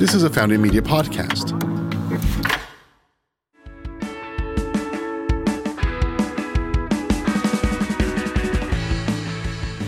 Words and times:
This 0.00 0.14
is 0.14 0.22
a 0.22 0.30
Founding 0.30 0.62
Media 0.62 0.80
podcast. 0.80 1.50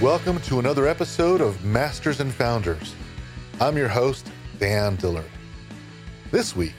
Welcome 0.03 0.39
to 0.43 0.59
another 0.59 0.87
episode 0.87 1.41
of 1.41 1.65
Masters 1.65 2.21
and 2.21 2.31
Founders. 2.35 2.95
I'm 3.59 3.79
your 3.79 3.89
host, 3.89 4.31
Dan 4.59 4.97
Dillard. 4.97 5.25
This 6.31 6.55
week, 6.55 6.75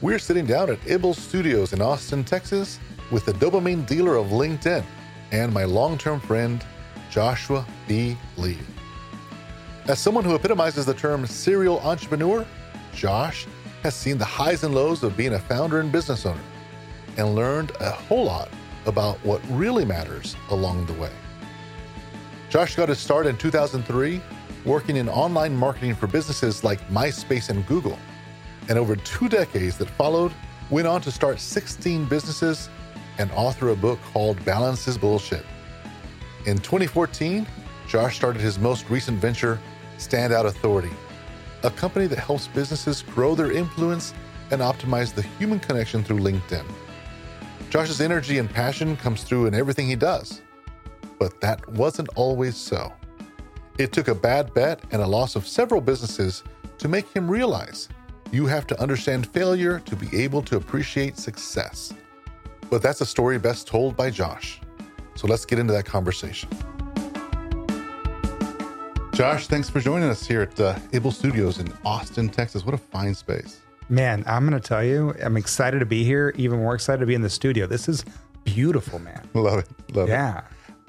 we're 0.00 0.20
sitting 0.20 0.46
down 0.46 0.70
at 0.70 0.78
Ibble 0.82 1.16
Studios 1.16 1.72
in 1.72 1.82
Austin, 1.82 2.22
Texas, 2.22 2.78
with 3.10 3.24
the 3.24 3.32
dopamine 3.32 3.84
dealer 3.84 4.14
of 4.14 4.28
LinkedIn 4.28 4.84
and 5.32 5.52
my 5.52 5.64
long 5.64 5.98
term 5.98 6.20
friend, 6.20 6.64
Joshua 7.10 7.66
B. 7.88 8.16
Lee. 8.36 8.58
As 9.88 9.98
someone 9.98 10.22
who 10.22 10.36
epitomizes 10.36 10.86
the 10.86 10.94
term 10.94 11.26
serial 11.26 11.80
entrepreneur, 11.80 12.46
Josh 12.94 13.46
has 13.82 13.94
seen 13.94 14.18
the 14.18 14.24
highs 14.24 14.64
and 14.64 14.74
lows 14.74 15.02
of 15.02 15.16
being 15.16 15.34
a 15.34 15.38
founder 15.38 15.80
and 15.80 15.90
business 15.90 16.26
owner 16.26 16.40
and 17.16 17.34
learned 17.34 17.72
a 17.80 17.90
whole 17.90 18.24
lot 18.24 18.48
about 18.86 19.16
what 19.24 19.40
really 19.50 19.84
matters 19.84 20.36
along 20.50 20.86
the 20.86 20.92
way. 20.94 21.12
Josh 22.48 22.76
got 22.76 22.88
his 22.88 22.98
start 22.98 23.26
in 23.26 23.36
2003 23.36 24.20
working 24.64 24.96
in 24.96 25.08
online 25.08 25.56
marketing 25.56 25.94
for 25.94 26.06
businesses 26.06 26.64
like 26.64 26.80
MySpace 26.88 27.48
and 27.48 27.66
Google. 27.66 27.98
And 28.68 28.78
over 28.78 28.96
two 28.96 29.28
decades 29.28 29.78
that 29.78 29.88
followed, 29.90 30.32
went 30.68 30.86
on 30.86 31.00
to 31.02 31.10
start 31.10 31.40
16 31.40 32.04
businesses 32.06 32.68
and 33.18 33.30
author 33.32 33.70
a 33.70 33.76
book 33.76 33.98
called 34.12 34.42
Balance 34.44 34.86
is 34.86 34.96
Bullshit. 34.96 35.44
In 36.46 36.58
2014, 36.58 37.46
Josh 37.88 38.16
started 38.16 38.40
his 38.40 38.58
most 38.58 38.88
recent 38.88 39.18
venture, 39.18 39.58
Standout 39.98 40.46
Authority, 40.46 40.90
a 41.62 41.70
company 41.70 42.06
that 42.06 42.18
helps 42.18 42.46
businesses 42.48 43.02
grow 43.02 43.34
their 43.34 43.52
influence 43.52 44.14
and 44.50 44.60
optimize 44.60 45.14
the 45.14 45.22
human 45.22 45.60
connection 45.60 46.02
through 46.02 46.18
LinkedIn. 46.18 46.64
Josh's 47.70 48.00
energy 48.00 48.38
and 48.38 48.50
passion 48.50 48.96
comes 48.96 49.22
through 49.22 49.46
in 49.46 49.54
everything 49.54 49.86
he 49.86 49.96
does 49.96 50.42
but 51.20 51.38
that 51.42 51.68
wasn't 51.68 52.08
always 52.16 52.56
so. 52.56 52.92
It 53.78 53.92
took 53.92 54.08
a 54.08 54.14
bad 54.14 54.52
bet 54.54 54.82
and 54.90 55.02
a 55.02 55.06
loss 55.06 55.36
of 55.36 55.46
several 55.46 55.80
businesses 55.80 56.42
to 56.78 56.88
make 56.88 57.08
him 57.14 57.30
realize 57.30 57.88
you 58.32 58.46
have 58.46 58.66
to 58.68 58.80
understand 58.80 59.26
failure 59.26 59.80
to 59.80 59.94
be 59.94 60.22
able 60.22 60.42
to 60.42 60.56
appreciate 60.56 61.18
success. 61.18 61.92
But 62.70 62.82
that's 62.82 63.02
a 63.02 63.06
story 63.06 63.38
best 63.38 63.68
told 63.68 63.96
by 63.96 64.10
Josh. 64.10 64.60
So 65.14 65.26
let's 65.26 65.44
get 65.44 65.58
into 65.58 65.74
that 65.74 65.84
conversation. 65.84 66.48
Josh, 69.20 69.48
thanks 69.48 69.68
for 69.68 69.80
joining 69.80 70.08
us 70.08 70.26
here 70.26 70.40
at 70.40 70.58
uh, 70.58 70.74
Ibble 70.92 71.12
Studios 71.12 71.58
in 71.58 71.70
Austin, 71.84 72.30
Texas. 72.30 72.64
What 72.64 72.74
a 72.74 72.78
fine 72.78 73.14
space. 73.14 73.60
Man, 73.90 74.24
I'm 74.26 74.48
going 74.48 74.58
to 74.58 74.66
tell 74.66 74.82
you, 74.82 75.14
I'm 75.22 75.36
excited 75.36 75.80
to 75.80 75.84
be 75.84 76.04
here, 76.04 76.32
even 76.36 76.58
more 76.58 76.74
excited 76.74 77.00
to 77.00 77.06
be 77.06 77.14
in 77.14 77.20
the 77.20 77.28
studio. 77.28 77.66
This 77.66 77.86
is 77.86 78.02
beautiful, 78.44 78.98
man. 78.98 79.28
Love 79.34 79.58
it. 79.58 79.94
Love 79.94 80.08
yeah. 80.08 80.38
it. 80.38 80.44
Yeah 80.44 80.44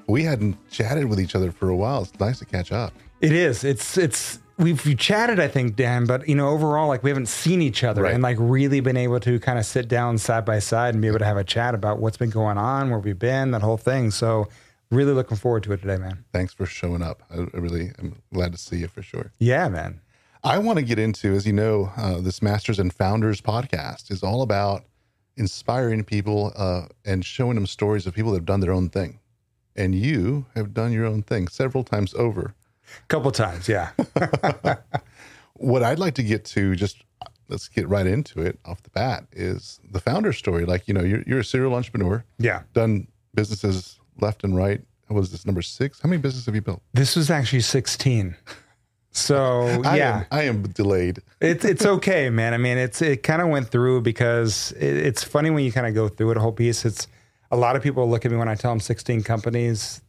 we 0.06 0.24
hadn't 0.24 0.56
chatted 0.70 1.06
with 1.06 1.20
each 1.20 1.34
other 1.34 1.50
for 1.50 1.68
a 1.68 1.76
while. 1.76 2.02
It's 2.02 2.18
nice 2.18 2.38
to 2.40 2.44
catch 2.44 2.72
up. 2.72 2.92
It 3.20 3.32
is. 3.32 3.64
It's 3.64 3.96
it's 3.96 4.38
we've, 4.58 4.84
we've 4.84 4.98
chatted, 4.98 5.38
I 5.38 5.48
think, 5.48 5.76
Dan, 5.76 6.06
but 6.06 6.28
you 6.28 6.34
know, 6.34 6.48
overall, 6.48 6.88
like 6.88 7.02
we 7.02 7.10
haven't 7.10 7.28
seen 7.28 7.62
each 7.62 7.84
other 7.84 8.02
right. 8.02 8.14
and 8.14 8.22
like 8.22 8.36
really 8.38 8.80
been 8.80 8.96
able 8.96 9.20
to 9.20 9.38
kind 9.40 9.58
of 9.58 9.64
sit 9.64 9.88
down 9.88 10.18
side 10.18 10.44
by 10.44 10.58
side 10.58 10.94
and 10.94 11.02
be 11.02 11.08
able 11.08 11.20
to 11.20 11.24
have 11.24 11.36
a 11.36 11.44
chat 11.44 11.74
about 11.74 11.98
what's 11.98 12.16
been 12.16 12.30
going 12.30 12.58
on, 12.58 12.90
where 12.90 12.98
we've 12.98 13.18
been, 13.18 13.52
that 13.52 13.62
whole 13.62 13.76
thing. 13.76 14.10
So 14.10 14.48
really 14.92 15.12
looking 15.12 15.36
forward 15.36 15.62
to 15.64 15.72
it 15.72 15.80
today, 15.80 15.96
man. 15.96 16.24
Thanks 16.32 16.52
for 16.54 16.66
showing 16.66 17.02
up. 17.02 17.22
I, 17.30 17.58
really 17.58 17.92
am 17.98 18.22
glad 18.32 18.52
to 18.52 18.58
see 18.58 18.76
you 18.76 18.88
for 18.88 19.02
sure. 19.02 19.32
Yeah, 19.38 19.68
man. 19.68 20.00
I 20.44 20.58
want 20.58 20.78
to 20.78 20.84
get 20.84 20.98
into, 20.98 21.34
as 21.34 21.46
you 21.46 21.52
know, 21.52 21.92
uh, 21.96 22.20
this 22.20 22.42
Masters 22.42 22.78
and 22.78 22.92
Founders 22.92 23.40
podcast 23.40 24.10
is 24.10 24.22
all 24.22 24.42
about 24.42 24.84
inspiring 25.36 26.04
people 26.04 26.52
uh, 26.56 26.86
and 27.04 27.24
showing 27.24 27.54
them 27.54 27.66
stories 27.66 28.06
of 28.06 28.14
people 28.14 28.32
that 28.32 28.38
have 28.38 28.44
done 28.44 28.60
their 28.60 28.72
own 28.72 28.88
thing 28.88 29.18
and 29.76 29.94
you 29.94 30.46
have 30.54 30.74
done 30.74 30.92
your 30.92 31.06
own 31.06 31.22
thing 31.22 31.48
several 31.48 31.84
times 31.84 32.14
over. 32.14 32.54
A 32.98 33.06
couple 33.08 33.30
times, 33.30 33.68
yeah. 33.68 33.90
what 35.54 35.82
I'd 35.82 35.98
like 35.98 36.14
to 36.16 36.22
get 36.22 36.44
to, 36.46 36.74
just 36.76 37.04
let's 37.48 37.68
get 37.68 37.88
right 37.88 38.06
into 38.06 38.42
it 38.42 38.58
off 38.64 38.82
the 38.82 38.90
bat, 38.90 39.24
is 39.32 39.80
the 39.90 40.00
founder 40.00 40.32
story. 40.32 40.64
Like, 40.66 40.86
you 40.88 40.94
know, 40.94 41.02
you're, 41.02 41.22
you're 41.26 41.40
a 41.40 41.44
serial 41.44 41.74
entrepreneur. 41.74 42.24
Yeah. 42.38 42.62
Done 42.74 43.06
businesses 43.34 43.98
left 44.20 44.44
and 44.44 44.56
right. 44.56 44.80
What 45.08 45.18
was 45.20 45.30
this 45.32 45.44
number 45.44 45.62
six? 45.62 46.00
How 46.00 46.08
many 46.08 46.20
businesses 46.22 46.46
have 46.46 46.54
you 46.54 46.62
built? 46.62 46.80
This 46.94 47.16
was 47.16 47.30
actually 47.30 47.60
16. 47.60 48.34
So 49.10 49.82
I 49.84 49.96
yeah, 49.98 50.18
am, 50.20 50.26
I 50.30 50.42
am 50.44 50.62
delayed. 50.62 51.20
it's 51.40 51.64
it's 51.64 51.84
okay, 51.84 52.30
man. 52.30 52.54
I 52.54 52.58
mean, 52.58 52.78
it's 52.78 53.02
it 53.02 53.22
kind 53.22 53.42
of 53.42 53.48
went 53.48 53.68
through 53.68 54.00
because 54.02 54.72
it, 54.72 54.96
it's 54.96 55.22
funny 55.22 55.50
when 55.50 55.64
you 55.64 55.72
kind 55.72 55.86
of 55.86 55.94
go 55.94 56.08
through 56.08 56.30
it 56.30 56.36
a 56.38 56.40
whole 56.40 56.52
piece. 56.52 56.84
It's 56.84 57.08
a 57.50 57.56
lot 57.56 57.76
of 57.76 57.82
people 57.82 58.08
look 58.08 58.24
at 58.24 58.30
me 58.30 58.38
when 58.38 58.48
I 58.48 58.54
tell 58.54 58.70
them 58.70 58.80
16 58.80 59.22
companies. 59.22 60.00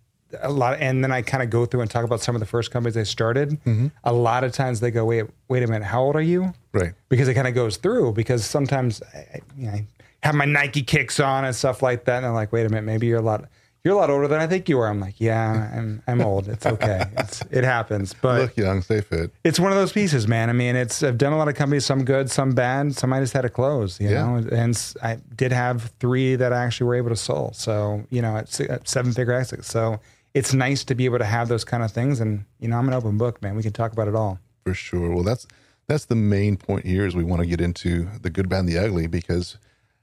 A 0.42 0.50
lot, 0.50 0.80
and 0.80 1.04
then 1.04 1.12
I 1.12 1.22
kind 1.22 1.44
of 1.44 1.52
go 1.52 1.68
through 1.68 1.82
and 1.82 1.92
talk 1.92 2.04
about 2.06 2.20
some 2.22 2.34
of 2.36 2.40
the 2.40 2.48
first 2.48 2.72
companies 2.72 2.98
I 2.98 3.04
started. 3.04 3.52
Mm-hmm. 3.66 3.88
A 4.04 4.14
lot 4.14 4.44
of 4.44 4.52
times 4.52 4.80
they 4.80 4.90
go, 4.90 5.06
"Wait, 5.06 5.26
wait 5.48 5.62
a 5.62 5.68
minute, 5.68 5.86
how 5.86 6.02
old 6.02 6.16
are 6.16 6.22
you?" 6.22 6.54
Right. 6.72 6.94
Because 7.08 7.28
it 7.28 7.36
kind 7.36 7.48
of 7.48 7.54
goes 7.54 7.78
through. 7.78 8.14
Because 8.14 8.44
sometimes 8.44 9.04
I, 9.14 9.42
you 9.56 9.68
know, 9.68 9.74
I 9.74 9.88
have 10.24 10.34
my 10.34 10.46
Nike 10.46 10.82
kicks 10.82 11.20
on 11.20 11.46
and 11.46 11.56
stuff 11.56 11.84
like 11.84 12.06
that, 12.06 12.16
and 12.16 12.26
they're 12.26 12.32
like, 12.32 12.52
"Wait 12.52 12.66
a 12.66 12.70
minute, 12.70 12.86
maybe 12.86 13.06
you're 13.06 13.20
a 13.20 13.22
lot." 13.22 13.48
You're 13.84 13.94
a 13.94 13.98
lot 13.98 14.10
older 14.10 14.30
than 14.30 14.40
I 14.40 14.48
think 14.48 14.70
you 14.70 14.80
are. 14.80 14.88
I'm 14.88 15.02
like, 15.02 15.16
yeah, 15.20 15.70
I'm 15.76 16.02
I'm 16.08 16.22
old. 16.22 16.48
It's 16.48 16.66
okay. 16.66 17.06
It's, 17.18 17.42
it 17.52 17.64
happens. 17.64 18.14
But 18.14 18.42
look 18.42 18.58
young, 18.58 18.82
stay 18.82 19.02
fit. 19.02 19.32
It's 19.44 19.60
one 19.60 19.72
of 19.72 19.78
those 19.78 19.92
pieces, 19.92 20.28
man. 20.28 20.50
I 20.50 20.54
mean, 20.54 20.76
it's 20.76 21.04
I've 21.04 21.18
done 21.18 21.34
a 21.34 21.38
lot 21.38 21.50
of 21.50 21.56
companies, 21.56 21.86
some 21.86 22.06
good, 22.06 22.32
some 22.32 22.52
bad. 22.52 22.96
Some 22.96 23.12
I 23.12 23.20
just 23.20 23.34
had 23.34 23.42
to 23.42 23.50
close, 23.50 24.00
you 24.00 24.10
yeah. 24.10 24.26
know. 24.26 24.48
And 24.52 24.96
I 25.02 25.18
did 25.36 25.52
have 25.52 25.92
three 26.00 26.36
that 26.36 26.54
I 26.54 26.64
actually 26.64 26.88
were 26.88 26.96
able 26.96 27.10
to 27.10 27.16
sell. 27.18 27.52
So 27.54 28.06
you 28.10 28.22
know, 28.22 28.38
it's 28.38 28.60
uh, 28.60 28.80
seven 28.86 29.12
figure 29.12 29.34
exits. 29.34 29.68
So 29.68 30.00
it's 30.34 30.54
nice 30.54 30.86
to 30.86 30.96
be 30.96 31.06
able 31.06 31.20
to 31.20 31.26
have 31.26 31.50
those 31.50 31.66
kind 31.66 31.84
of 31.84 31.92
things. 31.92 32.22
And 32.22 32.46
you 32.60 32.70
know, 32.70 32.78
I'm 32.78 32.88
an 32.88 32.94
open 32.94 33.18
book, 33.18 33.42
man. 33.42 33.56
We 33.56 33.64
can 33.64 33.74
talk 33.74 33.92
about 33.92 34.08
it 34.08 34.16
all. 34.16 34.40
For 34.64 34.74
sure. 34.74 35.14
Well, 35.14 35.24
that's 35.24 35.46
that's 35.88 36.06
the 36.06 36.16
main 36.16 36.56
point 36.56 36.86
here 36.86 37.06
is 37.06 37.16
we 37.16 37.26
want 37.26 37.42
to 37.42 37.46
get 37.48 37.60
into 37.60 38.08
the 38.22 38.30
good, 38.30 38.48
bad, 38.48 38.60
and 38.60 38.70
the 38.70 38.78
ugly 38.78 39.08
because 39.08 39.58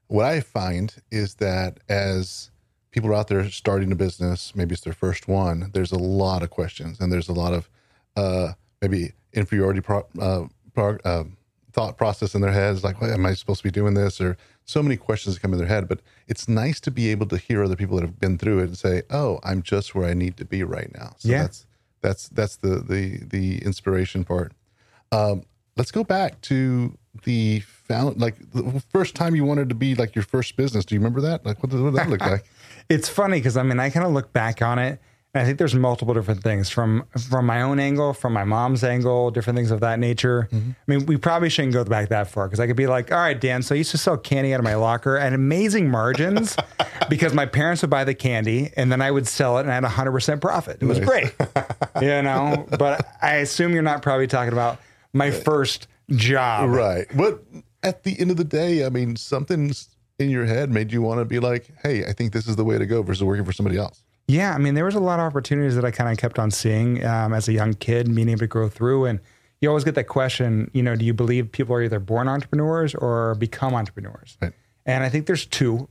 what 0.09 0.27
I 0.27 0.41
find 0.41 0.95
is 1.11 1.37
that 1.37 1.79
as 1.89 2.51
people 2.91 3.11
are 3.11 3.15
out 3.15 3.29
there 3.29 3.49
starting 3.51 3.93
a 3.93 3.97
business, 3.97 4.55
maybe 4.55 4.73
it's 4.73 4.83
their 4.83 4.93
first 4.93 5.29
one, 5.29 5.71
there's 5.73 5.93
a 5.93 5.99
lot 5.99 6.43
of 6.43 6.51
questions 6.51 7.01
and 7.01 7.13
there's 7.13 7.29
a 7.29 7.33
lot 7.33 7.53
of 7.53 7.69
uh, 8.17 8.53
maybe 8.83 9.13
inferiority 9.33 9.81
pro, 9.81 10.07
uh, 10.21 10.47
pro, 10.75 10.97
uh, 11.05 11.25
thought 11.73 11.97
process 11.97 12.35
in 12.35 12.41
their 12.41 12.53
heads, 12.53 12.83
like, 12.83 13.01
well, 13.01 13.13
am 13.13 13.25
I 13.25 13.35
supposed 13.35 13.61
to 13.61 13.65
be 13.65 13.71
doing 13.71 13.95
this? 13.95 14.21
Or 14.21 14.37
so 14.65 14.83
many 14.83 14.97
questions 14.97 15.39
come 15.39 15.53
in 15.53 15.59
their 15.59 15.69
head. 15.69 15.89
But 15.89 16.01
it's 16.29 16.49
nice 16.49 16.81
to 16.81 16.91
be 16.91 17.09
able 17.11 17.27
to 17.27 17.37
hear 17.37 17.63
other 17.63 17.77
people 17.77 17.97
that 17.97 18.03
have 18.03 18.19
been 18.19 18.39
through 18.39 18.61
it 18.61 18.65
and 18.65 18.79
say, 18.79 19.03
oh, 19.11 19.41
I'm 19.43 19.63
just 19.63 19.95
where 19.95 20.09
I 20.09 20.15
need 20.15 20.37
to 20.39 20.45
be 20.45 20.63
right 20.63 20.91
now. 20.95 21.15
So 21.19 21.29
yeah. 21.29 21.43
that's 21.43 21.67
that's 22.01 22.29
that's 22.29 22.57
the 22.57 22.81
the 22.81 23.19
the 23.25 23.59
inspiration 23.65 24.25
part. 24.25 24.53
Um, 25.13 25.43
let's 25.77 25.91
go 25.91 26.05
back 26.05 26.41
to 26.43 26.97
the 27.25 27.61
found 27.61 28.21
like 28.21 28.37
the 28.53 28.83
first 28.91 29.15
time 29.15 29.35
you 29.35 29.45
wanted 29.45 29.69
to 29.69 29.75
be 29.75 29.95
like 29.95 30.15
your 30.15 30.25
first 30.25 30.57
business. 30.57 30.85
Do 30.85 30.95
you 30.95 31.01
remember 31.01 31.21
that? 31.23 31.45
Like 31.45 31.63
what, 31.63 31.73
what 31.73 31.91
did 31.91 31.95
that 31.95 32.09
look 32.09 32.21
like? 32.27 32.45
It's 32.91 33.09
funny 33.09 33.39
because 33.39 33.57
I 33.57 33.63
mean 33.63 33.81
I 33.81 33.89
kind 33.89 34.05
of 34.05 34.13
look 34.13 34.33
back 34.33 34.61
on 34.61 34.79
it 34.79 35.01
and 35.33 35.43
I 35.43 35.47
think 35.47 35.59
there's 35.59 35.77
multiple 35.77 36.13
different 36.13 36.43
things 36.43 36.71
from 36.71 37.05
from 37.29 37.47
my 37.47 37.63
own 37.63 37.79
angle, 37.79 38.13
from 38.13 38.33
my 38.33 38.43
mom's 38.43 38.83
angle, 38.83 39.31
different 39.31 39.57
things 39.57 39.71
of 39.71 39.79
that 39.81 40.01
nature. 40.01 40.49
Mm-hmm. 40.51 40.71
I 40.71 40.75
mean, 40.89 41.07
we 41.07 41.17
probably 41.17 41.49
shouldn't 41.49 41.73
go 41.73 41.85
back 41.85 42.09
that 42.09 42.29
far 42.29 42.49
because 42.49 42.59
I 42.59 42.67
could 42.67 42.77
be 42.77 42.89
like, 42.89 43.13
all 43.13 43.19
right, 43.19 43.41
Dan, 43.41 43.63
so 43.63 43.77
I 43.77 43.79
used 43.79 43.93
to 43.93 43.99
sell 43.99 44.17
candy 44.17 44.53
out 44.53 44.59
of 44.59 44.65
my 44.65 44.75
locker 44.75 45.17
at 45.17 45.33
amazing 45.33 45.89
margins 45.89 46.57
because 47.09 47.33
my 47.33 47.47
parents 47.47 47.83
would 47.83 47.91
buy 47.91 48.03
the 48.03 48.15
candy 48.15 48.73
and 48.77 48.91
then 48.91 49.01
I 49.01 49.13
would 49.13 49.29
sell 49.29 49.59
it 49.59 49.63
and 49.63 49.71
I 49.71 49.75
had 49.75 49.85
100% 49.85 50.41
profit. 50.41 50.83
It 50.83 50.87
was 50.87 50.99
nice. 50.99 51.09
great. 51.09 51.33
you 52.03 52.23
know, 52.23 52.67
but 52.77 53.07
I 53.23 53.37
assume 53.37 53.73
you're 53.73 53.83
not 53.83 54.03
probably 54.03 54.27
talking 54.27 54.53
about 54.53 54.81
my 55.13 55.31
first 55.31 55.87
job. 56.11 56.71
Right. 56.71 57.07
But 57.15 57.45
at 57.85 58.03
the 58.03 58.19
end 58.19 58.33
of 58.33 58.37
the 58.37 58.45
day, 58.45 58.85
I 58.85 58.89
mean, 58.89 59.15
something's 59.15 59.89
in 60.21 60.31
your 60.31 60.45
head 60.45 60.71
made 60.71 60.93
you 60.93 61.03
want 61.03 61.21
to 61.21 61.25
be 61.25 61.41
like, 61.41 61.71
hey, 61.83 62.05
I 62.05 62.13
think 62.13 62.33
this 62.33 62.47
is 62.47 62.57
the 62.57 62.65
way 62.65 62.79
to 62.79 62.87
go 62.87 63.03
versus 63.03 63.25
working 63.25 63.45
for 63.45 63.53
somebody 63.53 63.77
else? 63.77 64.03
Yeah. 64.29 64.55
I 64.55 64.59
mean, 64.59 64.75
there 64.75 64.85
was 64.85 64.95
a 64.95 65.01
lot 65.01 65.19
of 65.19 65.27
opportunities 65.27 65.75
that 65.75 65.85
I 65.85 65.91
kind 65.91 66.11
of 66.11 66.19
kept 66.19 66.39
on 66.39 66.51
seeing 66.51 67.05
um, 67.05 67.33
as 67.33 67.49
a 67.49 67.53
young 67.53 67.75
kid, 67.75 68.15
being 68.15 68.29
able 68.29 68.41
to 68.41 68.47
grow 68.47 68.69
through. 68.69 69.07
And 69.07 69.21
you 69.61 69.69
always 69.69 69.85
get 69.85 69.95
that 69.97 70.05
question, 70.05 70.71
you 70.73 70.83
know, 70.83 70.95
do 70.97 71.05
you 71.05 71.15
believe 71.15 71.51
people 71.51 71.75
are 71.75 71.83
either 71.83 71.99
born 71.99 72.29
entrepreneurs 72.29 72.95
or 72.95 73.35
become 73.35 73.75
entrepreneurs? 73.75 74.39
Right. 74.41 74.53
And 74.87 75.05
I 75.05 75.09
think 75.09 75.27
there's 75.27 75.47
two, 75.47 75.89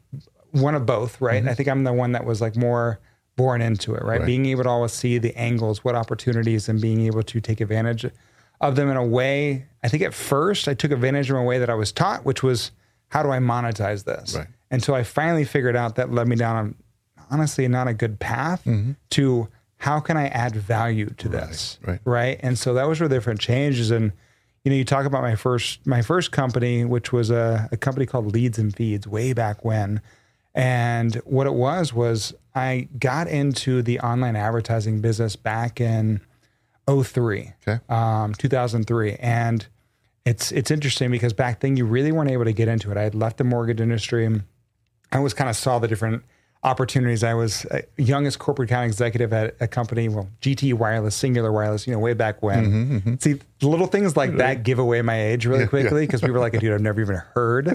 one 0.51 0.73
of 0.73 0.85
both, 0.85 1.19
right? 1.21 1.41
Mm-hmm. 1.41 1.49
I 1.49 1.53
think 1.53 1.69
I'm 1.69 1.83
the 1.83 1.93
one 1.93 2.13
that 2.13 2.25
was 2.25 2.41
like 2.41 2.55
more 2.55 2.99
born 3.35 3.61
into 3.61 3.93
it, 3.93 4.03
right? 4.03 4.19
right? 4.19 4.25
Being 4.25 4.45
able 4.47 4.63
to 4.63 4.69
always 4.69 4.91
see 4.91 5.17
the 5.17 5.35
angles, 5.37 5.83
what 5.83 5.95
opportunities, 5.95 6.67
and 6.67 6.81
being 6.81 7.01
able 7.01 7.23
to 7.23 7.39
take 7.39 7.61
advantage 7.61 8.05
of 8.61 8.75
them 8.75 8.89
in 8.89 8.97
a 8.97 9.05
way. 9.05 9.65
I 9.83 9.87
think 9.87 10.03
at 10.03 10.13
first 10.13 10.67
I 10.67 10.73
took 10.73 10.91
advantage 10.91 11.29
of 11.29 11.37
a 11.37 11.43
way 11.43 11.59
that 11.59 11.69
I 11.69 11.75
was 11.75 11.91
taught, 11.91 12.25
which 12.25 12.43
was 12.43 12.71
how 13.09 13.23
do 13.23 13.31
I 13.31 13.39
monetize 13.39 14.05
this? 14.05 14.35
Right. 14.35 14.47
Until 14.71 14.95
I 14.95 15.03
finally 15.03 15.45
figured 15.45 15.75
out 15.75 15.95
that 15.95 16.11
led 16.11 16.27
me 16.27 16.35
down 16.35 16.75
a, 17.19 17.33
honestly 17.33 17.67
not 17.67 17.87
a 17.87 17.93
good 17.93 18.19
path 18.19 18.63
mm-hmm. 18.65 18.91
to 19.11 19.47
how 19.77 19.99
can 19.99 20.17
I 20.17 20.27
add 20.27 20.55
value 20.55 21.09
to 21.17 21.29
this? 21.29 21.79
Right, 21.81 21.93
right. 21.93 22.01
Right. 22.05 22.39
And 22.43 22.57
so 22.57 22.73
that 22.73 22.87
was 22.87 22.99
where 22.99 23.09
different 23.09 23.39
changes. 23.39 23.91
And, 23.91 24.11
you 24.63 24.71
know, 24.71 24.75
you 24.77 24.85
talk 24.85 25.05
about 25.05 25.21
my 25.21 25.35
first 25.35 25.85
my 25.87 26.01
first 26.01 26.31
company, 26.31 26.85
which 26.85 27.11
was 27.13 27.31
a, 27.31 27.69
a 27.71 27.77
company 27.77 28.05
called 28.05 28.33
Leads 28.33 28.59
and 28.59 28.75
Feeds 28.75 29.07
way 29.07 29.33
back 29.33 29.63
when. 29.63 30.01
And 30.53 31.15
what 31.25 31.47
it 31.47 31.53
was 31.53 31.93
was 31.93 32.33
I 32.53 32.89
got 32.99 33.27
into 33.27 33.81
the 33.81 33.99
online 34.01 34.35
advertising 34.35 34.99
business 34.99 35.35
back 35.35 35.79
in 35.79 36.19
03, 36.89 37.53
Okay. 37.67 37.79
um, 37.87 38.33
2003. 38.33 39.13
And 39.15 39.65
it's 40.29 40.51
it's 40.51 40.69
interesting 40.69 41.09
because 41.09 41.33
back 41.33 41.59
then 41.59 41.75
you 41.75 41.85
really 41.85 42.11
weren't 42.11 42.29
able 42.29 42.45
to 42.45 42.53
get 42.53 42.67
into 42.67 42.91
it. 42.91 42.97
I 42.97 43.01
had 43.01 43.15
left 43.15 43.37
the 43.37 43.43
mortgage 43.43 43.81
industry. 43.81 44.25
and 44.25 44.43
I 45.11 45.17
always 45.17 45.33
kind 45.33 45.49
of 45.49 45.55
saw 45.55 45.79
the 45.79 45.87
different 45.87 46.23
opportunities. 46.63 47.23
I 47.23 47.33
was 47.33 47.65
youngest 47.97 48.37
corporate 48.37 48.69
account 48.69 48.85
executive 48.85 49.33
at 49.33 49.55
a 49.59 49.67
company, 49.67 50.07
well, 50.07 50.29
GTE 50.41 50.75
Wireless, 50.75 51.19
Cingular 51.19 51.51
Wireless, 51.51 51.87
you 51.87 51.93
know, 51.93 51.99
way 51.99 52.13
back 52.13 52.43
when. 52.43 52.65
Mm-hmm, 52.65 52.97
mm-hmm. 52.97 53.15
See, 53.19 53.39
little 53.61 53.87
things 53.87 54.15
like 54.15 54.35
that 54.37 54.63
give 54.63 54.77
away 54.77 55.01
my 55.01 55.19
age 55.19 55.47
really 55.47 55.65
quickly 55.65 56.05
because 56.05 56.21
people 56.21 56.37
are 56.37 56.41
like, 56.41 56.59
dude, 56.59 56.73
I've 56.73 56.81
never 56.81 57.01
even 57.01 57.15
heard 57.33 57.67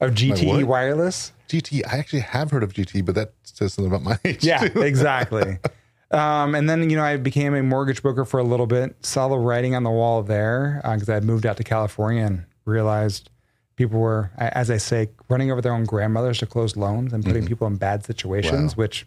of 0.00 0.10
GTE? 0.14 0.64
Wireless. 0.64 1.32
GT. 1.48 1.82
I 1.90 1.98
actually 1.98 2.20
have 2.20 2.50
heard 2.50 2.62
of 2.62 2.74
GT, 2.74 3.04
but 3.04 3.14
that 3.14 3.32
says 3.44 3.72
something 3.74 3.90
about 3.90 4.02
my 4.02 4.18
age. 4.24 4.44
Yeah, 4.44 4.64
exactly. 4.64 5.58
Um, 6.14 6.54
and 6.54 6.68
then, 6.70 6.88
you 6.88 6.96
know, 6.96 7.02
I 7.04 7.16
became 7.16 7.54
a 7.54 7.62
mortgage 7.62 8.02
broker 8.02 8.24
for 8.24 8.38
a 8.38 8.44
little 8.44 8.66
bit, 8.66 8.94
saw 9.04 9.28
the 9.28 9.36
writing 9.38 9.74
on 9.74 9.82
the 9.82 9.90
wall 9.90 10.22
there 10.22 10.80
because 10.84 11.08
I 11.08 11.14
had 11.14 11.24
moved 11.24 11.44
out 11.44 11.56
to 11.56 11.64
California 11.64 12.24
and 12.24 12.44
realized 12.64 13.30
people 13.76 13.98
were, 14.00 14.30
as 14.38 14.70
I 14.70 14.76
say, 14.76 15.08
running 15.28 15.50
over 15.50 15.60
their 15.60 15.72
own 15.74 15.84
grandmothers 15.84 16.38
to 16.38 16.46
close 16.46 16.76
loans 16.76 17.12
and 17.12 17.24
putting 17.24 17.46
people 17.46 17.66
in 17.66 17.76
bad 17.76 18.04
situations, 18.04 18.76
Wow. 18.76 18.82
which 18.82 19.06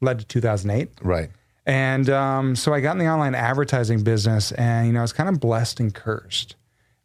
led 0.00 0.20
to 0.20 0.24
2008. 0.26 0.90
Right. 1.02 1.30
And 1.66 2.08
um, 2.10 2.54
so 2.56 2.72
I 2.72 2.80
got 2.80 2.92
in 2.92 2.98
the 2.98 3.08
online 3.08 3.34
advertising 3.34 4.04
business 4.04 4.52
and, 4.52 4.86
you 4.86 4.92
know, 4.92 5.00
I 5.00 5.02
was 5.02 5.12
kind 5.12 5.28
of 5.28 5.40
blessed 5.40 5.80
and 5.80 5.92
cursed 5.94 6.56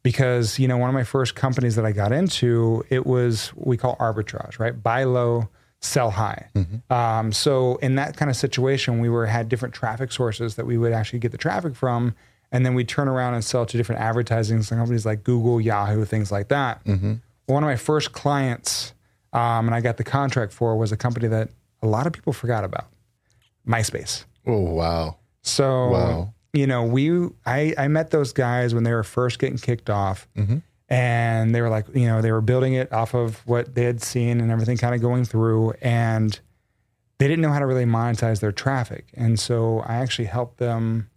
because, 0.04 0.60
you 0.60 0.68
know, 0.68 0.78
one 0.78 0.90
of 0.90 0.94
my 0.94 1.04
first 1.04 1.34
companies 1.34 1.75
that 1.78 1.86
I 1.86 1.92
got 1.94 2.12
into, 2.12 2.84
it 2.90 3.06
was 3.07 3.48
what 3.50 3.68
we 3.68 3.78
call 3.78 3.96
arbitrage, 3.98 4.60
right? 4.60 4.81
Buy 4.84 5.06
low, 5.06 5.50
sell 5.81 6.12
high. 6.12 6.50
Um, 6.90 7.31
so 7.31 7.78
in 7.78 7.96
that 7.96 8.18
kind 8.18 8.30
of 8.30 8.36
situation, 8.36 9.00
we 9.00 9.10
were 9.10 9.26
had 9.26 9.48
different 9.50 9.74
traffic 9.74 10.12
sources 10.12 10.56
that 10.56 10.66
we 10.66 10.78
would 10.78 10.92
actually 10.92 11.20
get 11.20 11.31
the 11.31 11.38
traffic 11.38 11.76
from. 11.76 12.16
And 12.52 12.66
then 12.66 12.74
we'd 12.74 12.90
turn 12.90 13.08
around 13.08 13.36
and 13.36 13.44
sell 13.44 13.66
to 13.66 13.78
different 13.78 14.02
advertising 14.02 14.64
companies 14.64 15.06
like 15.06 15.24
Google, 15.24 15.62
Yahoo, 15.62 16.04
things 16.04 16.31
like 16.31 16.48
that. 16.50 16.81
One 16.86 17.64
of 17.64 17.68
my 17.68 17.76
first 17.76 18.12
clients, 18.12 18.94
um, 19.34 19.68
and 19.68 19.74
I 19.76 19.81
got 19.81 19.98
the 19.98 20.04
contract 20.04 20.52
for, 20.54 20.76
was 20.76 20.92
a 20.92 20.98
company 20.98 21.28
that 21.28 21.50
a 21.82 21.88
lot 21.88 22.08
of 22.08 22.14
people 22.14 22.34
forgot 22.34 22.64
about 22.64 22.88
MySpace. 23.68 24.25
Oh 24.48 24.60
wow. 24.60 25.18
So, 25.44 25.90
Wow. 25.90 26.34
you 26.54 26.68
know, 26.68 26.84
we 26.84 27.28
I 27.46 27.74
I 27.78 27.88
met 27.88 28.12
those 28.12 28.34
guys 28.34 28.74
when 28.74 28.84
they 28.84 28.92
were 28.94 29.04
first 29.04 29.40
getting 29.40 29.58
kicked 29.58 29.90
off, 29.90 30.28
and 30.89 31.56
they 31.56 31.62
were 31.62 31.69
like, 31.69 31.86
you 31.94 32.07
know, 32.07 32.21
they 32.21 32.31
were 32.31 32.41
building 32.41 32.74
it 32.74 32.91
off 32.91 33.13
of 33.13 33.45
what 33.47 33.75
they 33.75 33.83
had 33.83 34.01
seen 34.01 34.41
and 34.41 34.51
everything 34.51 34.77
kind 34.77 34.94
of 34.94 35.01
going 35.01 35.24
through, 35.24 35.74
and 35.81 36.39
they 37.19 37.27
didn't 37.27 37.41
know 37.41 37.51
how 37.51 37.59
to 37.59 37.65
really 37.65 37.86
monetize 37.86 38.39
their 38.39 38.51
traffic, 38.51 39.06
and 39.13 39.39
so 39.39 39.80
I 39.80 39.95
actually 39.95 40.25
helped 40.25 40.57
them, 40.57 41.09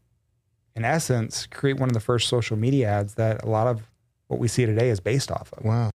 in 0.77 0.85
essence, 0.85 1.47
create 1.47 1.79
one 1.79 1.89
of 1.89 1.95
the 1.95 2.01
first 2.01 2.29
social 2.29 2.57
media 2.57 2.89
ads 2.89 3.15
that 3.15 3.43
a 3.43 3.49
lot 3.49 3.67
of 3.67 3.83
what 4.29 4.39
we 4.39 4.49
see 4.49 4.67
today 4.67 4.89
is 4.89 5.01
based 5.01 5.31
off 5.31 5.53
of. 5.53 5.65
Wow. 5.65 5.91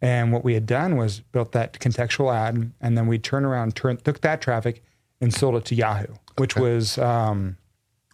And 0.00 0.32
what 0.32 0.42
we 0.44 0.54
had 0.54 0.66
done 0.66 0.96
was 0.96 1.20
built 1.20 1.52
that 1.52 1.74
contextual 1.74 2.34
ad, 2.34 2.72
and 2.80 2.98
then 2.98 3.06
we 3.06 3.18
turned 3.18 3.46
around, 3.46 3.76
turn, 3.76 3.98
took 3.98 4.20
that 4.22 4.42
traffic, 4.42 4.82
and 5.20 5.32
sold 5.32 5.54
it 5.54 5.64
to 5.66 5.76
Yahoo, 5.76 6.14
which 6.38 6.56
was 6.56 6.98
um, 6.98 7.56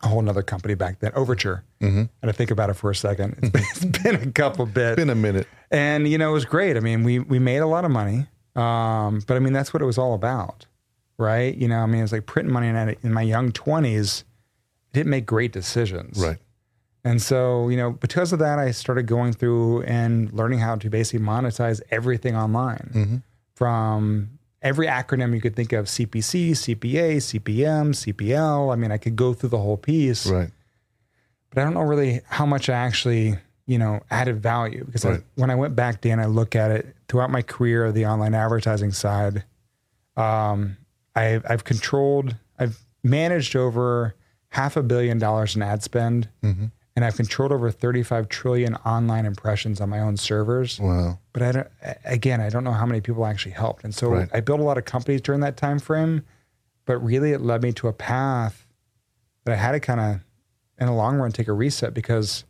a 0.02 0.08
whole 0.08 0.22
nother 0.22 0.42
company 0.42 0.74
back 0.74 1.00
then, 1.00 1.12
Overture. 1.14 1.64
Mm-hmm. 1.80 2.02
And 2.22 2.28
I 2.28 2.32
think 2.32 2.50
about 2.50 2.70
it 2.70 2.74
for 2.74 2.90
a 2.90 2.94
second. 2.94 3.36
It's 3.42 3.50
been, 3.50 3.62
it's 3.70 4.02
been 4.02 4.14
a 4.14 4.32
couple 4.32 4.64
bits, 4.66 4.96
Been 4.96 5.10
a 5.10 5.14
minute. 5.14 5.46
and 5.70 6.06
you 6.08 6.18
know 6.18 6.30
it 6.30 6.34
was 6.34 6.44
great. 6.44 6.76
I 6.76 6.80
mean, 6.80 7.02
we 7.04 7.18
we 7.18 7.38
made 7.38 7.58
a 7.58 7.66
lot 7.66 7.84
of 7.84 7.90
money, 7.90 8.26
um, 8.56 9.20
but 9.26 9.36
I 9.36 9.40
mean 9.40 9.52
that's 9.52 9.72
what 9.74 9.82
it 9.82 9.86
was 9.86 9.98
all 9.98 10.14
about, 10.14 10.66
right? 11.18 11.54
You 11.56 11.68
know, 11.68 11.78
I 11.78 11.86
mean, 11.86 12.00
it 12.00 12.02
was 12.02 12.12
like 12.12 12.26
printing 12.26 12.52
money, 12.52 12.68
and 12.68 12.96
in 13.02 13.12
my 13.12 13.22
young 13.22 13.50
twenties, 13.52 14.24
I 14.92 14.98
didn't 14.98 15.10
make 15.10 15.26
great 15.26 15.52
decisions, 15.52 16.18
Right. 16.24 16.38
and 17.04 17.20
so, 17.20 17.68
you 17.68 17.76
know, 17.76 17.90
because 17.92 18.32
of 18.32 18.38
that, 18.38 18.58
I 18.58 18.70
started 18.70 19.06
going 19.06 19.32
through 19.32 19.82
and 19.82 20.32
learning 20.32 20.60
how 20.60 20.76
to 20.76 20.88
basically 20.90 21.24
monetize 21.26 21.80
everything 21.90 22.36
online 22.36 23.22
from 23.54 24.37
every 24.62 24.86
acronym 24.86 25.34
you 25.34 25.40
could 25.40 25.54
think 25.56 25.72
of 25.72 25.86
CPC, 25.86 26.50
CPA, 26.50 27.16
CPM, 27.16 27.90
CPL. 27.94 28.72
I 28.72 28.76
mean, 28.76 28.90
I 28.90 28.98
could 28.98 29.16
go 29.16 29.32
through 29.34 29.50
the 29.50 29.58
whole 29.58 29.76
piece, 29.76 30.26
Right. 30.26 30.50
but 31.50 31.60
I 31.60 31.64
don't 31.64 31.74
know 31.74 31.82
really 31.82 32.20
how 32.26 32.44
much 32.46 32.68
I 32.68 32.74
actually, 32.74 33.36
you 33.66 33.78
know, 33.78 34.00
added 34.10 34.42
value 34.42 34.84
because 34.84 35.04
I, 35.04 35.18
when 35.36 35.50
I 35.50 35.54
went 35.54 35.76
back, 35.76 36.00
Dan, 36.00 36.18
I 36.20 36.26
look 36.26 36.56
at 36.56 36.70
it 36.70 36.94
throughout 37.08 37.30
my 37.30 37.42
career, 37.42 37.86
of 37.86 37.94
the 37.94 38.06
online 38.06 38.34
advertising 38.34 38.92
side. 38.92 39.44
Um, 40.16 40.76
I've, 41.14 41.44
I've 41.48 41.64
controlled, 41.64 42.34
I've 42.58 42.78
managed 43.04 43.54
over 43.56 44.14
half 44.50 44.76
a 44.76 44.82
billion 44.82 45.18
dollars 45.18 45.54
in 45.56 45.62
ad 45.62 45.82
spend, 45.82 46.28
and 46.98 47.04
I've 47.04 47.14
controlled 47.14 47.52
over 47.52 47.70
35 47.70 48.28
trillion 48.28 48.74
online 48.74 49.24
impressions 49.24 49.80
on 49.80 49.88
my 49.88 50.00
own 50.00 50.16
servers. 50.16 50.80
Wow. 50.80 51.20
But 51.32 51.42
I 51.42 51.52
don't, 51.52 51.68
again, 52.04 52.40
I 52.40 52.48
don't 52.48 52.64
know 52.64 52.72
how 52.72 52.86
many 52.86 53.00
people 53.00 53.24
actually 53.24 53.52
helped. 53.52 53.84
And 53.84 53.94
so 53.94 54.10
Right. 54.10 54.28
I 54.34 54.40
built 54.40 54.58
a 54.58 54.64
lot 54.64 54.78
of 54.78 54.84
companies 54.84 55.20
during 55.20 55.40
that 55.42 55.56
time 55.56 55.78
frame, 55.78 56.24
but 56.86 56.98
really 56.98 57.30
it 57.30 57.40
led 57.40 57.62
me 57.62 57.70
to 57.74 57.86
a 57.86 57.92
path 57.92 58.66
that 59.44 59.52
I 59.52 59.56
had 59.56 59.72
to 59.72 59.78
kind 59.80 60.00
of, 60.00 60.20
in 60.80 60.86
the 60.88 60.92
long 60.92 61.18
run, 61.18 61.30
take 61.30 61.46
a 61.46 61.52
reset 61.52 61.94
because, 61.94 62.42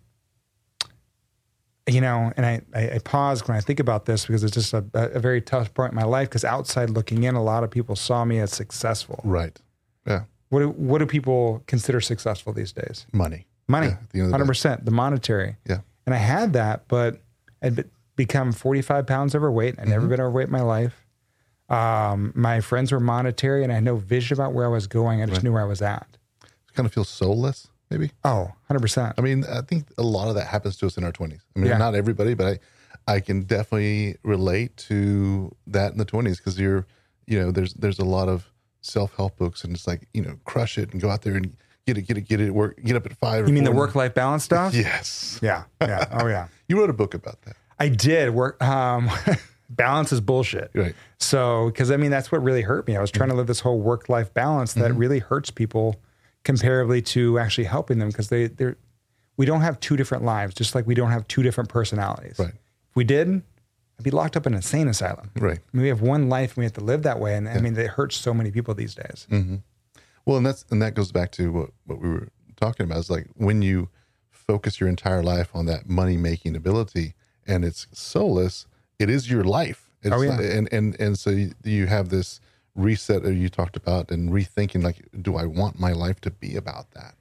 you 1.86 2.00
know, 2.00 2.32
and 2.38 2.46
I, 2.46 2.62
I, 2.74 2.90
I 2.92 2.98
pause 3.00 3.46
when 3.46 3.54
I 3.54 3.60
think 3.60 3.80
about 3.80 4.06
this 4.06 4.24
because 4.24 4.44
it's 4.44 4.54
just 4.54 4.72
a, 4.72 4.82
a 4.94 5.18
very 5.18 5.42
tough 5.42 5.74
point 5.74 5.92
in 5.92 5.96
my 5.96 6.04
life 6.04 6.30
because 6.30 6.42
outside 6.42 6.88
looking 6.88 7.24
in, 7.24 7.34
a 7.34 7.42
lot 7.42 7.64
of 7.64 7.70
people 7.70 7.96
saw 7.96 8.24
me 8.24 8.38
as 8.38 8.50
successful. 8.50 9.20
Right. 9.24 9.60
Yeah. 10.06 10.22
What 10.48 10.60
do, 10.60 10.70
what 10.70 11.00
do 11.00 11.06
people 11.06 11.62
consider 11.66 12.00
successful 12.00 12.54
these 12.54 12.72
days? 12.72 13.04
Money. 13.12 13.44
Money, 13.68 13.88
Yeah, 13.88 13.96
the 14.12 14.18
end 14.20 14.26
of 14.28 14.32
hundred 14.32 14.44
day. 14.44 14.48
percent, 14.48 14.84
the 14.84 14.90
monetary. 14.90 15.56
Yeah. 15.68 15.80
And 16.06 16.14
I 16.14 16.18
had 16.18 16.54
that, 16.54 16.88
but 16.88 17.20
I'd 17.62 17.84
become 18.16 18.52
forty 18.52 18.80
five 18.82 19.06
pounds 19.06 19.34
overweight. 19.34 19.74
I'd 19.78 19.82
Mm-hmm. 19.82 19.90
never 19.90 20.06
been 20.06 20.20
overweight 20.20 20.46
in 20.46 20.52
my 20.52 20.62
life. 20.62 21.04
Um, 21.68 22.32
my 22.34 22.60
friends 22.60 22.92
were 22.92 23.00
monetary, 23.00 23.62
and 23.62 23.70
I 23.70 23.76
had 23.76 23.84
no 23.84 23.96
vision 23.96 24.34
about 24.34 24.54
where 24.54 24.64
I 24.64 24.68
was 24.68 24.86
going. 24.86 25.22
I 25.22 25.26
just 25.26 25.42
knew 25.42 25.52
where 25.52 25.62
I 25.62 25.66
was 25.66 25.82
at. 25.82 26.06
Kind 26.74 26.86
of 26.86 26.94
feel 26.94 27.04
soulless, 27.04 27.68
maybe. 27.90 28.12
Oh, 28.24 28.44
100 28.68 28.80
percent. 28.80 29.14
I 29.18 29.20
mean, 29.20 29.44
I 29.44 29.60
think 29.60 29.88
a 29.98 30.02
lot 30.02 30.28
of 30.28 30.34
that 30.36 30.46
happens 30.46 30.76
to 30.78 30.86
us 30.86 30.96
in 30.96 31.04
our 31.04 31.12
20s. 31.12 31.40
I 31.54 31.58
mean, 31.58 31.68
Yeah. 31.70 31.76
not 31.78 31.94
everybody, 31.94 32.32
but 32.34 32.58
I, 33.06 33.14
I 33.16 33.20
can 33.20 33.42
definitely 33.42 34.16
relate 34.22 34.76
to 34.88 35.54
that 35.66 35.92
in 35.92 35.98
the 35.98 36.06
20s 36.06 36.38
because 36.38 36.58
you're, 36.58 36.86
you 37.26 37.38
know, 37.38 37.50
there's 37.50 37.74
there's 37.74 37.98
a 37.98 38.04
lot 38.04 38.28
of 38.30 38.50
self 38.80 39.14
help 39.16 39.36
books 39.36 39.62
and 39.64 39.74
it's 39.74 39.86
like, 39.86 40.08
you 40.14 40.22
know, 40.22 40.38
crush 40.46 40.78
it 40.78 40.92
and 40.92 41.02
go 41.02 41.10
out 41.10 41.20
there 41.22 41.34
and 41.34 41.54
get 41.88 41.96
it, 41.98 42.02
get 42.02 42.18
it, 42.18 42.28
get 42.28 42.40
it, 42.40 42.50
work, 42.54 42.78
get 42.84 42.96
up 42.96 43.06
at 43.06 43.16
five. 43.16 43.44
or 43.44 43.46
You 43.48 43.52
mean 43.54 43.64
the 43.64 43.72
work 43.72 43.94
life 43.94 44.12
balance 44.14 44.44
stuff? 44.44 44.74
Yes. 44.84 45.38
Yeah, 45.42 45.64
yeah, 45.80 46.04
oh 46.12 46.26
yeah. 46.26 46.48
You 46.68 46.78
wrote 46.78 46.90
a 46.90 46.92
book 46.92 47.14
about 47.14 47.40
that. 47.42 47.56
I 47.78 47.88
did 47.88 48.34
work. 48.34 48.62
Um, 48.62 49.08
balance 49.70 50.12
is 50.12 50.20
bullshit. 50.20 50.70
Right. 50.74 50.94
So, 51.18 51.66
because 51.70 51.90
I 51.90 51.96
mean, 51.96 52.10
that's 52.10 52.30
what 52.30 52.42
really 52.42 52.60
hurt 52.62 52.86
me. 52.86 52.94
I 52.96 53.00
was 53.00 53.10
trying 53.10 53.30
to 53.30 53.34
live 53.36 53.46
this 53.46 53.60
whole 53.60 53.80
work 53.80 54.08
life 54.10 54.34
balance 54.34 54.74
that 54.74 54.90
Mm-hmm. 54.90 54.98
really 54.98 55.18
hurts 55.20 55.50
people 55.50 55.96
comparably 56.44 57.04
to 57.06 57.38
actually 57.38 57.64
helping 57.64 57.98
them 57.98 58.08
because 58.08 58.28
they 58.28 58.46
they're 58.48 58.76
we 59.38 59.46
don't 59.46 59.60
have 59.62 59.78
two 59.80 59.96
different 59.96 60.24
lives, 60.24 60.54
just 60.54 60.74
like 60.74 60.86
we 60.86 60.94
don't 60.94 61.10
have 61.10 61.26
two 61.28 61.42
different 61.42 61.70
personalities. 61.70 62.38
Right. 62.38 62.48
If 62.90 62.96
we 62.96 63.04
did, 63.04 63.28
I'd 63.98 64.02
be 64.04 64.10
locked 64.10 64.36
up 64.36 64.46
in 64.46 64.52
an 64.52 64.58
insane 64.58 64.88
asylum. 64.88 65.30
Right. 65.36 65.58
I 65.58 65.76
mean, 65.76 65.82
we 65.84 65.88
have 65.88 66.00
one 66.02 66.28
life 66.28 66.50
and 66.50 66.58
we 66.58 66.64
have 66.64 66.72
to 66.74 66.84
live 66.84 67.04
that 67.04 67.18
way. 67.20 67.34
And 67.36 67.48
I 67.48 67.60
mean, 67.60 67.76
it 67.78 67.86
hurts 67.86 68.16
so 68.16 68.34
many 68.34 68.50
people 68.50 68.74
these 68.74 68.94
days. 68.96 69.26
Well, 70.28 70.36
and 70.36 70.44
that's 70.44 70.66
and 70.70 70.82
that 70.82 70.92
goes 70.92 71.10
back 71.10 71.32
to 71.32 71.50
what 71.50 71.70
what 71.86 72.00
we 72.02 72.08
were 72.10 72.28
talking 72.56 72.84
about. 72.84 72.98
Is 72.98 73.08
like 73.08 73.28
when 73.34 73.62
you 73.62 73.88
focus 74.30 74.78
your 74.78 74.88
entire 74.90 75.22
life 75.22 75.48
on 75.54 75.64
that 75.66 75.88
money 75.88 76.18
making 76.18 76.54
ability, 76.54 77.14
and 77.46 77.64
it's 77.64 77.86
soulless. 77.92 78.66
It 78.98 79.08
is 79.08 79.30
your 79.30 79.42
life. 79.42 79.88
It's, 80.02 80.14
Oh, 80.14 80.20
yeah. 80.20 80.38
And 80.38 80.68
and 80.70 81.00
and 81.00 81.18
so 81.18 81.30
you, 81.30 81.52
you 81.64 81.86
have 81.86 82.10
this 82.10 82.40
reset 82.74 83.22
that 83.22 83.34
you 83.36 83.48
talked 83.48 83.74
about, 83.76 84.10
and 84.10 84.30
rethinking 84.30 84.82
like, 84.82 84.98
do 85.22 85.36
I 85.36 85.46
want 85.46 85.80
my 85.80 85.92
life 85.92 86.20
to 86.20 86.30
be 86.30 86.56
about 86.56 86.90
that? 86.90 87.14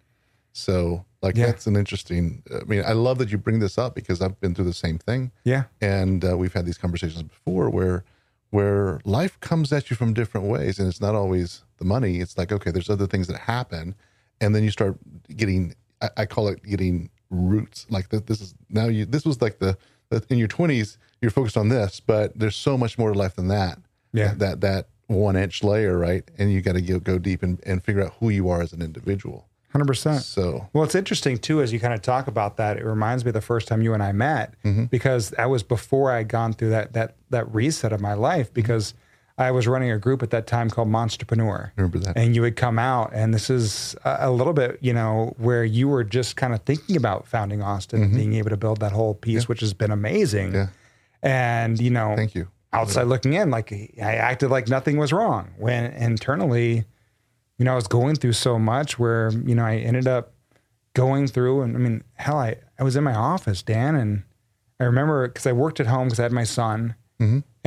So 0.51 1.05
like 1.21 1.37
Yeah. 1.37 1.45
that's 1.45 1.65
an 1.65 1.77
interesting. 1.77 2.43
I 2.53 2.65
mean, 2.65 2.83
I 2.85 2.91
love 2.91 3.19
that 3.19 3.31
you 3.31 3.37
bring 3.37 3.59
this 3.59 3.77
up 3.77 3.95
because 3.95 4.21
I've 4.21 4.37
been 4.41 4.53
through 4.53 4.65
the 4.65 4.73
same 4.73 4.97
thing 4.97 5.31
Yeah. 5.45 5.63
and 5.79 6.25
uh, 6.25 6.37
we've 6.37 6.53
had 6.53 6.65
these 6.65 6.77
conversations 6.77 7.23
before 7.23 7.69
where 7.69 8.03
where 8.49 8.99
life 9.05 9.39
comes 9.39 9.71
at 9.71 9.89
you 9.89 9.95
from 9.95 10.13
different 10.13 10.47
ways 10.47 10.77
and 10.79 10.87
it's 10.89 10.99
not 11.01 11.15
always 11.15 11.63
the 11.77 11.85
money 11.85 12.19
it's 12.19 12.37
like 12.37 12.51
okay 12.51 12.71
there's 12.71 12.89
other 12.89 13.07
things 13.07 13.27
that 13.27 13.37
happen 13.39 13.95
and 14.41 14.53
then 14.55 14.63
you 14.63 14.71
start 14.71 14.97
getting 15.35 15.73
i, 16.01 16.09
I 16.17 16.25
call 16.25 16.47
it 16.47 16.63
getting 16.63 17.09
roots 17.29 17.85
like 17.89 18.09
that 18.09 18.27
this 18.27 18.41
is 18.41 18.53
now 18.69 18.85
you 18.87 19.05
this 19.05 19.25
was 19.25 19.41
like 19.41 19.59
the, 19.59 19.77
the 20.09 20.23
in 20.29 20.37
your 20.37 20.47
20s 20.47 20.97
you're 21.21 21.31
focused 21.31 21.57
on 21.57 21.69
this 21.69 21.99
but 21.99 22.37
there's 22.37 22.55
so 22.55 22.77
much 22.77 22.97
more 22.97 23.11
to 23.13 23.17
life 23.19 23.35
than 23.35 23.47
that 23.49 23.79
Yeah. 24.13 24.33
that 24.37 24.61
that 24.61 24.87
one 25.07 25.35
inch 25.35 25.63
layer 25.63 25.97
right 25.97 26.29
and 26.37 26.51
you 26.51 26.61
got 26.61 26.73
to 26.73 26.81
go, 26.81 26.99
go 26.99 27.17
deep 27.17 27.41
and, 27.43 27.59
and 27.65 27.83
figure 27.83 28.03
out 28.03 28.13
who 28.19 28.29
you 28.29 28.49
are 28.49 28.61
as 28.61 28.73
an 28.73 28.81
individual 28.81 29.47
100%. 29.75 30.21
So 30.21 30.69
Well, 30.73 30.83
it's 30.85 30.95
interesting 30.95 31.37
too, 31.37 31.61
as 31.61 31.71
you 31.73 31.79
kind 31.79 31.93
of 31.93 32.01
talk 32.01 32.27
about 32.27 32.55
that. 32.57 32.77
It 32.77 32.85
reminds 32.85 33.23
me 33.25 33.29
of 33.29 33.33
the 33.35 33.41
first 33.41 33.67
time 33.67 33.81
you 33.81 33.93
and 33.93 34.01
I 34.01 34.11
met 34.13 34.55
Mm-hmm. 34.63 34.85
because 34.85 35.31
that 35.31 35.49
was 35.49 35.61
before 35.61 36.11
I 36.11 36.17
had 36.19 36.29
gone 36.29 36.53
through 36.53 36.69
that 36.71 36.93
that 36.93 37.15
that 37.29 37.53
reset 37.53 37.91
of 37.93 37.99
my 38.01 38.13
life 38.13 38.51
because 38.53 38.93
I 39.39 39.51
was 39.51 39.67
running 39.67 39.91
a 39.91 39.99
group 39.99 40.23
at 40.23 40.31
that 40.31 40.47
time 40.47 40.69
called 40.69 40.87
Monsterpreneur. 40.87 41.71
remember 41.75 41.99
that. 41.99 42.17
And 42.17 42.35
you 42.35 42.41
would 42.41 42.55
come 42.55 42.79
out, 42.79 43.11
and 43.13 43.33
this 43.33 43.49
is 43.51 43.95
a, 44.03 44.31
little 44.31 44.53
bit, 44.53 44.79
you 44.81 44.93
know, 44.93 45.35
where 45.37 45.63
you 45.63 45.87
were 45.87 46.03
just 46.03 46.35
kind 46.35 46.53
of 46.55 46.61
thinking 46.63 46.97
about 46.97 47.27
founding 47.27 47.61
Austin 47.61 48.01
and 48.01 48.13
being 48.15 48.33
able 48.33 48.49
to 48.49 48.57
build 48.57 48.79
that 48.79 48.91
whole 48.93 49.13
piece, 49.13 49.47
which 49.47 49.59
has 49.59 49.73
been 49.73 49.91
amazing. 49.91 50.47
Mm-hmm. 50.49 50.55
Yeah. 50.55 50.67
And 51.23 51.79
you 51.79 51.89
know, 51.91 52.15
Thank 52.15 52.35
you. 52.35 52.47
outside 52.73 53.03
looking 53.03 53.33
in, 53.33 53.51
like 53.51 53.71
I 53.71 54.15
acted 54.15 54.49
like 54.49 54.67
nothing 54.67 54.97
was 54.97 55.11
wrong 55.13 55.49
when 55.57 55.85
internally, 55.93 56.85
you 57.57 57.65
know, 57.65 57.73
I 57.73 57.75
was 57.75 57.87
going 57.87 58.15
through 58.15 58.33
so 58.33 58.57
much 58.59 58.97
where, 58.99 59.31
you 59.31 59.55
know, 59.55 59.65
I 59.65 59.77
ended 59.77 60.07
up 60.07 60.33
going 60.93 61.27
through 61.27 61.61
and 61.61 61.75
I 61.75 61.79
mean, 61.79 62.03
hell, 62.15 62.37
I, 62.37 62.55
I 62.79 62.83
was 62.83 62.95
in 62.95 63.03
my 63.03 63.13
office, 63.15 63.61
Dan, 63.63 63.95
and 63.95 64.23
I 64.79 64.83
remember 64.85 65.27
because 65.27 65.45
I 65.47 65.53
worked 65.53 65.79
at 65.79 65.87
home 65.87 66.07
because 66.07 66.19
I 66.19 66.23
had 66.23 66.31
my 66.31 66.43
son. 66.43 66.95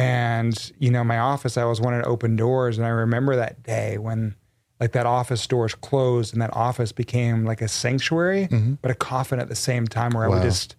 And, 0.01 0.73
you 0.79 0.91
know, 0.91 1.05
my 1.05 1.19
office, 1.19 1.57
I 1.57 1.63
always 1.63 1.81
wanted 1.81 2.03
to 2.03 2.09
open 2.09 2.37
doors. 2.37 2.79
And 2.79 2.87
I 2.87 2.91
remember 2.91 3.37
that 3.37 3.63
day 3.63 3.99
when 3.99 4.35
like 4.81 4.93
that 4.93 5.07
office 5.07 5.47
doors 5.47 5.75
closed 5.75 6.33
and 6.33 6.41
that 6.41 6.55
office 6.57 6.91
became 6.93 7.45
like 7.45 7.61
a 7.61 7.69
sanctuary, 7.69 8.49
but 8.81 8.91
a 8.91 8.95
coffin 8.95 9.39
at 9.39 9.49
the 9.49 9.55
same 9.55 9.87
time 9.87 10.13
where 10.13 10.25
I 10.25 10.29
would 10.29 10.43
just 10.43 10.77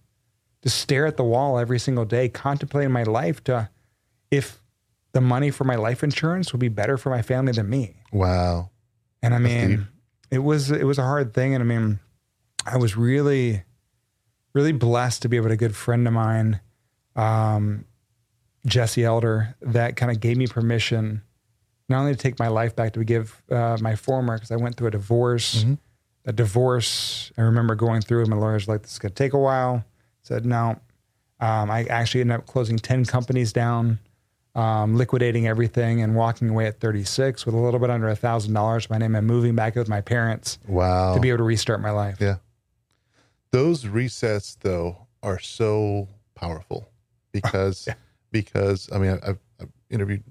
just 0.63 0.78
stare 0.80 1.06
at 1.06 1.18
the 1.18 1.24
wall 1.24 1.58
every 1.58 1.80
single 1.80 2.06
day, 2.06 2.30
contemplating 2.30 2.92
my 2.92 3.04
life 3.04 3.44
to 3.46 3.70
if 4.30 4.62
the 5.12 5.22
money 5.22 5.51
for 5.51 5.63
my 5.66 5.75
life 5.75 6.04
insurance 6.04 6.51
would 6.54 6.60
be 6.60 6.70
better 6.70 6.98
for 6.98 7.10
my 7.10 7.22
family 7.22 7.51
than 7.51 7.70
me. 7.70 7.96
Wow. 8.12 8.70
And 9.22 9.34
I 9.34 9.40
mean, 9.40 9.88
it 10.32 10.40
was 10.40 10.72
it 10.72 10.86
was 10.86 10.98
a 10.98 11.04
hard 11.04 11.34
thing. 11.34 11.54
And 11.54 11.62
I 11.62 11.66
mean, 11.66 12.00
I 12.66 12.78
was 12.78 12.96
really, 12.96 13.63
really 14.54 14.72
blessed 14.72 15.22
to 15.24 15.30
be 15.30 15.38
able 15.38 15.50
to 15.50 15.54
a 15.54 15.58
good 15.58 15.75
friend 15.75 16.08
of 16.08 16.13
mine, 16.13 16.60
um, 17.16 17.86
Jesse 18.65 19.03
Elder, 19.03 19.56
that 19.62 19.96
kind 19.96 20.12
of 20.12 20.20
gave 20.20 20.38
me 20.38 20.48
permission 20.48 21.22
not 21.89 22.00
only 22.01 22.13
to 22.13 22.18
take 22.18 22.39
my 22.39 22.48
life 22.48 22.75
back, 22.75 22.94
to 22.94 23.03
give 23.03 23.41
uh, 23.51 23.77
my 23.82 23.96
former, 23.96 24.36
because 24.38 24.51
I 24.51 24.56
went 24.56 24.75
through 24.77 24.88
a 24.88 24.91
divorce. 24.91 25.65
A 26.25 26.32
divorce, 26.32 27.32
I 27.38 27.41
remember 27.41 27.74
going 27.75 28.01
through, 28.01 28.22
and 28.22 28.30
my 28.30 28.36
lawyer's 28.38 28.68
like, 28.68 28.84
"This 28.84 28.94
is 28.94 29.00
gonna 29.00 29.13
take 29.13 29.34
a 29.34 29.39
while." 29.39 29.84
Said 30.22 30.46
no. 30.46 30.80
Um, 31.39 31.72
I 31.72 31.86
actually 31.86 32.22
ended 32.22 32.38
up 32.38 32.46
closing 32.46 32.77
ten 32.77 33.03
companies 33.06 33.51
down, 33.51 33.98
um, 34.53 34.96
liquidating 34.96 35.48
everything, 35.48 36.01
and 36.03 36.15
walking 36.15 36.48
away 36.48 36.68
at 36.68 36.80
36 36.80 37.46
with 37.48 37.56
a 37.56 37.58
little 37.58 37.80
bit 37.80 37.89
under 37.89 38.08
a 38.08 38.15
thousand 38.15 38.53
dollars 38.53 38.88
my 38.89 39.00
name, 39.00 39.15
and 39.15 39.25
moving 39.25 39.56
back 39.56 39.75
with 39.75 39.89
my 39.89 40.00
parents 40.00 40.60
Wow. 40.68 41.15
to 41.15 41.20
be 41.20 41.30
able 41.30 41.39
to 41.39 41.44
restart 41.44 41.82
my 41.82 41.89
life. 41.91 42.18
Yeah. 42.22 42.36
Those 43.51 43.84
resets 43.86 44.56
though 44.62 45.08
are 45.24 45.39
so 45.39 46.08
powerful 46.36 46.88
because 47.32 47.89
because 48.31 48.89
I 48.91 48.97
mean 48.97 49.19
I've, 49.23 49.39
I've 49.59 49.69
interviewed 49.89 50.23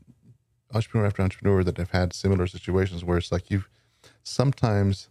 entrepreneur 0.73 1.07
after 1.07 1.23
entrepreneur 1.23 1.65
that 1.65 1.77
have 1.77 1.91
had 1.91 2.13
similar 2.13 2.47
situations 2.47 3.05
where 3.05 3.19
it's 3.19 3.33
like 3.33 3.51
you 3.51 3.65
sometimes 4.23 5.09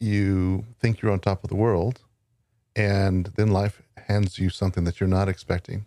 you 0.00 0.64
think 0.80 1.00
you're 1.00 1.12
on 1.12 1.20
top 1.20 1.44
of 1.44 1.48
the 1.48 1.56
world 1.56 2.00
and 2.74 3.26
then 3.36 3.50
life 3.50 3.82
hands 4.08 4.38
you 4.38 4.50
something 4.50 4.84
that 4.84 5.00
you're 5.00 5.08
not 5.08 5.28
expecting. 5.28 5.86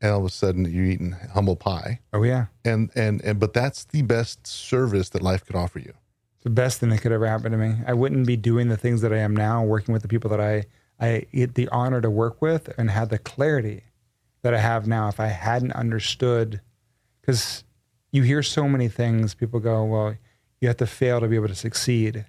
And 0.00 0.12
all 0.12 0.20
of 0.20 0.24
a 0.24 0.30
sudden 0.30 0.64
you're 0.64 0.86
eating 0.86 1.12
humble 1.34 1.56
pie. 1.56 2.00
Oh 2.12 2.22
yeah, 2.22 2.46
and 2.64 2.90
and 2.94 3.20
and 3.22 3.38
but 3.38 3.52
that's 3.52 3.84
the 3.84 4.00
best 4.00 4.46
service 4.46 5.10
that 5.10 5.20
life 5.20 5.44
could 5.44 5.56
offer 5.56 5.78
you. 5.78 5.92
It's 6.36 6.44
the 6.44 6.50
best 6.50 6.80
thing 6.80 6.88
that 6.88 7.02
could 7.02 7.12
ever 7.12 7.26
happen 7.26 7.52
to 7.52 7.58
me. 7.58 7.74
I 7.86 7.92
wouldn't 7.92 8.26
be 8.26 8.36
doing 8.36 8.68
the 8.68 8.78
things 8.78 9.02
that 9.02 9.12
I 9.12 9.18
am 9.18 9.36
now, 9.36 9.62
working 9.62 9.92
with 9.92 10.00
the 10.00 10.08
people 10.08 10.30
that 10.30 10.40
I 10.40 10.64
I 10.98 11.26
get 11.34 11.54
the 11.54 11.68
honor 11.68 12.00
to 12.00 12.08
work 12.08 12.40
with, 12.40 12.72
and 12.78 12.90
had 12.90 13.10
the 13.10 13.18
clarity 13.18 13.82
that 14.42 14.54
I 14.54 14.58
have 14.58 14.86
now 14.86 15.08
if 15.08 15.20
I 15.20 15.26
hadn't 15.26 15.72
understood. 15.72 16.60
Because 17.20 17.64
you 18.12 18.22
hear 18.22 18.42
so 18.42 18.68
many 18.68 18.88
things, 18.88 19.34
people 19.34 19.60
go, 19.60 19.84
"Well, 19.84 20.16
you 20.60 20.68
have 20.68 20.78
to 20.78 20.86
fail 20.86 21.20
to 21.20 21.28
be 21.28 21.36
able 21.36 21.48
to 21.48 21.54
succeed." 21.54 22.26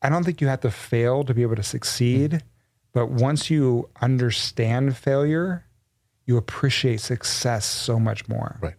I 0.00 0.08
don't 0.08 0.24
think 0.24 0.40
you 0.40 0.46
have 0.48 0.60
to 0.60 0.70
fail 0.70 1.24
to 1.24 1.34
be 1.34 1.42
able 1.42 1.56
to 1.56 1.62
succeed, 1.62 2.42
but 2.92 3.10
once 3.10 3.50
you 3.50 3.88
understand 4.00 4.96
failure, 4.96 5.64
you 6.24 6.36
appreciate 6.36 7.00
success 7.00 7.64
so 7.64 7.98
much 7.98 8.28
more. 8.28 8.58
Right. 8.60 8.74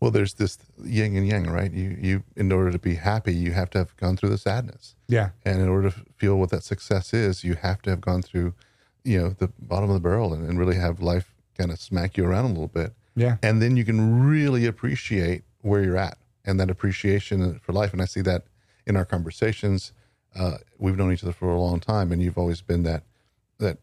Well, 0.00 0.10
there's 0.10 0.34
this 0.34 0.58
yin 0.84 1.16
and 1.16 1.26
yang, 1.26 1.50
right? 1.50 1.72
You 1.72 1.96
you 2.00 2.22
in 2.34 2.52
order 2.52 2.70
to 2.70 2.78
be 2.78 2.96
happy, 2.96 3.34
you 3.34 3.52
have 3.52 3.70
to 3.70 3.78
have 3.78 3.96
gone 3.96 4.16
through 4.16 4.30
the 4.30 4.38
sadness, 4.38 4.94
Yeah, 5.08 5.30
and 5.44 5.60
in 5.60 5.68
order 5.68 5.90
to 5.90 5.96
feel 6.16 6.36
what 6.36 6.50
that 6.50 6.64
success 6.64 7.14
is, 7.14 7.44
you 7.44 7.54
have 7.54 7.80
to 7.82 7.90
have 7.90 8.00
gone 8.00 8.22
through, 8.22 8.54
you 9.04 9.18
know, 9.20 9.30
the 9.30 9.48
bottom 9.58 9.88
of 9.88 9.94
the 9.94 10.00
barrel, 10.00 10.34
and, 10.34 10.46
and 10.46 10.58
really 10.58 10.76
have 10.76 11.00
life 11.00 11.34
kind 11.56 11.70
of 11.70 11.80
smack 11.80 12.16
you 12.16 12.24
around 12.24 12.44
a 12.44 12.48
little 12.48 12.68
bit, 12.68 12.92
yeah, 13.14 13.36
and 13.42 13.60
then 13.60 13.76
you 13.76 13.84
can 13.84 14.28
really 14.28 14.66
appreciate 14.66 15.44
where 15.62 15.82
you're 15.82 15.96
at 15.96 16.18
and 16.44 16.60
that 16.60 16.70
appreciation 16.70 17.58
for 17.60 17.72
life. 17.72 17.92
And 17.92 18.00
I 18.00 18.04
see 18.04 18.20
that 18.22 18.44
in 18.86 18.96
our 18.96 19.04
conversations. 19.04 19.92
Uh, 20.34 20.58
we've 20.78 20.96
known 20.96 21.12
each 21.12 21.22
other 21.22 21.32
for 21.32 21.48
a 21.48 21.60
long 21.60 21.80
time, 21.80 22.12
and 22.12 22.22
you've 22.22 22.38
always 22.38 22.60
been 22.60 22.82
that 22.84 23.02
that 23.58 23.78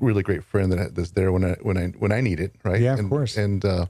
really 0.00 0.22
great 0.22 0.44
friend 0.44 0.72
that 0.72 0.94
that's 0.94 1.12
there 1.12 1.32
when 1.32 1.44
I 1.44 1.56
when 1.62 1.76
I 1.76 1.88
when 1.88 2.12
I 2.12 2.20
need 2.20 2.40
it, 2.40 2.54
right? 2.64 2.80
Yeah, 2.80 2.94
of 2.94 3.00
and, 3.00 3.08
course. 3.10 3.36
And 3.36 3.64
uh, 3.64 3.86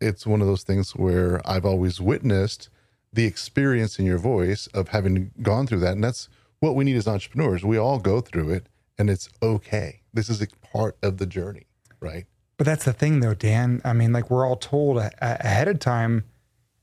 it's 0.00 0.26
one 0.26 0.40
of 0.40 0.46
those 0.46 0.62
things 0.62 0.92
where 0.92 1.40
I've 1.48 1.64
always 1.64 2.00
witnessed 2.00 2.68
the 3.12 3.24
experience 3.24 3.98
in 3.98 4.06
your 4.06 4.18
voice 4.18 4.68
of 4.68 4.88
having 4.88 5.32
gone 5.42 5.66
through 5.66 5.80
that, 5.80 5.92
and 5.92 6.04
that's 6.04 6.28
what 6.60 6.74
we 6.74 6.84
need 6.84 6.96
as 6.96 7.08
entrepreneurs. 7.08 7.64
We 7.64 7.78
all 7.78 7.98
go 7.98 8.20
through 8.20 8.50
it, 8.50 8.66
and 8.98 9.10
it's 9.10 9.28
okay. 9.42 10.00
This 10.12 10.28
is 10.28 10.40
a 10.40 10.46
part 10.72 10.96
of 11.02 11.18
the 11.18 11.26
journey, 11.26 11.66
right? 12.00 12.26
But 12.60 12.66
that's 12.66 12.84
the 12.84 12.92
thing, 12.92 13.20
though, 13.20 13.32
Dan. 13.32 13.80
I 13.86 13.94
mean, 13.94 14.12
like 14.12 14.28
we're 14.30 14.46
all 14.46 14.56
told 14.56 14.98
a- 14.98 15.10
a- 15.22 15.38
ahead 15.46 15.66
of 15.66 15.78
time 15.78 16.24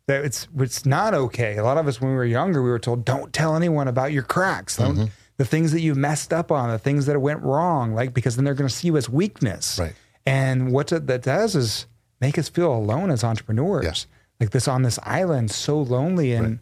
that 0.07 0.25
it's 0.25 0.47
it's 0.57 0.87
not 0.87 1.13
okay. 1.13 1.55
A 1.57 1.63
lot 1.63 1.77
of 1.77 1.87
us, 1.87 2.01
when 2.01 2.09
we 2.09 2.17
were 2.17 2.25
younger, 2.25 2.63
we 2.63 2.71
were 2.71 2.79
told, 2.79 3.05
"Don't 3.05 3.31
tell 3.31 3.55
anyone 3.55 3.87
about 3.87 4.11
your 4.11 4.23
cracks, 4.23 4.77
Don't- 4.77 4.95
mm-hmm. 4.95 5.05
the 5.37 5.45
things 5.45 5.71
that 5.73 5.81
you 5.81 5.93
messed 5.93 6.33
up 6.33 6.51
on, 6.51 6.71
the 6.71 6.79
things 6.79 7.05
that 7.05 7.21
went 7.21 7.43
wrong, 7.43 7.93
like 7.93 8.11
because 8.11 8.35
then 8.37 8.43
they're 8.43 8.55
going 8.55 8.67
to 8.67 8.73
see 8.73 8.87
you 8.87 8.97
as 8.97 9.07
weakness." 9.07 9.77
Right. 9.77 9.93
And 10.25 10.71
what 10.71 10.91
it- 10.91 11.05
that 11.05 11.21
does 11.21 11.55
is 11.55 11.85
make 12.19 12.39
us 12.39 12.49
feel 12.49 12.73
alone 12.73 13.11
as 13.11 13.23
entrepreneurs, 13.23 14.07
like 14.39 14.49
this 14.49 14.67
on 14.67 14.81
this 14.81 14.97
island, 15.03 15.51
so 15.51 15.79
lonely, 15.79 16.33
and 16.33 16.57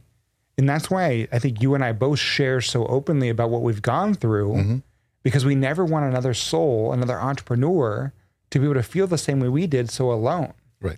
and 0.58 0.68
that's 0.68 0.90
why 0.92 1.30
I 1.32 1.40
think 1.40 1.62
you 1.62 1.74
and 1.74 1.86
I 1.86 1.94
both 1.94 2.20
share 2.20 2.60
so 2.60 2.86
openly 2.88 3.30
about 3.30 3.50
what 3.50 3.62
we've 3.62 3.82
gone 3.82 4.14
through, 4.14 4.52
mm-hmm. 4.56 4.78
because 5.24 5.46
we 5.46 5.56
never 5.56 5.86
want 5.86 6.04
another 6.04 6.34
soul, 6.34 6.92
another 6.92 7.18
entrepreneur, 7.18 8.12
to 8.56 8.60
be 8.60 8.66
able 8.66 8.76
to 8.76 8.84
feel 8.84 9.06
the 9.06 9.18
same 9.18 9.42
way 9.42 9.50
we 9.50 9.68
did, 9.68 9.92
so 9.92 10.14
alone. 10.14 10.54
Right. 10.80 10.98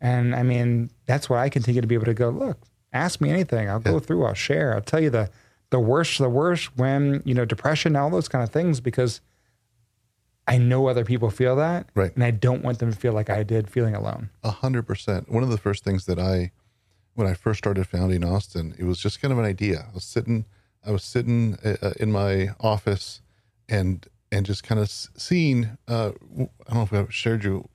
And 0.00 0.36
I 0.36 0.44
mean, 0.44 0.88
that's 1.04 1.28
why 1.28 1.42
I 1.42 1.48
continue 1.48 1.80
to 1.80 1.86
be 1.88 1.96
able 1.96 2.06
to 2.06 2.14
go, 2.14 2.30
look, 2.30 2.58
ask 2.92 3.20
me 3.20 3.28
anything. 3.28 3.68
I'll 3.68 3.80
go 3.80 3.98
through, 3.98 4.24
I'll 4.24 4.34
share. 4.34 4.72
I'll 4.72 4.80
tell 4.80 5.00
you 5.00 5.10
the 5.10 5.28
the 5.70 5.80
worst, 5.80 6.18
the 6.18 6.28
worst 6.28 6.76
when, 6.76 7.22
you 7.24 7.34
know, 7.34 7.44
depression, 7.44 7.96
all 7.96 8.10
those 8.10 8.28
kind 8.28 8.44
of 8.44 8.50
things, 8.50 8.78
because 8.78 9.20
I 10.46 10.58
know 10.58 10.86
other 10.86 11.04
people 11.04 11.30
feel 11.30 11.56
that. 11.56 11.88
Right. 11.94 12.14
And 12.14 12.22
I 12.22 12.30
don't 12.30 12.62
want 12.62 12.78
them 12.78 12.92
to 12.92 12.96
feel 12.96 13.14
like 13.14 13.30
I 13.30 13.42
did 13.42 13.68
feeling 13.68 13.96
alone. 13.96 14.30
A 14.44 14.50
hundred 14.50 14.86
percent. 14.86 15.28
One 15.28 15.42
of 15.42 15.48
the 15.48 15.58
first 15.58 15.82
things 15.82 16.06
that 16.06 16.20
I, 16.20 16.52
when 17.14 17.26
I 17.26 17.34
first 17.34 17.58
started 17.58 17.88
founding 17.88 18.22
Austin, 18.22 18.76
it 18.78 18.84
was 18.84 18.98
just 18.98 19.20
kind 19.20 19.32
of 19.32 19.38
an 19.38 19.44
idea. 19.44 19.86
I 19.90 19.94
was 19.94 20.04
sitting, 20.04 20.44
I 20.86 20.92
was 20.92 21.02
sitting 21.02 21.58
uh, 21.64 21.94
in 21.98 22.12
my 22.12 22.50
office, 22.60 23.22
and 23.68 24.06
and 24.32 24.44
just 24.44 24.64
kind 24.64 24.80
of 24.80 24.90
seeing. 24.90 25.78
Uh, 25.86 26.12
I 26.36 26.72
don't 26.72 26.74
know 26.74 26.82
if 26.82 26.92
I've 26.92 27.14
shared 27.14 27.44
you 27.44 27.68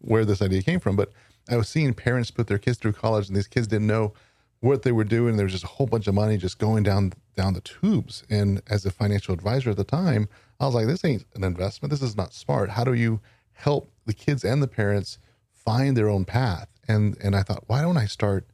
where 0.00 0.24
this 0.24 0.42
idea 0.42 0.62
came 0.62 0.80
from, 0.80 0.96
but 0.96 1.12
I 1.48 1.56
was 1.56 1.68
seeing 1.68 1.94
parents 1.94 2.30
put 2.30 2.46
their 2.46 2.58
kids 2.58 2.78
through 2.78 2.94
college, 2.94 3.28
and 3.28 3.36
these 3.36 3.46
kids 3.46 3.66
didn't 3.66 3.86
know 3.86 4.14
what 4.60 4.82
they 4.82 4.92
were 4.92 5.04
doing. 5.04 5.36
There 5.36 5.44
was 5.44 5.52
just 5.52 5.64
a 5.64 5.68
whole 5.68 5.86
bunch 5.86 6.06
of 6.06 6.14
money 6.14 6.38
just 6.38 6.58
going 6.58 6.82
down 6.82 7.12
down 7.36 7.52
the 7.52 7.60
tubes. 7.60 8.24
And 8.30 8.62
as 8.66 8.86
a 8.86 8.90
financial 8.90 9.34
advisor 9.34 9.70
at 9.70 9.76
the 9.76 9.84
time, 9.84 10.28
I 10.58 10.66
was 10.66 10.74
like, 10.74 10.86
"This 10.86 11.04
ain't 11.04 11.26
an 11.34 11.44
investment. 11.44 11.90
This 11.90 12.02
is 12.02 12.16
not 12.16 12.32
smart. 12.32 12.70
How 12.70 12.84
do 12.84 12.94
you 12.94 13.20
help 13.52 13.92
the 14.06 14.14
kids 14.14 14.44
and 14.44 14.62
the 14.62 14.68
parents 14.68 15.18
find 15.52 15.96
their 15.96 16.08
own 16.08 16.24
path?" 16.24 16.68
And 16.88 17.16
and 17.22 17.36
I 17.36 17.42
thought, 17.42 17.64
why 17.66 17.82
don't 17.82 17.98
I 17.98 18.06
start 18.06 18.46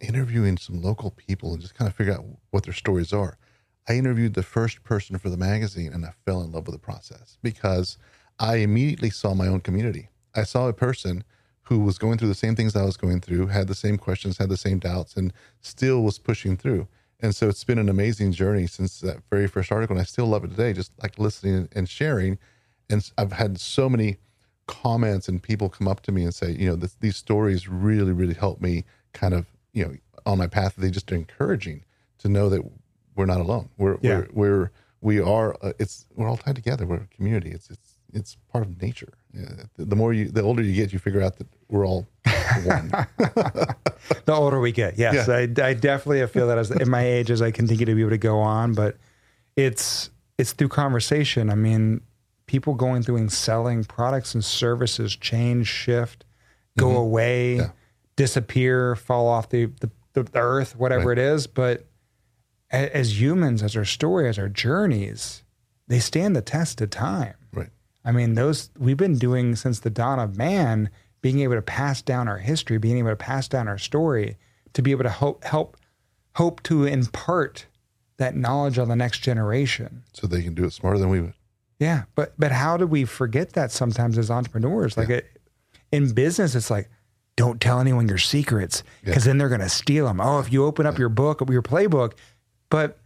interviewing 0.00 0.58
some 0.58 0.82
local 0.82 1.10
people 1.12 1.52
and 1.52 1.62
just 1.62 1.74
kind 1.74 1.88
of 1.88 1.94
figure 1.94 2.14
out 2.14 2.24
what 2.50 2.64
their 2.64 2.74
stories 2.74 3.12
are? 3.12 3.38
I 3.88 3.94
interviewed 3.94 4.34
the 4.34 4.42
first 4.42 4.84
person 4.84 5.18
for 5.18 5.28
the 5.28 5.36
magazine, 5.36 5.92
and 5.92 6.04
I 6.04 6.12
fell 6.24 6.42
in 6.42 6.52
love 6.52 6.66
with 6.66 6.74
the 6.74 6.80
process 6.80 7.38
because 7.42 7.98
I 8.38 8.56
immediately 8.56 9.10
saw 9.10 9.34
my 9.34 9.48
own 9.48 9.60
community. 9.60 10.08
I 10.34 10.44
saw 10.44 10.68
a 10.68 10.72
person 10.72 11.24
who 11.62 11.80
was 11.80 11.98
going 11.98 12.18
through 12.18 12.28
the 12.28 12.34
same 12.34 12.56
things 12.56 12.74
I 12.74 12.84
was 12.84 12.96
going 12.96 13.20
through, 13.20 13.46
had 13.46 13.68
the 13.68 13.74
same 13.74 13.98
questions, 13.98 14.38
had 14.38 14.48
the 14.48 14.56
same 14.56 14.78
doubts, 14.78 15.16
and 15.16 15.32
still 15.60 16.02
was 16.02 16.18
pushing 16.18 16.56
through. 16.56 16.88
And 17.20 17.34
so 17.34 17.48
it's 17.48 17.62
been 17.64 17.78
an 17.78 17.88
amazing 17.88 18.32
journey 18.32 18.66
since 18.66 19.00
that 19.00 19.18
very 19.30 19.46
first 19.46 19.70
article. 19.70 19.94
And 19.94 20.00
I 20.00 20.04
still 20.04 20.26
love 20.26 20.44
it 20.44 20.48
today, 20.48 20.72
just 20.72 20.92
like 21.00 21.18
listening 21.18 21.68
and 21.72 21.88
sharing. 21.88 22.38
And 22.90 23.08
I've 23.16 23.32
had 23.32 23.60
so 23.60 23.88
many 23.88 24.16
comments 24.66 25.28
and 25.28 25.40
people 25.42 25.68
come 25.68 25.86
up 25.86 26.00
to 26.02 26.12
me 26.12 26.24
and 26.24 26.34
say, 26.34 26.50
you 26.50 26.68
know, 26.68 26.74
this, 26.74 26.96
these 27.00 27.16
stories 27.16 27.68
really, 27.68 28.12
really 28.12 28.34
help 28.34 28.60
me 28.60 28.84
kind 29.12 29.34
of, 29.34 29.46
you 29.72 29.84
know, 29.84 29.94
on 30.26 30.38
my 30.38 30.48
path. 30.48 30.74
They 30.76 30.90
just 30.90 31.10
are 31.12 31.16
encouraging 31.16 31.84
to 32.18 32.28
know 32.28 32.48
that 32.48 32.62
we're 33.16 33.26
not 33.26 33.40
alone. 33.40 33.68
We're 33.78 33.98
Yeah. 34.02 34.22
we're, 34.32 34.50
we're 34.50 34.70
we 35.00 35.20
are 35.20 35.56
uh, 35.62 35.72
it's 35.78 36.06
we're 36.14 36.28
all 36.28 36.36
tied 36.36 36.54
together. 36.56 36.86
We're 36.86 36.96
a 36.96 37.06
community. 37.16 37.50
It's 37.50 37.70
it's 37.70 37.98
it's 38.14 38.36
part 38.52 38.64
of 38.64 38.80
nature. 38.82 39.12
Yeah, 39.34 39.64
the, 39.76 39.84
the 39.86 39.96
more 39.96 40.12
you 40.12 40.28
the 40.28 40.42
older 40.42 40.62
you 40.62 40.74
get, 40.74 40.92
you 40.92 40.98
figure 40.98 41.22
out 41.22 41.38
that 41.38 41.46
we're 41.68 41.86
all 41.86 42.06
one. 42.64 42.90
The 44.24 44.32
older 44.34 44.60
we 44.60 44.72
get, 44.72 44.98
yes, 44.98 45.26
Yeah. 45.28 45.34
I, 45.64 45.68
I 45.70 45.74
definitely 45.74 46.26
feel 46.26 46.48
that 46.48 46.58
as 46.58 46.70
in 46.70 46.90
my 46.90 47.04
age 47.06 47.30
as 47.30 47.40
I 47.40 47.50
continue 47.52 47.86
to 47.86 47.94
be 47.94 48.00
able 48.02 48.10
to 48.10 48.18
go 48.18 48.40
on, 48.40 48.74
but 48.74 48.96
it's 49.56 50.10
it's 50.38 50.52
through 50.52 50.68
conversation. 50.68 51.50
I 51.50 51.54
mean, 51.54 52.00
people 52.46 52.74
going 52.74 53.02
through 53.02 53.16
and 53.18 53.32
selling 53.32 53.84
products 53.84 54.34
and 54.34 54.44
services 54.44 55.14
change, 55.16 55.66
shift, 55.68 56.24
go 56.76 56.96
away, 56.96 57.54
Mm-hmm. 57.54 57.60
Yeah. 57.62 57.70
disappear, 58.16 58.96
fall 58.96 59.26
off 59.28 59.48
the 59.48 59.66
the, 59.80 59.90
the 60.14 60.28
earth, 60.34 60.76
whatever 60.76 61.08
Right. 61.10 61.18
it 61.18 61.22
is. 61.24 61.46
But 61.46 61.86
as 62.72 63.20
humans, 63.20 63.62
as 63.62 63.76
our 63.76 63.84
story, 63.84 64.28
as 64.28 64.38
our 64.38 64.48
journeys, 64.48 65.44
they 65.88 65.98
stand 65.98 66.34
the 66.34 66.42
test 66.42 66.80
of 66.80 66.90
time. 66.90 67.34
right. 67.52 67.68
I 68.04 68.12
mean, 68.12 68.34
those 68.34 68.70
we've 68.78 68.96
been 68.96 69.18
doing 69.18 69.54
since 69.56 69.80
the 69.80 69.90
dawn 69.90 70.18
of 70.18 70.36
man, 70.36 70.90
being 71.20 71.40
able 71.40 71.54
to 71.54 71.62
pass 71.62 72.02
down 72.02 72.28
our 72.28 72.38
history, 72.38 72.78
being 72.78 72.98
able 72.98 73.10
to 73.10 73.16
pass 73.16 73.46
down 73.46 73.68
our 73.68 73.78
story, 73.78 74.36
to 74.72 74.82
be 74.82 74.90
able 74.90 75.04
to 75.04 75.10
hope, 75.10 75.44
help, 75.44 75.76
hope 76.34 76.62
to 76.64 76.84
impart 76.84 77.66
that 78.16 78.34
knowledge 78.34 78.78
on 78.78 78.88
the 78.88 78.96
next 78.96 79.18
generation. 79.18 80.02
So 80.14 80.26
they 80.26 80.42
can 80.42 80.54
do 80.54 80.64
it 80.64 80.72
smarter 80.72 80.98
than 80.98 81.10
we 81.10 81.20
would. 81.20 81.34
Yeah, 81.78 82.04
but 82.14 82.34
but 82.38 82.52
how 82.52 82.76
do 82.76 82.86
we 82.86 83.04
forget 83.04 83.54
that 83.54 83.72
sometimes 83.72 84.16
as 84.16 84.30
entrepreneurs? 84.30 84.96
Like 84.96 85.10
it, 85.10 85.26
in 85.90 86.12
business, 86.12 86.54
it's 86.54 86.70
like, 86.70 86.88
don't 87.36 87.60
tell 87.60 87.80
anyone 87.80 88.08
your 88.08 88.18
secrets 88.18 88.82
because 89.04 89.24
then 89.24 89.38
they're 89.38 89.48
going 89.48 89.60
to 89.60 89.68
steal 89.68 90.06
them. 90.06 90.20
Oh, 90.20 90.38
if 90.38 90.52
you 90.52 90.64
open 90.64 90.86
up 90.86 90.98
your 90.98 91.08
book, 91.08 91.42
your 91.50 91.62
playbook, 91.62 92.12
but 92.72 92.98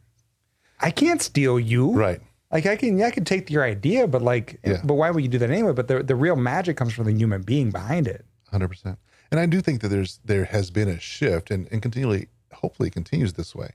I 0.81 0.91
can't 0.91 1.21
steal 1.21 1.59
you. 1.59 1.91
Right. 1.93 2.21
Like 2.53 2.65
I 2.67 2.77
can, 2.77 3.03
I 3.03 3.11
can 3.11 3.25
take 3.25 3.51
your 3.51 3.65
idea, 3.65 4.07
but 4.07 4.23
like, 4.23 4.61
Yeah. 4.65 4.81
but 4.85 4.95
why 4.95 5.11
would 5.11 5.23
you 5.23 5.29
do 5.29 5.39
that 5.39 5.51
anyway? 5.51 5.73
But 5.73 5.89
the 5.89 6.03
the 6.03 6.15
real 6.15 6.37
magic 6.37 6.77
comes 6.77 6.93
from 6.95 7.05
the 7.07 7.13
human 7.13 7.43
being 7.43 7.71
behind 7.71 8.07
it. 8.07 8.25
Hundred 8.51 8.69
percent. 8.69 8.99
And 9.33 9.41
I 9.41 9.47
do 9.47 9.61
think 9.61 9.81
that 9.81 9.89
there's 9.89 10.21
there 10.25 10.45
has 10.45 10.71
been 10.71 10.89
a 10.89 11.01
shift 11.01 11.51
and, 11.51 11.67
and 11.73 11.83
continually 11.83 12.29
hopefully 12.53 12.89
continues 12.91 13.33
this 13.35 13.55
way. 13.55 13.71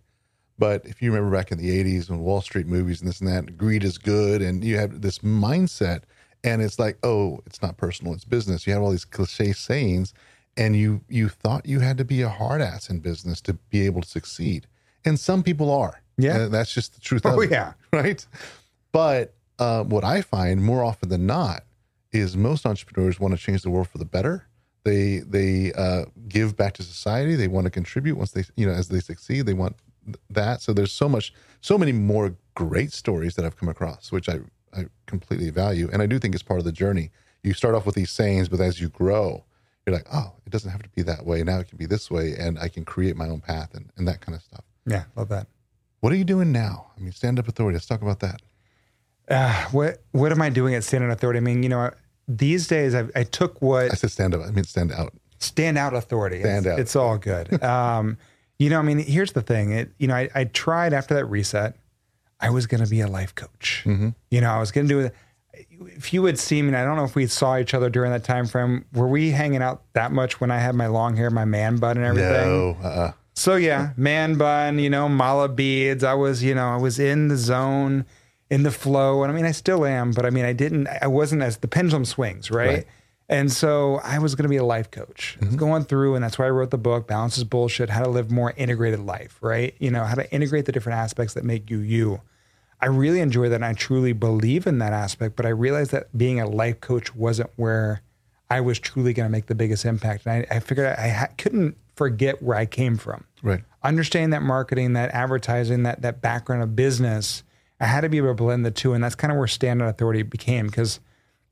But 0.57 0.85
if 0.85 1.01
you 1.01 1.11
remember 1.11 1.35
back 1.35 1.51
in 1.51 1.57
the 1.57 1.69
eighties 1.77 2.09
when 2.09 2.19
Wall 2.21 2.41
Street 2.41 2.67
movies 2.67 3.01
and 3.01 3.09
this 3.09 3.19
and 3.19 3.29
that, 3.29 3.57
greed 3.57 3.83
is 3.83 3.97
good 3.97 4.41
and 4.41 4.63
you 4.63 4.77
have 4.77 5.01
this 5.01 5.19
mindset 5.19 6.03
and 6.43 6.61
it's 6.61 6.79
like, 6.79 6.97
oh, 7.03 7.41
it's 7.45 7.61
not 7.61 7.75
personal, 7.77 8.13
it's 8.13 8.25
business. 8.25 8.65
You 8.65 8.73
have 8.73 8.81
all 8.81 8.91
these 8.91 9.05
cliche 9.05 9.51
sayings 9.51 10.13
and 10.55 10.75
you 10.77 11.01
you 11.09 11.27
thought 11.27 11.65
you 11.65 11.81
had 11.81 11.97
to 11.97 12.05
be 12.05 12.21
a 12.21 12.29
hard 12.29 12.61
ass 12.61 12.89
in 12.89 12.99
business 12.99 13.41
to 13.41 13.53
be 13.53 13.85
able 13.85 14.01
to 14.01 14.07
succeed. 14.07 14.67
And 15.05 15.19
some 15.19 15.43
people 15.43 15.71
are. 15.71 16.01
Yeah. 16.17 16.41
And 16.41 16.53
that's 16.53 16.73
just 16.73 16.93
the 16.93 17.01
truth 17.01 17.21
Oh 17.25 17.39
it 17.41 17.51
yeah, 17.51 17.73
right? 17.93 18.25
But 18.91 19.33
uh, 19.59 19.83
what 19.83 20.03
I 20.03 20.21
find 20.21 20.63
more 20.63 20.83
often 20.83 21.09
than 21.09 21.25
not 21.25 21.63
is 22.11 22.35
most 22.35 22.65
entrepreneurs 22.65 23.19
want 23.19 23.33
to 23.33 23.39
change 23.39 23.61
the 23.61 23.69
world 23.69 23.87
for 23.87 23.97
the 23.97 24.05
better. 24.05 24.47
They 24.83 25.19
they 25.19 25.71
uh, 25.73 26.05
give 26.27 26.55
back 26.55 26.73
to 26.73 26.83
society. 26.83 27.35
They 27.35 27.47
want 27.47 27.65
to 27.65 27.71
contribute 27.71 28.17
once 28.17 28.31
they 28.31 28.43
you 28.55 28.65
know 28.65 28.73
as 28.73 28.89
they 28.89 28.99
succeed. 28.99 29.45
They 29.45 29.53
want 29.53 29.75
that. 30.29 30.61
So 30.61 30.73
there's 30.73 30.91
so 30.91 31.07
much, 31.07 31.33
so 31.61 31.77
many 31.77 31.91
more 31.91 32.35
great 32.55 32.91
stories 32.91 33.35
that 33.35 33.45
I've 33.45 33.57
come 33.57 33.69
across, 33.69 34.11
which 34.11 34.27
I 34.27 34.39
I 34.73 34.85
completely 35.05 35.49
value, 35.49 35.89
and 35.91 36.01
I 36.01 36.05
do 36.05 36.17
think 36.17 36.33
it's 36.33 36.43
part 36.43 36.59
of 36.59 36.65
the 36.65 36.71
journey. 36.71 37.11
You 37.43 37.53
start 37.53 37.75
off 37.75 37.85
with 37.85 37.95
these 37.95 38.11
sayings, 38.11 38.49
but 38.49 38.59
as 38.59 38.79
you 38.79 38.89
grow, 38.89 39.45
you're 39.85 39.95
like, 39.95 40.07
oh, 40.13 40.33
it 40.45 40.51
doesn't 40.51 40.69
have 40.69 40.83
to 40.83 40.89
be 40.89 41.01
that 41.03 41.25
way. 41.25 41.43
Now 41.43 41.59
it 41.59 41.67
can 41.67 41.77
be 41.77 41.85
this 41.85 42.09
way, 42.09 42.35
and 42.37 42.57
I 42.57 42.67
can 42.67 42.85
create 42.85 43.15
my 43.15 43.27
own 43.27 43.41
path 43.41 43.73
and, 43.73 43.91
and 43.97 44.07
that 44.07 44.21
kind 44.21 44.35
of 44.35 44.41
stuff. 44.41 44.63
Yeah, 44.91 45.03
love 45.15 45.29
that. 45.29 45.47
What 46.01 46.11
are 46.13 46.15
you 46.15 46.23
doing 46.23 46.51
now? 46.51 46.87
I 46.97 47.01
mean, 47.01 47.11
stand 47.11 47.39
up 47.39 47.47
authority. 47.47 47.75
Let's 47.75 47.85
talk 47.85 48.01
about 48.01 48.19
that. 48.21 48.41
Uh, 49.29 49.65
what 49.71 50.01
what 50.11 50.31
am 50.31 50.41
I 50.41 50.49
doing 50.49 50.75
at 50.75 50.83
Stand 50.83 51.03
up 51.05 51.11
Authority? 51.11 51.37
I 51.37 51.41
mean, 51.41 51.63
you 51.63 51.69
know, 51.69 51.91
these 52.27 52.67
days 52.67 52.93
I, 52.93 53.07
I 53.15 53.23
took 53.23 53.61
what 53.61 53.91
I 53.91 53.95
said 53.95 54.11
stand 54.11 54.35
up. 54.35 54.41
I 54.41 54.51
mean, 54.51 54.65
stand 54.65 54.91
out. 54.91 55.13
stand 55.39 55.77
out 55.77 55.93
authority. 55.93 56.41
Stand 56.41 56.65
it's, 56.65 56.73
out. 56.73 56.79
It's 56.79 56.95
all 56.95 57.17
good. 57.17 57.63
um, 57.63 58.17
you 58.59 58.69
know, 58.69 58.79
I 58.79 58.81
mean, 58.81 58.99
here's 58.99 59.31
the 59.31 59.41
thing. 59.41 59.71
It, 59.71 59.91
you 59.97 60.07
know, 60.07 60.15
I, 60.15 60.29
I 60.35 60.43
tried 60.45 60.93
after 60.93 61.13
that 61.15 61.25
reset. 61.25 61.75
I 62.39 62.49
was 62.49 62.67
going 62.67 62.83
to 62.83 62.89
be 62.89 63.01
a 63.01 63.07
life 63.07 63.33
coach. 63.33 63.83
Mm-hmm. 63.85 64.09
You 64.29 64.41
know, 64.41 64.51
I 64.51 64.59
was 64.59 64.71
going 64.71 64.87
to 64.87 64.93
do 64.93 64.99
it. 64.99 65.15
If 65.79 66.13
you 66.13 66.25
had 66.25 66.37
seen 66.37 66.65
me, 66.65 66.69
and 66.69 66.77
I 66.77 66.83
don't 66.83 66.95
know 66.95 67.03
if 67.03 67.15
we 67.15 67.27
saw 67.27 67.57
each 67.57 67.73
other 67.73 67.89
during 67.89 68.11
that 68.11 68.23
time 68.23 68.47
frame. 68.47 68.85
Were 68.93 69.07
we 69.07 69.31
hanging 69.31 69.61
out 69.61 69.83
that 69.93 70.11
much 70.11 70.41
when 70.41 70.51
I 70.51 70.59
had 70.59 70.75
my 70.75 70.87
long 70.87 71.15
hair, 71.15 71.29
my 71.29 71.45
man 71.45 71.77
bun, 71.77 71.97
and 71.97 72.05
everything? 72.05 72.47
No, 72.47 72.77
uh, 72.83 73.11
So 73.33 73.55
yeah, 73.55 73.91
man 73.97 74.35
bun, 74.37 74.79
you 74.79 74.89
know, 74.89 75.07
mala 75.07 75.49
beads. 75.49 76.03
I 76.03 76.13
was, 76.13 76.43
you 76.43 76.53
know, 76.53 76.69
I 76.69 76.77
was 76.77 76.99
in 76.99 77.29
the 77.29 77.37
zone, 77.37 78.05
in 78.49 78.63
the 78.63 78.71
flow, 78.71 79.23
and 79.23 79.31
I 79.31 79.35
mean, 79.35 79.45
I 79.45 79.51
still 79.51 79.85
am, 79.85 80.11
but 80.11 80.25
I 80.25 80.29
mean, 80.29 80.45
I 80.45 80.53
didn't, 80.53 80.87
I 81.01 81.07
wasn't 81.07 81.41
as 81.41 81.57
the 81.57 81.67
pendulum 81.67 82.05
swings, 82.05 82.51
right? 82.51 82.67
Right. 82.67 82.87
And 83.29 83.49
so 83.49 84.01
I 84.03 84.19
was 84.19 84.35
going 84.35 84.43
to 84.43 84.49
be 84.49 84.57
a 84.57 84.63
life 84.63 84.91
coach, 84.91 85.37
I 85.37 85.45
was 85.45 85.49
mm-hmm. 85.55 85.57
going 85.57 85.83
through, 85.85 86.15
and 86.15 86.23
that's 86.23 86.37
why 86.37 86.47
I 86.47 86.49
wrote 86.49 86.69
the 86.69 86.77
book, 86.77 87.07
Balance 87.07 87.37
is 87.37 87.45
Bullshit: 87.45 87.89
How 87.89 88.03
to 88.03 88.09
Live 88.09 88.29
More 88.29 88.53
Integrated 88.57 88.99
Life, 88.99 89.37
right? 89.39 89.73
You 89.79 89.89
know, 89.89 90.03
how 90.03 90.15
to 90.15 90.29
integrate 90.33 90.65
the 90.65 90.73
different 90.73 90.99
aspects 90.99 91.33
that 91.35 91.45
make 91.45 91.69
you 91.69 91.79
you. 91.79 92.19
I 92.81 92.87
really 92.87 93.21
enjoy 93.21 93.47
that, 93.47 93.55
and 93.55 93.65
I 93.65 93.71
truly 93.71 94.11
believe 94.11 94.67
in 94.67 94.79
that 94.79 94.91
aspect. 94.91 95.37
But 95.37 95.45
I 95.45 95.49
realized 95.49 95.91
that 95.91 96.15
being 96.17 96.41
a 96.41 96.47
life 96.47 96.81
coach 96.81 97.15
wasn't 97.15 97.51
where 97.55 98.01
I 98.49 98.59
was 98.59 98.79
truly 98.79 99.13
going 99.13 99.27
to 99.27 99.31
make 99.31 99.45
the 99.45 99.55
biggest 99.55 99.85
impact, 99.85 100.25
and 100.25 100.45
I, 100.51 100.57
I 100.57 100.59
figured 100.59 100.87
I, 100.87 101.05
I 101.05 101.09
ha- 101.09 101.29
couldn't 101.37 101.77
forget 101.95 102.41
where 102.41 102.57
I 102.57 102.65
came 102.65 102.97
from 102.97 103.25
right. 103.41 103.63
understanding 103.83 104.31
that 104.31 104.41
marketing, 104.41 104.93
that 104.93 105.11
advertising, 105.11 105.83
that 105.83 106.01
that 106.01 106.21
background 106.21 106.63
of 106.63 106.75
business, 106.75 107.43
I 107.79 107.85
had 107.85 108.01
to 108.01 108.09
be 108.09 108.17
able 108.17 108.29
to 108.29 108.33
blend 108.35 108.65
the 108.65 108.71
two, 108.71 108.93
and 108.93 109.03
that's 109.03 109.15
kind 109.15 109.31
of 109.31 109.37
where 109.37 109.47
Standout 109.47 109.89
Authority 109.89 110.23
became 110.23 110.67
because, 110.67 110.99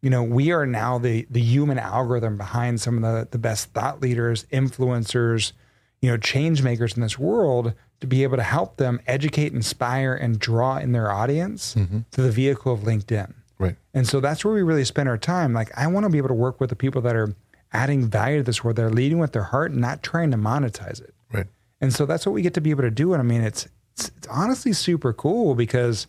you 0.02 0.10
know, 0.10 0.24
we 0.24 0.52
are 0.52 0.66
now 0.66 0.98
the 0.98 1.28
the 1.30 1.42
human 1.42 1.80
algorithm 1.80 2.38
behind 2.38 2.82
some 2.82 3.04
of 3.04 3.04
the 3.04 3.28
the 3.32 3.40
best 3.40 3.72
thought 3.74 4.02
leaders, 4.02 4.46
influencers, 4.52 5.54
you 6.02 6.10
know, 6.10 6.18
change 6.18 6.62
makers 6.62 6.96
in 6.96 7.02
this 7.02 7.18
world 7.18 7.74
to 8.02 8.08
be 8.08 8.24
able 8.24 8.38
to 8.38 8.44
help 8.44 8.78
them 8.78 9.02
educate, 9.08 9.54
inspire, 9.54 10.14
and 10.14 10.40
draw 10.40 10.78
in 10.78 10.94
their 10.94 11.12
audience 11.12 11.76
mm-hmm. 11.76 12.00
to 12.12 12.22
the 12.22 12.32
vehicle 12.32 12.74
of 12.74 12.82
LinkedIn. 12.82 13.34
Right. 13.58 13.76
And 13.94 14.08
so 14.08 14.22
that's 14.22 14.46
where 14.46 14.54
we 14.54 14.62
really 14.62 14.86
spend 14.86 15.10
our 15.10 15.18
time. 15.18 15.52
Like, 15.52 15.78
I 15.78 15.86
want 15.88 16.06
to 16.06 16.10
be 16.10 16.18
able 16.18 16.30
to 16.30 16.34
work 16.34 16.62
with 16.62 16.70
the 16.70 16.78
people 16.78 17.02
that 17.02 17.16
are 17.16 17.36
adding 17.72 18.10
value 18.10 18.38
to 18.38 18.44
this 18.44 18.64
world. 18.64 18.78
They're 18.78 18.90
leading 18.90 19.20
with 19.20 19.34
their 19.34 19.44
heart, 19.44 19.72
and 19.72 19.82
not 19.82 20.04
trying 20.04 20.32
to 20.32 20.38
monetize 20.38 21.02
it. 21.02 21.14
Right. 21.32 21.48
And 21.82 21.94
so 21.94 22.06
that's 22.06 22.26
what 22.26 22.34
we 22.34 22.42
get 22.42 22.54
to 22.56 22.62
be 22.62 22.72
able 22.72 22.84
to 22.84 22.92
do. 22.92 23.14
And 23.14 23.22
I 23.22 23.26
mean, 23.26 23.42
it's, 23.42 23.68
it's, 23.94 24.12
it's 24.18 24.28
honestly 24.28 24.74
super 24.74 25.14
cool 25.14 25.56
because 25.56 26.08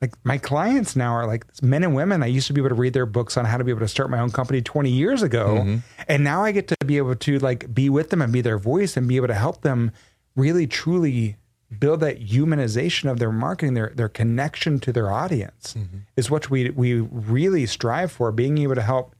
like 0.00 0.14
my 0.24 0.38
clients 0.38 0.94
now 0.94 1.12
are 1.12 1.26
like 1.26 1.44
men 1.62 1.82
and 1.82 1.94
women. 1.94 2.22
I 2.22 2.26
used 2.26 2.46
to 2.46 2.52
be 2.52 2.60
able 2.60 2.70
to 2.70 2.74
read 2.74 2.92
their 2.92 3.06
books 3.06 3.36
on 3.36 3.44
how 3.44 3.56
to 3.56 3.64
be 3.64 3.70
able 3.70 3.80
to 3.80 3.88
start 3.88 4.10
my 4.10 4.20
own 4.20 4.30
company 4.30 4.62
20 4.62 4.90
years 4.90 5.22
ago. 5.22 5.58
Mm-hmm. 5.60 5.76
And 6.06 6.24
now 6.24 6.44
I 6.44 6.52
get 6.52 6.68
to 6.68 6.76
be 6.86 6.98
able 6.98 7.16
to 7.16 7.38
like 7.40 7.74
be 7.74 7.90
with 7.90 8.10
them 8.10 8.22
and 8.22 8.32
be 8.32 8.40
their 8.40 8.58
voice 8.58 8.96
and 8.96 9.08
be 9.08 9.16
able 9.16 9.26
to 9.28 9.34
help 9.34 9.62
them 9.62 9.90
really 10.36 10.66
truly 10.66 11.36
build 11.76 12.00
that 12.00 12.20
humanization 12.20 13.10
of 13.10 13.18
their 13.18 13.32
marketing, 13.32 13.74
their 13.74 13.92
their 13.94 14.08
connection 14.08 14.78
to 14.80 14.92
their 14.92 15.10
audience 15.10 15.74
mm-hmm. 15.76 15.98
is 16.16 16.30
what 16.30 16.48
we 16.48 16.70
we 16.70 17.00
really 17.00 17.66
strive 17.66 18.12
for, 18.12 18.32
being 18.32 18.56
able 18.58 18.76
to 18.76 18.82
help 18.82 19.14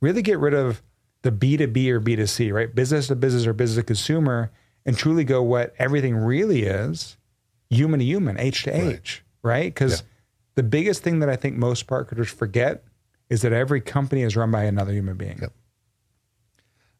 really 0.00 0.22
get 0.22 0.38
rid 0.38 0.54
of 0.54 0.80
the 1.22 1.30
B2B 1.32 1.88
or 1.88 2.00
B2C, 2.00 2.52
right? 2.52 2.74
Business 2.74 3.08
to 3.08 3.16
business 3.16 3.46
or 3.46 3.52
business 3.52 3.76
to 3.82 3.86
consumer, 3.86 4.50
and 4.86 4.96
truly 4.96 5.24
go 5.24 5.42
what 5.42 5.74
everything 5.78 6.16
really 6.16 6.62
is 6.62 7.16
human 7.68 8.00
to 8.00 8.04
human, 8.06 8.38
H 8.38 8.64
to 8.64 8.74
H, 8.74 9.22
right? 9.42 9.72
Because 9.72 10.02
the 10.54 10.62
biggest 10.62 11.02
thing 11.02 11.20
that 11.20 11.28
I 11.28 11.36
think 11.36 11.56
most 11.56 11.88
marketers 11.90 12.28
forget 12.30 12.84
is 13.28 13.42
that 13.42 13.52
every 13.52 13.80
company 13.80 14.22
is 14.22 14.36
run 14.36 14.50
by 14.50 14.64
another 14.64 14.92
human 14.92 15.16
being. 15.16 15.38
Yep. 15.40 15.52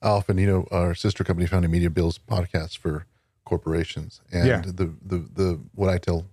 Often, 0.02 0.38
you 0.38 0.46
know, 0.46 0.66
our 0.70 0.94
sister 0.94 1.24
company, 1.24 1.46
Founding 1.46 1.70
Media, 1.70 1.90
builds 1.90 2.18
podcasts 2.18 2.76
for 2.76 3.06
corporations, 3.44 4.20
and 4.32 4.46
Yeah. 4.46 4.60
the 4.64 4.94
the 5.04 5.18
the 5.18 5.60
what 5.74 5.90
I 5.90 5.98
tell 5.98 6.26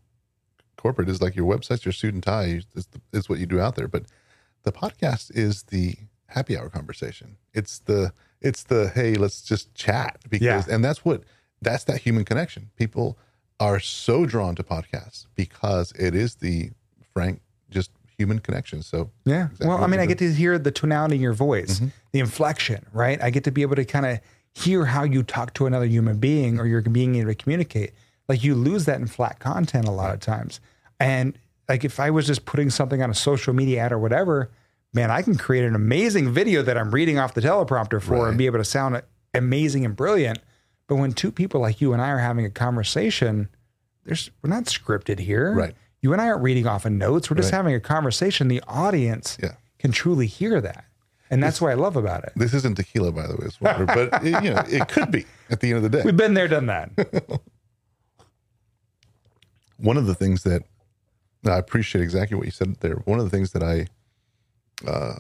corporate 0.78 1.10
is 1.10 1.22
like 1.22 1.36
your 1.36 1.46
website's 1.48 1.84
your 1.84 1.92
suit 1.92 2.14
and 2.14 2.22
tie 2.22 2.62
is, 2.76 2.86
the, 2.86 3.02
is 3.12 3.28
what 3.28 3.40
you 3.40 3.46
do 3.48 3.60
out 3.60 3.76
there, 3.76 3.88
but 3.88 4.04
the 4.64 4.72
podcast 4.72 5.36
is 5.36 5.64
the 5.64 5.96
happy 6.28 6.58
hour 6.58 6.70
conversation. 6.70 7.38
It's 7.54 7.80
the 7.80 8.14
it's 8.42 8.64
the 8.64 8.90
hey, 8.90 9.16
let's 9.16 9.42
just 9.42 9.74
chat 9.74 10.20
because, 10.30 10.68
Yeah. 10.68 10.74
and 10.74 10.84
that's 10.84 11.04
what 11.04 11.24
that's 11.62 11.84
that 11.86 12.02
human 12.02 12.26
connection. 12.26 12.70
People 12.76 13.18
are 13.60 13.80
so 13.80 14.26
drawn 14.26 14.56
to 14.56 14.64
podcasts 14.64 15.26
because 15.36 15.92
it 15.94 16.14
is 16.14 16.36
the 16.36 16.70
frank, 17.14 17.42
just 17.70 17.92
human 18.18 18.40
connection. 18.40 18.84
So 18.84 19.10
Yeah. 19.26 19.46
Exactly 19.46 19.68
well, 19.68 19.84
I 19.84 19.88
mean, 19.88 20.00
I 20.00 20.06
get 20.06 20.20
to 20.20 20.32
hear 20.32 20.60
the 20.60 20.72
tonality 20.72 21.16
in 21.16 21.22
your 21.22 21.34
voice, 21.34 21.76
mm-hmm. 21.76 21.88
the 22.12 22.20
inflection, 22.20 22.86
right? 22.94 23.22
I 23.22 23.30
get 23.30 23.44
to 23.46 23.52
be 23.52 23.64
able 23.64 23.76
to 23.76 23.86
kind 23.86 24.06
of 24.06 24.20
hear 24.54 24.86
how 24.86 25.04
you 25.04 25.24
talk 25.24 25.54
to 25.56 25.66
another 25.66 25.86
human 25.86 26.18
being 26.18 26.60
or 26.60 26.66
you're 26.66 26.82
being 26.82 27.16
able 27.16 27.30
to 27.30 27.36
communicate. 27.36 27.94
Like 28.28 28.44
you 28.44 28.56
lose 28.56 28.86
that 28.86 29.00
in 29.00 29.08
flat 29.08 29.40
content 29.40 29.88
a 29.88 29.92
lot 29.92 30.14
of 30.14 30.20
times. 30.20 30.60
And 31.00 31.38
like 31.70 31.84
if 31.86 32.00
I 32.00 32.10
was 32.10 32.28
just 32.28 32.46
putting 32.46 32.70
something 32.70 33.02
on 33.02 33.10
a 33.10 33.16
social 33.16 33.54
media 33.54 33.82
ad 33.82 33.92
or 33.92 34.00
whatever, 34.00 34.50
man, 34.94 35.12
I 35.12 35.22
can 35.22 35.36
create 35.36 35.66
an 35.66 35.76
amazing 35.76 36.32
video 36.32 36.62
that 36.64 36.78
I'm 36.78 36.92
reading 36.92 37.20
off 37.20 37.34
the 37.34 37.42
teleprompter 37.42 38.02
for 38.02 38.24
Right. 38.24 38.30
and 38.30 38.38
be 38.38 38.46
able 38.46 38.60
to 38.60 38.66
sound 38.66 39.02
amazing 39.34 39.86
and 39.86 39.96
brilliant. 39.96 40.40
But 40.88 40.96
when 40.96 41.14
two 41.14 41.32
people 41.32 41.62
like 41.62 41.82
you 41.82 41.94
and 41.94 42.02
I 42.02 42.10
are 42.10 42.20
having 42.20 42.46
a 42.46 42.50
conversation, 42.50 43.50
there's 44.06 44.32
we're 44.42 44.50
not 44.50 44.66
scripted 44.66 45.20
here. 45.20 45.54
Right. 45.54 45.76
You 46.02 46.14
and 46.14 46.22
I 46.22 46.28
aren't 46.30 46.44
reading 46.44 46.66
off 46.68 46.86
of 46.86 46.92
notes. 46.94 47.30
We're 47.30 47.36
just 47.38 47.52
Right. 47.52 47.58
having 47.58 47.76
a 47.76 47.80
conversation. 47.80 48.48
The 48.48 48.62
audience 48.68 49.38
Yeah. 49.42 49.54
can 49.80 49.92
truly 49.92 50.28
hear 50.28 50.62
that. 50.62 50.86
And 51.30 51.44
that's 51.44 51.60
what 51.60 51.72
I 51.72 51.74
love 51.74 51.98
about 51.98 52.24
it. 52.24 52.32
This 52.38 52.54
isn't 52.54 52.76
tequila, 52.78 53.12
by 53.12 53.28
the 53.28 53.34
way, 53.36 53.44
it's 53.48 53.60
water, 53.60 53.86
but 53.86 54.24
it, 54.24 54.42
you 54.46 54.54
know, 54.54 54.64
it 54.70 54.88
could 54.88 55.12
be 55.12 55.26
at 55.50 55.60
the 55.60 55.68
end 55.74 55.78
of 55.78 55.84
the 55.84 55.90
day. 55.98 56.04
We've 56.06 56.16
been 56.16 56.36
there, 56.36 56.48
done 56.48 56.68
that. 56.68 56.92
one 59.78 59.98
of 59.98 60.06
the 60.08 60.16
things 60.16 60.44
that 60.44 60.64
I 61.46 61.58
appreciate 61.58 62.02
exactly 62.02 62.38
what 62.38 62.46
you 62.46 62.52
said 62.52 62.78
there. 62.80 62.96
One 63.06 63.20
of 63.20 63.26
the 63.26 63.30
things 63.32 63.52
that 63.52 63.62
I 63.62 63.88
uh, 64.86 65.16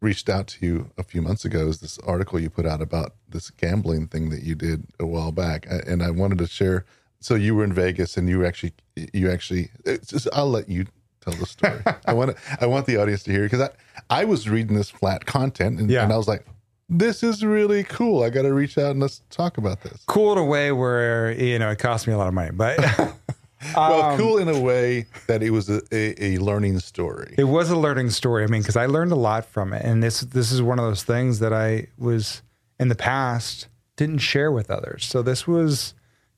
reached 0.00 0.28
out 0.28 0.46
to 0.48 0.66
you 0.66 0.90
a 0.98 1.02
few 1.02 1.22
months 1.22 1.44
ago 1.44 1.68
is 1.68 1.80
this 1.80 1.98
article 2.00 2.38
you 2.38 2.50
put 2.50 2.66
out 2.66 2.82
about 2.82 3.14
this 3.28 3.50
gambling 3.50 4.08
thing 4.08 4.30
that 4.30 4.42
you 4.42 4.54
did 4.54 4.84
a 5.00 5.06
while 5.06 5.32
back, 5.32 5.66
and 5.68 6.02
I 6.02 6.10
wanted 6.10 6.38
to 6.38 6.46
share. 6.46 6.84
So 7.20 7.34
you 7.34 7.54
were 7.54 7.64
in 7.64 7.72
Vegas, 7.72 8.16
and 8.16 8.28
you 8.28 8.44
actually, 8.44 8.72
you 9.12 9.30
actually. 9.30 9.70
Just, 10.06 10.28
I'll 10.34 10.50
let 10.50 10.68
you 10.68 10.84
tell 11.22 11.34
the 11.34 11.46
story. 11.46 11.80
I 12.06 12.12
want 12.12 12.36
to, 12.36 12.42
I 12.60 12.66
want 12.66 12.86
the 12.86 12.98
audience 12.98 13.22
to 13.24 13.32
hear 13.32 13.44
because 13.44 13.62
I, 13.62 13.70
I 14.10 14.24
was 14.26 14.48
reading 14.48 14.76
this 14.76 14.90
flat 14.90 15.24
content, 15.24 15.80
and, 15.80 15.90
Yeah. 15.90 16.04
and 16.04 16.12
I 16.12 16.16
was 16.18 16.28
like, 16.28 16.44
this 16.88 17.22
is 17.24 17.44
really 17.44 17.82
cool. 17.82 18.22
I 18.22 18.30
got 18.30 18.42
to 18.42 18.52
reach 18.54 18.78
out 18.78 18.92
and 18.92 19.00
let's 19.00 19.22
talk 19.30 19.58
about 19.58 19.82
this. 19.82 20.04
cool 20.06 20.32
in 20.32 20.38
a 20.38 20.44
way 20.44 20.70
where, 20.70 21.32
you 21.32 21.58
know, 21.58 21.70
it 21.70 21.78
cost 21.80 22.06
me 22.06 22.12
a 22.12 22.18
lot 22.18 22.28
of 22.28 22.34
money, 22.34 22.52
but 22.52 22.78
Well, 23.74 24.02
Um, 24.02 24.18
cool 24.18 24.38
in 24.38 24.48
a 24.48 24.60
way 24.60 25.06
that 25.28 25.42
it 25.42 25.50
was 25.50 25.68
a, 25.70 25.80
a, 25.90 26.34
a 26.34 26.38
learning 26.38 26.78
story. 26.80 27.34
It 27.38 27.44
was 27.44 27.70
a 27.70 27.76
learning 27.76 28.10
story. 28.10 28.44
I 28.44 28.46
mean, 28.48 28.60
because 28.60 28.76
I 28.76 28.86
learned 28.86 29.12
a 29.12 29.16
lot 29.16 29.46
from 29.46 29.72
it, 29.72 29.82
and 29.84 30.02
this 30.02 30.20
this 30.20 30.52
is 30.52 30.60
one 30.60 30.78
of 30.78 30.84
those 30.84 31.02
things 31.04 31.38
that 31.38 31.52
I 31.52 31.86
was 31.98 32.42
in 32.78 32.88
the 32.88 32.94
past 32.94 33.68
didn't 33.96 34.18
share 34.18 34.52
with 34.52 34.70
others. 34.70 35.06
So 35.06 35.22
this 35.22 35.46
was 35.46 35.94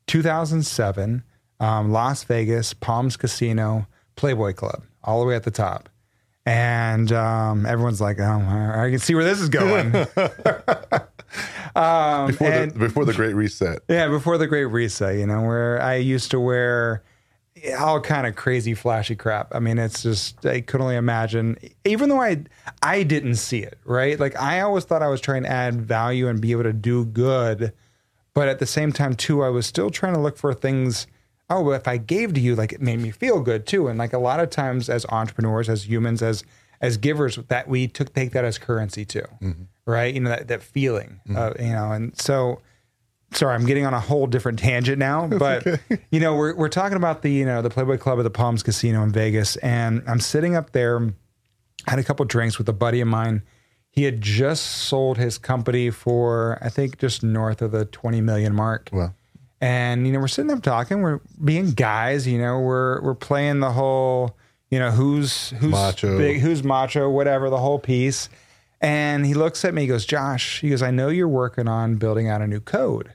2007, 0.06 1.24
um, 1.60 1.90
Las 1.90 2.22
Vegas, 2.24 2.72
Palms 2.72 3.16
Casino, 3.16 3.86
Playboy 4.16 4.52
Club, 4.52 4.84
all 5.02 5.20
the 5.20 5.26
way 5.26 5.34
at 5.34 5.42
the 5.42 5.50
top, 5.50 5.88
and 6.46 7.10
um, 7.12 7.66
everyone's 7.66 8.00
like, 8.00 8.20
"Oh, 8.20 8.24
I 8.76 8.90
can 8.90 9.00
see 9.00 9.14
where 9.16 9.24
this 9.24 9.40
is 9.40 9.48
going." 9.48 9.92
um, 11.74 12.28
before 12.28 12.46
and- 12.48 12.70
the 12.72 12.78
before 12.78 13.04
the 13.04 13.12
Great 13.14 13.34
Reset. 13.34 13.80
yeah, 13.88 14.08
before 14.08 14.38
the 14.38 14.46
Great 14.46 14.64
Reset, 14.66 15.18
you 15.18 15.26
know, 15.26 15.42
where 15.42 15.80
I 15.82 15.96
used 15.96 16.30
to 16.30 16.40
wear 16.40 17.02
all 17.78 18.00
kind 18.00 18.26
of 18.26 18.36
crazy 18.36 18.74
flashy 18.74 19.16
crap. 19.16 19.54
I 19.54 19.58
mean, 19.58 19.78
it's 19.78 20.02
just 20.02 20.44
I 20.44 20.60
could 20.60 20.80
only 20.80 20.96
imagine. 20.96 21.56
Even 21.84 22.08
though 22.08 22.20
I 22.20 22.44
I 22.82 23.02
didn't 23.02 23.36
see 23.36 23.60
it, 23.60 23.78
right? 23.84 24.18
Like 24.18 24.40
I 24.40 24.60
always 24.60 24.84
thought 24.84 25.02
I 25.02 25.08
was 25.08 25.20
trying 25.20 25.42
to 25.44 25.50
add 25.50 25.80
value 25.80 26.28
and 26.28 26.40
be 26.40 26.52
able 26.52 26.64
to 26.64 26.72
do 26.72 27.04
good, 27.04 27.72
but 28.34 28.48
at 28.48 28.58
the 28.58 28.66
same 28.66 28.92
time 28.92 29.14
too, 29.14 29.42
I 29.42 29.48
was 29.48 29.66
still 29.66 29.90
trying 29.90 30.14
to 30.14 30.20
look 30.20 30.36
for 30.36 30.54
things. 30.54 31.06
Oh, 31.50 31.70
if 31.70 31.88
I 31.88 31.96
gave 31.96 32.34
to 32.34 32.40
you, 32.40 32.54
like 32.54 32.72
it 32.72 32.82
made 32.82 33.00
me 33.00 33.10
feel 33.10 33.40
good 33.40 33.66
too. 33.66 33.88
And 33.88 33.98
like 33.98 34.12
a 34.12 34.18
lot 34.18 34.40
of 34.40 34.50
times, 34.50 34.88
as 34.90 35.06
entrepreneurs, 35.08 35.68
as 35.68 35.88
humans, 35.88 36.22
as 36.22 36.44
as 36.80 36.96
givers, 36.96 37.36
that 37.48 37.68
we 37.68 37.88
took 37.88 38.12
take 38.14 38.32
that 38.32 38.44
as 38.44 38.58
currency 38.58 39.04
too, 39.04 39.24
right? 39.86 40.14
You 40.14 40.20
know 40.20 40.30
that 40.30 40.48
that 40.48 40.62
feeling, 40.62 41.20
uh, 41.34 41.54
you 41.58 41.72
know, 41.72 41.92
and 41.92 42.16
so 42.20 42.60
sorry, 43.32 43.54
I'm 43.54 43.66
getting 43.66 43.86
on 43.86 43.94
a 43.94 44.00
whole 44.00 44.26
different 44.26 44.58
tangent 44.58 44.98
now, 44.98 45.26
but 45.26 45.66
you 46.10 46.20
know, 46.20 46.34
we're 46.36 46.54
we're 46.54 46.68
talking 46.68 46.96
about 46.96 47.22
the 47.22 47.30
you 47.30 47.44
know 47.44 47.62
the 47.62 47.70
Playboy 47.70 47.98
Club 47.98 48.18
at 48.18 48.22
the 48.22 48.30
Palms 48.30 48.62
Casino 48.62 49.02
in 49.02 49.12
Vegas, 49.12 49.56
and 49.56 50.02
I'm 50.06 50.20
sitting 50.20 50.56
up 50.56 50.72
there, 50.72 51.12
had 51.86 51.98
a 51.98 52.04
couple 52.04 52.24
drinks 52.26 52.58
with 52.58 52.68
a 52.68 52.72
buddy 52.72 53.00
of 53.00 53.08
mine. 53.08 53.42
He 53.90 54.04
had 54.04 54.20
just 54.20 54.64
sold 54.64 55.16
his 55.18 55.38
company 55.38 55.90
for 55.90 56.58
I 56.62 56.68
think 56.68 56.98
just 56.98 57.22
north 57.22 57.62
of 57.62 57.72
the 57.72 57.84
20 57.86 58.20
million 58.20 58.54
mark. 58.54 58.90
Well, 58.92 59.14
And 59.60 60.06
you 60.06 60.12
know, 60.12 60.20
we're 60.20 60.28
sitting 60.28 60.50
up 60.52 60.62
talking, 60.62 61.00
we're 61.00 61.20
being 61.42 61.72
guys, 61.72 62.26
you 62.26 62.38
know, 62.38 62.60
we're 62.60 63.00
we're 63.02 63.14
playing 63.16 63.60
the 63.60 63.72
whole, 63.72 64.36
you 64.70 64.78
know, 64.78 64.90
who's 64.90 65.50
who's 65.50 65.70
Macho. 65.72 66.16
big, 66.18 66.40
who's 66.40 66.62
macho, 66.62 67.10
whatever, 67.10 67.50
the 67.50 67.58
whole 67.58 67.78
piece. 67.78 68.28
And 68.80 69.26
he 69.26 69.34
looks 69.34 69.64
at 69.64 69.74
me, 69.74 69.82
he 69.82 69.88
goes, 69.88 70.06
Josh, 70.06 70.60
he 70.60 70.70
goes, 70.70 70.82
I 70.82 70.92
know 70.92 71.08
you're 71.08 71.26
working 71.26 71.66
on 71.66 71.96
building 71.96 72.28
out 72.28 72.40
a 72.40 72.46
new 72.46 72.60
code. 72.60 73.14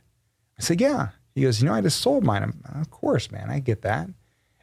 Said, 0.64 0.82
Yeah. 0.82 1.10
He 1.36 1.42
goes, 1.42 1.62
You 1.62 1.68
know, 1.68 1.74
I 1.76 1.82
just 1.82 2.02
sold 2.02 2.24
mine. 2.24 2.44
I'm, 2.44 2.82
of 2.82 2.90
course, 2.92 3.32
man, 3.32 3.50
I 3.50 3.60
get 3.60 3.82
that. 3.84 4.08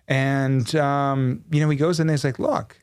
And 0.09 0.75
um, 0.77 1.45
you 1.51 1.61
know, 1.61 1.69
he 1.71 1.77
goes 1.77 2.01
in 2.01 2.07
there, 2.07 2.15
he's 2.15 2.25
like, 2.25 2.39
Look, 2.39 2.79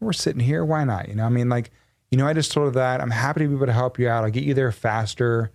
we're 0.00 0.12
sitting 0.12 0.40
here, 0.40 0.64
why 0.64 0.84
not? 0.84 1.08
You 1.08 1.14
know, 1.16 1.24
I 1.24 1.28
mean, 1.28 1.48
like, 1.48 1.70
you 2.10 2.18
know, 2.18 2.26
I 2.26 2.32
just 2.32 2.52
told 2.52 2.74
that. 2.74 3.00
I'm 3.00 3.10
happy 3.10 3.40
to 3.40 3.48
be 3.48 3.54
able 3.54 3.66
to 3.66 3.72
help 3.72 3.98
you 3.98 4.08
out. 4.08 4.24
I'll 4.24 4.30
get 4.30 4.44
you 4.44 4.54
there 4.54 4.72
faster. 4.72 5.50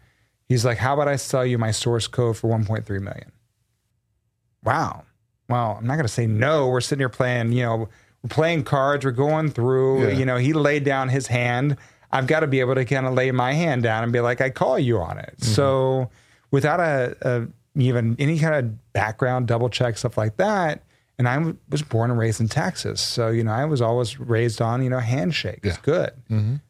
He's 0.49 0.65
like, 0.65 0.77
How 0.77 0.93
about 0.93 1.07
I 1.07 1.15
sell 1.15 1.45
you 1.45 1.57
my 1.57 1.71
source 1.71 2.07
code 2.07 2.37
for 2.37 2.47
1.3 2.49 2.87
million? 3.01 3.31
Wow. 4.63 5.03
Well, 5.49 5.75
I'm 5.77 5.85
not 5.85 5.95
going 5.95 6.05
to 6.07 6.11
say 6.13 6.27
no. 6.27 6.67
We're 6.69 6.81
sitting 6.81 7.01
here 7.01 7.09
playing, 7.09 7.51
you 7.51 7.63
know, 7.63 7.75
we're 8.23 8.29
playing 8.29 8.63
cards. 8.63 9.03
We're 9.05 9.11
going 9.11 9.49
through, 9.51 10.07
Yeah. 10.07 10.17
you 10.17 10.25
know, 10.25 10.37
he 10.37 10.53
laid 10.53 10.83
down 10.85 11.09
his 11.09 11.27
hand. 11.27 11.77
I've 12.11 12.27
got 12.27 12.41
to 12.41 12.47
be 12.47 12.59
able 12.59 12.75
to 12.75 12.85
kind 12.85 13.05
of 13.05 13.13
lay 13.13 13.31
my 13.31 13.53
hand 13.53 13.83
down 13.83 14.03
and 14.03 14.13
be 14.13 14.19
like, 14.21 14.39
I 14.39 14.49
call 14.49 14.77
you 14.79 14.99
on 14.99 15.17
it. 15.17 15.43
So 15.43 16.09
without 16.53 16.79
a, 16.79 17.17
a 17.21 17.47
even 17.75 18.15
any 18.19 18.37
kind 18.39 18.53
of 18.55 18.93
background, 18.93 19.47
double 19.47 19.67
check, 19.69 19.97
stuff 19.97 20.17
like 20.17 20.37
that. 20.37 20.83
And 21.17 21.27
I 21.27 21.53
was 21.69 21.81
born 21.81 22.09
and 22.11 22.19
raised 22.19 22.39
in 22.41 22.47
Texas. 22.47 23.01
So, 23.01 23.29
you 23.29 23.43
know, 23.43 23.51
I 23.51 23.65
was 23.65 23.81
always 23.81 24.19
raised 24.19 24.61
on, 24.61 24.83
you 24.83 24.89
know, 24.89 24.99
handshake. 24.99 25.59
It's 25.63 25.77
Yeah. 25.77 25.81
good. 25.83 26.11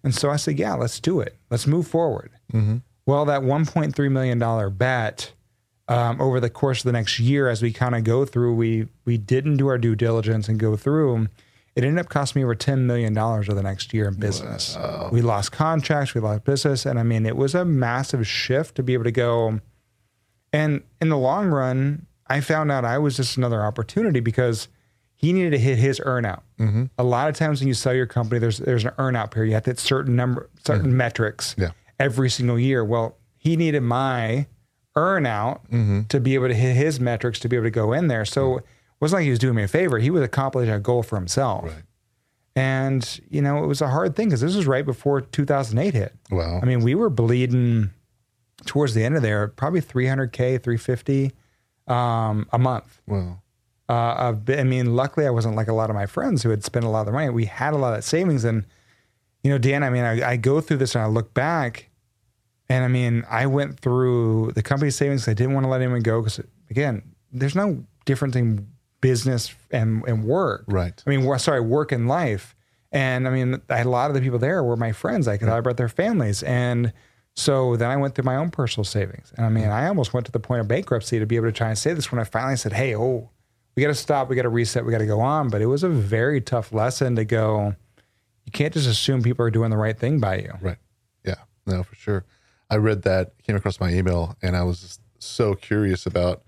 And 0.04 0.16
so 0.16 0.30
I 0.32 0.38
said, 0.38 0.58
yeah, 0.60 0.74
let's 0.74 1.00
do 1.00 1.20
it. 1.20 1.36
Let's 1.50 1.68
move 1.68 1.88
forward. 1.88 2.32
Well, 3.06 3.26
that 3.26 3.42
$1.3 3.42 4.12
million 4.12 4.40
bet 4.78 5.32
um, 5.90 6.22
over 6.22 6.40
the 6.40 6.50
course 6.50 6.80
of 6.80 6.86
the 6.86 6.92
next 6.94 7.20
year, 7.20 7.50
as 7.50 7.62
we 7.62 7.74
kind 7.74 7.96
of 7.96 8.04
go 8.06 8.24
through, 8.26 8.56
we 8.56 8.88
we 9.06 9.18
didn't 9.18 9.58
do 9.58 9.68
our 9.68 9.78
due 9.78 9.96
diligence 9.96 10.48
and 10.48 10.58
go 10.58 10.78
through. 10.78 11.28
It 11.76 11.84
ended 11.84 12.00
up 12.06 12.10
costing 12.10 12.40
me 12.40 12.44
over 12.46 12.56
ten 12.56 12.88
million 12.88 13.14
dollars 13.14 13.50
over 13.50 13.56
the 13.56 13.64
next 13.64 13.94
year 13.94 14.08
in 14.08 14.14
business. 14.14 14.78
We 15.12 15.22
lost 15.22 15.52
contracts, 15.52 16.14
we 16.14 16.22
lost 16.22 16.46
business, 16.46 16.86
and 16.86 16.98
I 17.00 17.04
mean, 17.04 17.26
it 17.26 17.36
was 17.36 17.54
a 17.56 17.66
massive 17.66 18.26
shift 18.26 18.76
to 18.76 18.84
be 18.84 18.94
able 18.94 19.04
to 19.06 19.12
go. 19.12 19.60
And 20.54 20.84
in 21.02 21.10
the 21.10 21.18
long 21.18 21.48
run, 21.48 22.06
I 22.28 22.40
found 22.40 22.72
out 22.72 22.86
I 22.86 23.00
was 23.00 23.18
just 23.18 23.36
another 23.38 23.64
opportunity 23.64 24.20
because 24.20 24.70
he 25.16 25.34
needed 25.34 25.52
to 25.52 25.58
hit 25.58 25.78
his 25.78 26.00
earnout. 26.00 26.42
Mm-hmm. 26.60 26.86
A 26.98 27.04
lot 27.04 27.28
of 27.28 27.36
times 27.36 27.60
when 27.60 27.68
you 27.68 27.74
sell 27.74 27.94
your 27.94 28.06
company, 28.06 28.40
there's 28.40 28.60
there's 28.60 28.86
an 28.86 28.92
earnout 28.98 29.32
period. 29.32 29.50
You 29.50 29.56
have 29.56 29.64
to 29.64 29.72
hit 29.72 29.80
certain 29.80 30.16
number, 30.16 30.50
certain 30.66 30.88
mm-hmm. 30.88 30.98
metrics 30.98 31.56
Yeah. 31.58 31.72
every 32.00 32.30
single 32.30 32.60
year. 32.60 32.86
Well, 32.86 33.18
he 33.38 33.58
needed 33.58 33.82
my 33.82 34.46
earnout 34.96 35.68
mm-hmm. 35.70 36.02
to 36.04 36.20
be 36.20 36.36
able 36.36 36.48
to 36.48 36.54
hit 36.54 36.76
his 36.76 37.00
metrics 37.00 37.40
to 37.40 37.50
be 37.50 37.56
able 37.56 37.66
to 37.66 37.72
go 37.72 37.94
in 37.94 38.08
there. 38.08 38.26
So 38.26 38.58
it 38.58 38.66
wasn't 39.00 39.20
like 39.20 39.24
he 39.24 39.32
was 39.32 39.40
doing 39.40 39.56
me 39.56 39.64
a 39.64 39.68
favor. 39.68 39.98
He 39.98 40.12
was 40.12 40.22
accomplishing 40.22 40.72
a 40.72 40.80
goal 40.80 41.04
for 41.04 41.16
himself. 41.16 41.66
Right. 41.66 41.84
And, 42.56 43.20
you 43.30 43.42
know, 43.42 43.64
it 43.64 43.68
was 43.68 43.82
a 43.82 43.88
hard 43.88 44.16
thing 44.16 44.28
because 44.28 44.42
this 44.42 44.56
was 44.56 44.68
right 44.68 44.86
before 44.86 45.22
2008 45.22 45.94
hit. 45.94 46.14
Wow. 46.30 46.60
I 46.62 46.66
mean, 46.66 46.82
we 46.82 46.94
were 46.94 47.10
bleeding 47.10 47.90
towards 48.66 48.94
the 48.94 49.04
end 49.04 49.16
of 49.16 49.22
there, 49.22 49.48
probably 49.48 49.82
300K, 49.82 50.62
350 50.62 51.32
um, 51.88 52.48
a 52.52 52.60
month. 52.60 53.02
wow. 53.08 53.40
Uh, 53.90 54.16
of, 54.30 54.50
I 54.50 54.64
mean, 54.64 54.96
luckily 54.96 55.28
I 55.28 55.30
wasn't 55.30 55.56
like 55.56 55.68
a 55.68 55.74
lot 55.74 55.90
of 55.90 55.96
my 55.96 56.06
friends 56.06 56.42
who 56.42 56.50
had 56.50 56.64
spent 56.64 56.86
a 56.86 56.90
lot 56.90 57.02
of 57.02 57.08
their 57.08 57.14
money. 57.14 57.30
We 57.30 57.46
had 57.46 57.74
a 57.74 57.78
lot 57.78 57.96
of 57.96 58.04
savings. 58.04 58.46
And, 58.46 58.66
you 59.44 59.52
know, 59.52 59.58
Dan, 59.58 59.84
I 59.84 59.90
mean, 59.90 60.04
I, 60.04 60.32
I 60.32 60.38
go 60.38 60.62
through 60.62 60.78
this 60.78 60.96
and 60.96 61.04
I 61.04 61.08
look 61.08 61.34
back 61.34 61.90
and 62.70 62.84
I 62.84 62.88
mean, 62.88 63.26
I 63.30 63.46
went 63.46 63.80
through 63.80 64.54
the 64.54 64.64
company 64.64 64.90
savings. 64.90 65.28
I 65.28 65.34
didn't 65.34 65.54
want 65.54 65.66
to 65.66 65.70
let 65.70 65.82
anyone 65.82 66.02
go 66.02 66.22
because, 66.22 66.40
again, 66.70 67.04
there's 67.32 67.56
no 67.56 67.84
difference 68.06 68.36
in 68.36 68.68
business 69.02 69.54
and, 69.70 70.04
and 70.08 70.24
work. 70.24 70.64
Right. 70.68 71.04
I 71.06 71.10
mean, 71.10 71.38
sorry, 71.40 71.62
work 71.62 71.92
and 71.92 72.08
life. 72.08 72.56
And 72.92 73.28
I 73.28 73.32
mean, 73.32 73.62
I 73.70 73.78
had 73.78 73.86
a 73.86 73.90
lot 73.90 74.10
of 74.10 74.14
the 74.16 74.22
people 74.22 74.40
there 74.40 74.64
were 74.64 74.78
my 74.78 74.92
friends. 74.92 75.28
I 75.28 75.38
could 75.38 75.50
I 75.50 75.60
brought 75.60 75.78
their 75.78 75.90
families. 75.90 76.42
And 76.44 76.94
so 77.36 77.76
then 77.76 77.90
I 77.90 77.98
went 77.98 78.16
through 78.16 78.26
my 78.26 78.36
own 78.36 78.52
personal 78.52 78.86
savings. 78.86 79.34
And 79.38 79.46
I 79.46 79.50
mean, 79.50 79.70
I 79.70 79.88
almost 79.88 80.14
went 80.14 80.26
to 80.28 80.32
the 80.32 80.40
point 80.40 80.62
of 80.62 80.68
bankruptcy 80.68 81.20
to 81.20 81.26
be 81.26 81.36
able 81.36 81.48
to 81.48 81.52
try 81.52 81.70
and 81.70 81.78
say 81.78 81.94
this 81.94 82.12
when 82.12 82.20
I 82.20 82.24
finally 82.26 82.58
said, 82.58 82.74
hey, 82.74 82.96
oh, 82.96 83.30
we 83.76 83.82
got 83.82 83.90
to 83.90 83.96
stop. 83.96 84.30
We 84.30 84.36
got 84.36 84.44
to 84.44 84.50
reset. 84.50 84.86
We 84.86 84.92
got 84.92 85.00
to 85.00 85.08
go 85.08 85.20
on. 85.20 85.50
But 85.50 85.62
it 85.62 85.66
was 85.66 85.84
a 85.84 85.90
very 85.90 86.42
tough 86.42 86.72
lesson 86.72 87.16
to 87.16 87.26
go, 87.26 87.76
you 88.46 88.52
can't 88.52 88.72
just 88.74 88.88
assume 88.88 89.24
people 89.24 89.46
are 89.46 89.50
doing 89.52 89.72
the 89.72 89.78
right 89.78 89.98
thing 89.98 90.20
by 90.20 90.38
you. 90.38 90.54
Right. 90.62 90.78
Yeah. 91.26 91.36
No, 91.66 91.82
for 91.84 91.96
sure. 91.96 92.24
I 92.70 92.76
read 92.78 93.02
that, 93.04 93.34
came 93.44 93.56
across 93.56 93.80
my 93.80 93.90
email, 93.92 94.36
and 94.42 94.56
I 94.56 94.64
was 94.64 94.82
just 94.82 95.02
so 95.20 95.56
curious 95.56 96.06
about. 96.06 96.44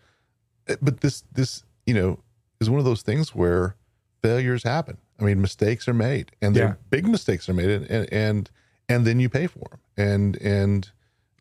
eh, 0.68 0.76
But 0.82 1.02
this, 1.02 1.24
this, 1.32 1.64
you 1.86 1.94
know, 1.96 2.20
is 2.60 2.70
one 2.70 2.80
of 2.80 2.86
those 2.86 3.02
things 3.02 3.34
where 3.34 3.76
failures 4.22 4.64
happen. 4.64 4.98
I 5.20 5.24
mean, 5.24 5.42
mistakes 5.42 5.88
are 5.88 5.94
made, 5.94 6.32
and 6.42 6.56
they're 6.56 6.68
Yeah. 6.68 6.74
big 6.90 7.08
mistakes 7.08 7.48
are 7.50 7.54
made, 7.54 7.70
and 7.70 7.86
and 7.90 8.14
and, 8.14 8.50
and 8.90 9.06
then 9.08 9.20
you 9.20 9.30
pay 9.30 9.48
for 9.48 9.68
them, 9.70 9.80
and 9.98 10.36
and 10.38 10.90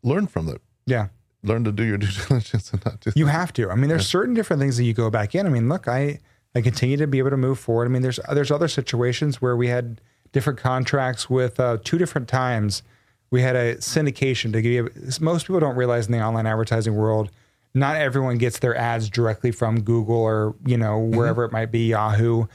learn 0.03 0.27
from 0.27 0.45
them. 0.45 0.59
Yeah. 0.85 1.07
Learn 1.43 1.63
to 1.63 1.71
do 1.71 1.83
your 1.83 1.97
due 1.99 2.07
diligence 2.07 2.71
and 2.71 2.83
not 2.85 3.01
just 3.01 3.17
You 3.17 3.27
have 3.27 3.53
to. 3.53 3.69
I 3.69 3.75
mean, 3.75 3.89
there's 3.89 4.07
certain 4.07 4.33
different 4.33 4.61
things 4.61 4.77
that 4.77 4.83
you 4.83 4.93
go 4.93 5.09
back 5.09 5.35
in. 5.35 5.45
I 5.45 5.49
mean, 5.49 5.69
look, 5.69 5.87
I 5.87 6.19
I 6.55 6.61
continue 6.61 6.97
to 6.97 7.07
be 7.07 7.19
able 7.19 7.31
to 7.31 7.37
move 7.37 7.59
forward. 7.59 7.85
I 7.85 7.89
mean, 7.89 8.01
there's 8.01 8.19
there's 8.33 8.51
other 8.51 8.67
situations 8.67 9.41
where 9.41 9.55
we 9.55 9.67
had 9.67 10.01
different 10.31 10.59
contracts 10.59 11.29
with 11.29 11.59
uh, 11.59 11.77
two 11.83 11.97
different 11.97 12.27
times. 12.27 12.83
We 13.31 13.41
had 13.41 13.55
a 13.55 13.75
syndication 13.77 14.53
to 14.53 14.61
give. 14.61 14.73
you. 14.73 14.91
Most 15.19 15.47
people 15.47 15.59
don't 15.59 15.75
realize 15.75 16.05
in 16.05 16.11
the 16.11 16.21
online 16.21 16.45
advertising 16.45 16.95
world, 16.95 17.31
not 17.73 17.97
everyone 17.97 18.37
gets 18.37 18.59
their 18.59 18.75
ads 18.75 19.09
directly 19.09 19.51
from 19.51 19.81
Google 19.81 20.15
or, 20.15 20.55
you 20.65 20.77
know, 20.77 20.99
wherever 20.99 21.43
it 21.43 21.51
might 21.51 21.71
be, 21.71 21.87
Yahoo. 21.87 22.45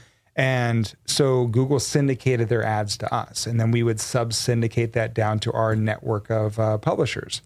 And 0.41 0.91
so 1.05 1.45
Google 1.45 1.79
syndicated 1.79 2.49
their 2.49 2.63
ads 2.63 2.97
to 2.97 3.13
us. 3.13 3.45
And 3.45 3.59
then 3.59 3.69
we 3.69 3.83
would 3.83 3.99
sub 3.99 4.33
syndicate 4.33 4.93
that 4.93 5.13
down 5.13 5.37
to 5.41 5.51
our 5.51 5.75
network 5.75 6.31
of 6.31 6.57
uh, 6.59 6.79
publishers. 6.79 7.43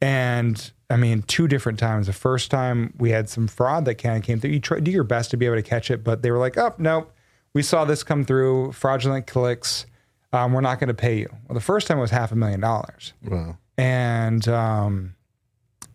And 0.00 0.72
I 0.90 0.96
mean, 0.96 1.22
two 1.22 1.46
different 1.46 1.78
times. 1.78 2.08
The 2.08 2.12
first 2.12 2.50
time 2.50 2.92
we 2.98 3.10
had 3.10 3.28
some 3.28 3.46
fraud 3.46 3.84
that 3.84 3.94
kind 3.96 4.16
of 4.16 4.24
came 4.24 4.40
through. 4.40 4.50
You 4.50 4.58
try 4.60 4.80
do 4.80 4.90
your 4.90 5.04
best 5.04 5.30
to 5.30 5.36
be 5.36 5.46
able 5.46 5.54
to 5.56 5.62
catch 5.62 5.88
it, 5.90 6.02
but 6.02 6.22
they 6.22 6.30
were 6.32 6.38
like, 6.38 6.58
"Oh, 6.58 6.74
nope, 6.78 7.12
we 7.54 7.62
saw 7.62 7.84
this 7.84 8.02
come 8.02 8.24
through, 8.24 8.72
fraudulent 8.72 9.26
clicks. 9.28 9.86
Um, 10.32 10.52
we're 10.52 10.60
not 10.62 10.80
going 10.80 10.88
to 10.88 10.94
pay 10.94 11.18
you." 11.18 11.28
Well, 11.48 11.54
the 11.54 11.60
first 11.60 11.86
time 11.86 11.98
it 11.98 12.02
was 12.02 12.10
half 12.10 12.30
a 12.32 12.36
million 12.36 12.60
dollars, 12.60 13.14
Wow. 13.24 13.56
and 13.78 14.46
um, 14.48 15.14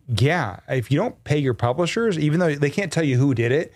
yeah, 0.08 0.62
if 0.68 0.90
you 0.92 0.98
don't 0.98 1.22
pay 1.24 1.38
your 1.38 1.54
publishers, 1.54 2.18
even 2.18 2.40
though 2.40 2.56
they 2.56 2.70
can't 2.72 2.92
tell 2.92 3.04
you 3.04 3.18
who 3.18 3.34
did 3.36 3.52
it, 3.52 3.72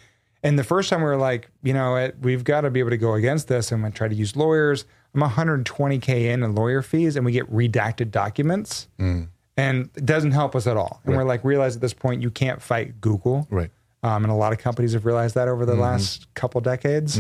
and 0.46 0.58
the 0.58 0.64
first 0.64 0.90
time 0.90 1.02
we 1.02 1.06
were 1.08 1.18
like, 1.18 1.50
you 1.64 1.74
know, 1.74 1.98
it, 1.98 2.16
we've 2.22 2.44
got 2.46 2.62
to 2.62 2.70
be 2.70 2.80
able 2.80 2.92
to 2.92 2.98
go 2.98 3.16
against 3.16 3.48
this, 3.50 3.72
and 3.74 3.84
we 3.84 3.90
try 3.92 4.08
to 4.08 4.16
use 4.16 4.36
lawyers. 4.38 4.86
I'm 5.14 5.22
120k 5.22 6.08
in 6.34 6.44
in 6.44 6.56
lawyer 6.56 6.82
fees, 6.82 7.16
and 7.18 7.26
we 7.26 7.32
get 7.34 7.52
redacted 7.52 8.12
documents 8.12 8.88
and 9.58 9.90
it 9.96 10.06
doesn't 10.06 10.32
help 10.32 10.54
us 10.56 10.68
at 10.68 10.76
all. 10.76 11.00
And 11.06 11.14
Right. 11.14 11.20
we're 11.24 11.28
like, 11.28 11.44
realize 11.46 11.76
at 11.76 11.82
this 11.82 11.94
point 11.94 12.22
you 12.22 12.30
can't 12.30 12.62
fight 12.62 13.00
Google. 13.00 13.48
Right. 13.50 13.72
Um, 14.04 14.24
and 14.26 14.32
a 14.32 14.36
lot 14.36 14.52
of 14.52 14.60
companies 14.60 14.92
have 14.94 15.06
realized 15.06 15.34
that 15.36 15.48
over 15.48 15.66
the 15.66 15.74
last 15.76 16.32
couple 16.36 16.60
decades. 16.62 17.18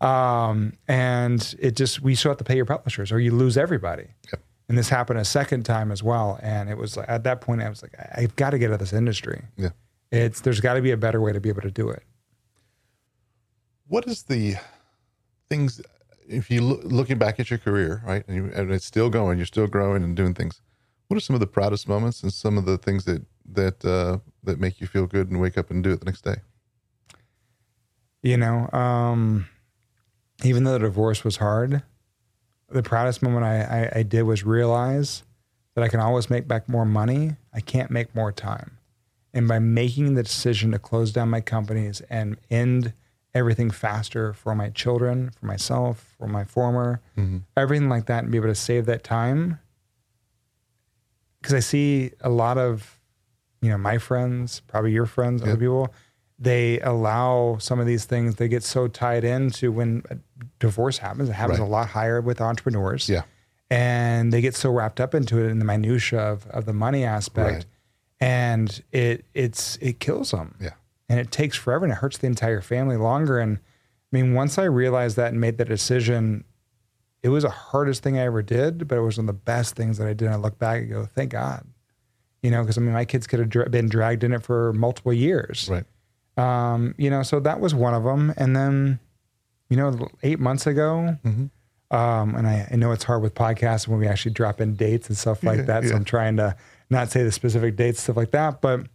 Um, 0.00 0.74
and 0.86 1.54
it 1.58 1.74
just 1.76 2.00
we 2.02 2.14
still 2.14 2.30
have 2.30 2.38
to 2.38 2.44
pay 2.44 2.56
your 2.56 2.64
publishers, 2.66 3.10
or 3.10 3.18
you 3.18 3.32
lose 3.32 3.56
everybody. 3.56 4.08
Yep. 4.32 4.42
And 4.68 4.76
this 4.78 4.88
happened 4.90 5.18
a 5.18 5.24
second 5.24 5.62
time 5.64 5.90
as 5.90 6.02
well. 6.02 6.38
And 6.42 6.68
it 6.68 6.76
was 6.76 6.96
like, 6.96 7.08
at 7.08 7.24
that 7.24 7.40
point, 7.40 7.62
I 7.62 7.68
was 7.70 7.82
like, 7.82 7.92
I've 8.14 8.36
got 8.36 8.50
to 8.50 8.58
get 8.58 8.68
out 8.70 8.74
of 8.74 8.80
this 8.80 8.92
industry. 8.92 9.42
Yeah. 9.56 9.70
It's 10.12 10.40
there's 10.42 10.60
got 10.60 10.74
to 10.74 10.82
be 10.82 10.90
a 10.90 10.96
better 10.96 11.20
way 11.20 11.32
to 11.32 11.40
be 11.40 11.48
able 11.48 11.62
to 11.62 11.70
do 11.70 11.88
it. 11.88 12.02
What 13.88 14.06
is 14.06 14.22
the 14.24 14.56
things 15.48 15.80
if 16.28 16.50
you 16.50 16.60
look, 16.60 16.84
looking 16.84 17.18
back 17.18 17.40
at 17.40 17.50
your 17.50 17.58
career, 17.58 18.02
right, 18.06 18.22
and, 18.28 18.36
you, 18.36 18.52
and 18.54 18.70
it's 18.70 18.84
still 18.84 19.08
going, 19.08 19.38
you're 19.38 19.46
still 19.46 19.66
growing 19.66 20.04
and 20.04 20.14
doing 20.14 20.34
things. 20.34 20.60
What 21.08 21.16
are 21.16 21.20
some 21.20 21.34
of 21.34 21.40
the 21.40 21.46
proudest 21.46 21.88
moments 21.88 22.22
and 22.22 22.32
some 22.32 22.58
of 22.58 22.66
the 22.66 22.76
things 22.76 23.06
that 23.06 23.24
that 23.50 23.82
uh, 23.82 24.18
that 24.44 24.60
make 24.60 24.80
you 24.80 24.86
feel 24.86 25.06
good 25.06 25.30
and 25.30 25.40
wake 25.40 25.56
up 25.56 25.70
and 25.70 25.82
do 25.82 25.90
it 25.90 26.00
the 26.00 26.06
next 26.06 26.22
day? 26.22 26.36
You 28.22 28.36
know, 28.36 28.68
um, 28.72 29.48
even 30.44 30.64
though 30.64 30.72
the 30.72 30.80
divorce 30.80 31.24
was 31.24 31.36
hard, 31.36 31.82
the 32.68 32.82
proudest 32.82 33.22
moment 33.22 33.44
I, 33.44 33.62
I, 33.62 33.98
I 34.00 34.02
did 34.02 34.22
was 34.22 34.44
realize 34.44 35.22
that 35.74 35.82
I 35.82 35.88
can 35.88 36.00
always 36.00 36.28
make 36.28 36.46
back 36.46 36.68
more 36.68 36.84
money. 36.84 37.36
I 37.54 37.60
can't 37.60 37.90
make 37.90 38.14
more 38.14 38.32
time. 38.32 38.72
And 39.32 39.48
by 39.48 39.60
making 39.60 40.14
the 40.14 40.22
decision 40.22 40.72
to 40.72 40.78
close 40.78 41.12
down 41.12 41.30
my 41.30 41.40
companies 41.40 42.02
and 42.10 42.36
end 42.50 42.92
everything 43.34 43.70
faster 43.70 44.32
for 44.32 44.54
my 44.54 44.70
children, 44.70 45.30
for 45.38 45.46
myself, 45.46 46.14
for 46.18 46.26
my 46.28 46.44
former, 46.44 47.00
mm-hmm. 47.16 47.38
everything 47.56 47.88
like 47.88 48.06
that, 48.06 48.22
and 48.24 48.32
be 48.32 48.38
able 48.38 48.48
to 48.48 48.54
save 48.54 48.86
that 48.86 49.04
time. 49.04 49.58
Because 51.40 51.54
I 51.54 51.60
see 51.60 52.12
a 52.20 52.28
lot 52.30 52.58
of, 52.58 52.98
you 53.62 53.70
know, 53.70 53.78
my 53.78 53.98
friends, 53.98 54.60
probably 54.66 54.92
your 54.92 55.06
friends, 55.06 55.42
other 55.42 55.56
people, 55.56 55.94
they 56.38 56.80
allow 56.80 57.58
some 57.58 57.78
of 57.80 57.86
these 57.86 58.04
things. 58.04 58.36
They 58.36 58.48
get 58.48 58.62
so 58.64 58.88
tied 58.88 59.24
into 59.24 59.70
when 59.72 60.02
a 60.10 60.16
divorce 60.58 60.98
happens. 60.98 61.28
It 61.28 61.32
happens 61.32 61.58
Right. 61.60 61.66
a 61.66 61.70
lot 61.70 61.88
higher 61.88 62.20
with 62.20 62.40
entrepreneurs 62.40 63.08
Yeah. 63.08 63.22
and 63.70 64.32
they 64.32 64.40
get 64.40 64.54
so 64.54 64.70
wrapped 64.70 65.00
up 65.00 65.14
into 65.14 65.38
it 65.44 65.48
in 65.50 65.58
the 65.58 65.64
minutia 65.64 66.20
of, 66.20 66.46
of 66.48 66.64
the 66.64 66.72
money 66.72 67.04
aspect 67.04 67.52
Right. 67.54 67.64
and 68.20 68.82
it 68.92 69.24
it's 69.34 69.76
it 69.80 70.00
kills 70.00 70.30
them 70.32 70.54
Yeah. 70.60 70.70
And 71.08 71.18
it 71.18 71.30
takes 71.30 71.56
forever 71.56 71.84
and 71.84 71.92
it 71.92 71.96
hurts 71.96 72.18
the 72.18 72.26
entire 72.26 72.60
family 72.60 72.96
longer 72.96 73.38
and 73.38 73.56
i 73.58 73.60
mean 74.16 74.34
once 74.34 74.58
i 74.58 74.64
realized 74.64 75.16
that 75.16 75.32
and 75.32 75.40
made 75.40 75.58
that 75.58 75.68
decision 75.68 76.44
it 77.22 77.28
was 77.30 77.42
the 77.44 77.50
hardest 77.50 78.02
thing 78.02 78.18
i 78.18 78.22
ever 78.22 78.42
did 78.42 78.86
but 78.88 78.96
it 78.98 79.00
was 79.02 79.16
one 79.18 79.24
of 79.28 79.34
the 79.34 79.40
best 79.44 79.74
things 79.76 79.98
that 79.98 80.06
i 80.06 80.12
did 80.12 80.26
and 80.26 80.34
i 80.34 80.36
look 80.36 80.58
back 80.58 80.80
and 80.82 80.90
go 80.90 81.06
thank 81.06 81.32
god 81.32 81.66
you 82.42 82.50
know 82.50 82.62
because 82.62 82.78
i 82.78 82.80
mean 82.80 82.92
my 82.92 83.04
kids 83.04 83.26
could 83.26 83.38
have 83.38 83.48
dra- 83.48 83.68
been 83.70 83.88
dragged 83.88 84.22
in 84.24 84.32
it 84.32 84.42
for 84.42 84.72
multiple 84.74 85.12
years 85.12 85.68
Right. 85.70 85.84
um, 86.36 86.94
you 86.98 87.10
know, 87.10 87.22
so 87.24 87.40
that 87.40 87.58
was 87.58 87.74
one 87.74 87.94
of 87.94 88.04
them. 88.04 88.32
And 88.36 88.54
then, 88.54 89.00
you 89.70 89.76
know, 89.76 90.08
eight 90.22 90.38
months 90.38 90.68
ago, 90.68 91.16
Mhm. 91.26 91.50
um, 91.90 92.36
and 92.36 92.46
I, 92.46 92.68
I 92.70 92.76
know 92.76 92.92
it's 92.92 93.02
hard 93.02 93.22
with 93.22 93.34
podcasts 93.34 93.88
when 93.88 93.98
we 93.98 94.06
actually 94.06 94.34
drop 94.34 94.60
in 94.60 94.74
dates 94.76 95.08
and 95.08 95.18
stuff 95.18 95.42
like 95.42 95.56
Yeah, 95.58 95.64
that. 95.64 95.84
So. 95.84 95.96
I'm 95.96 96.04
trying 96.04 96.36
to 96.36 96.54
not 96.90 97.10
say 97.10 97.24
the 97.24 97.32
specific 97.32 97.74
dates, 97.74 98.00
stuff 98.02 98.16
like 98.16 98.30
that. 98.30 98.60
But 98.60 98.86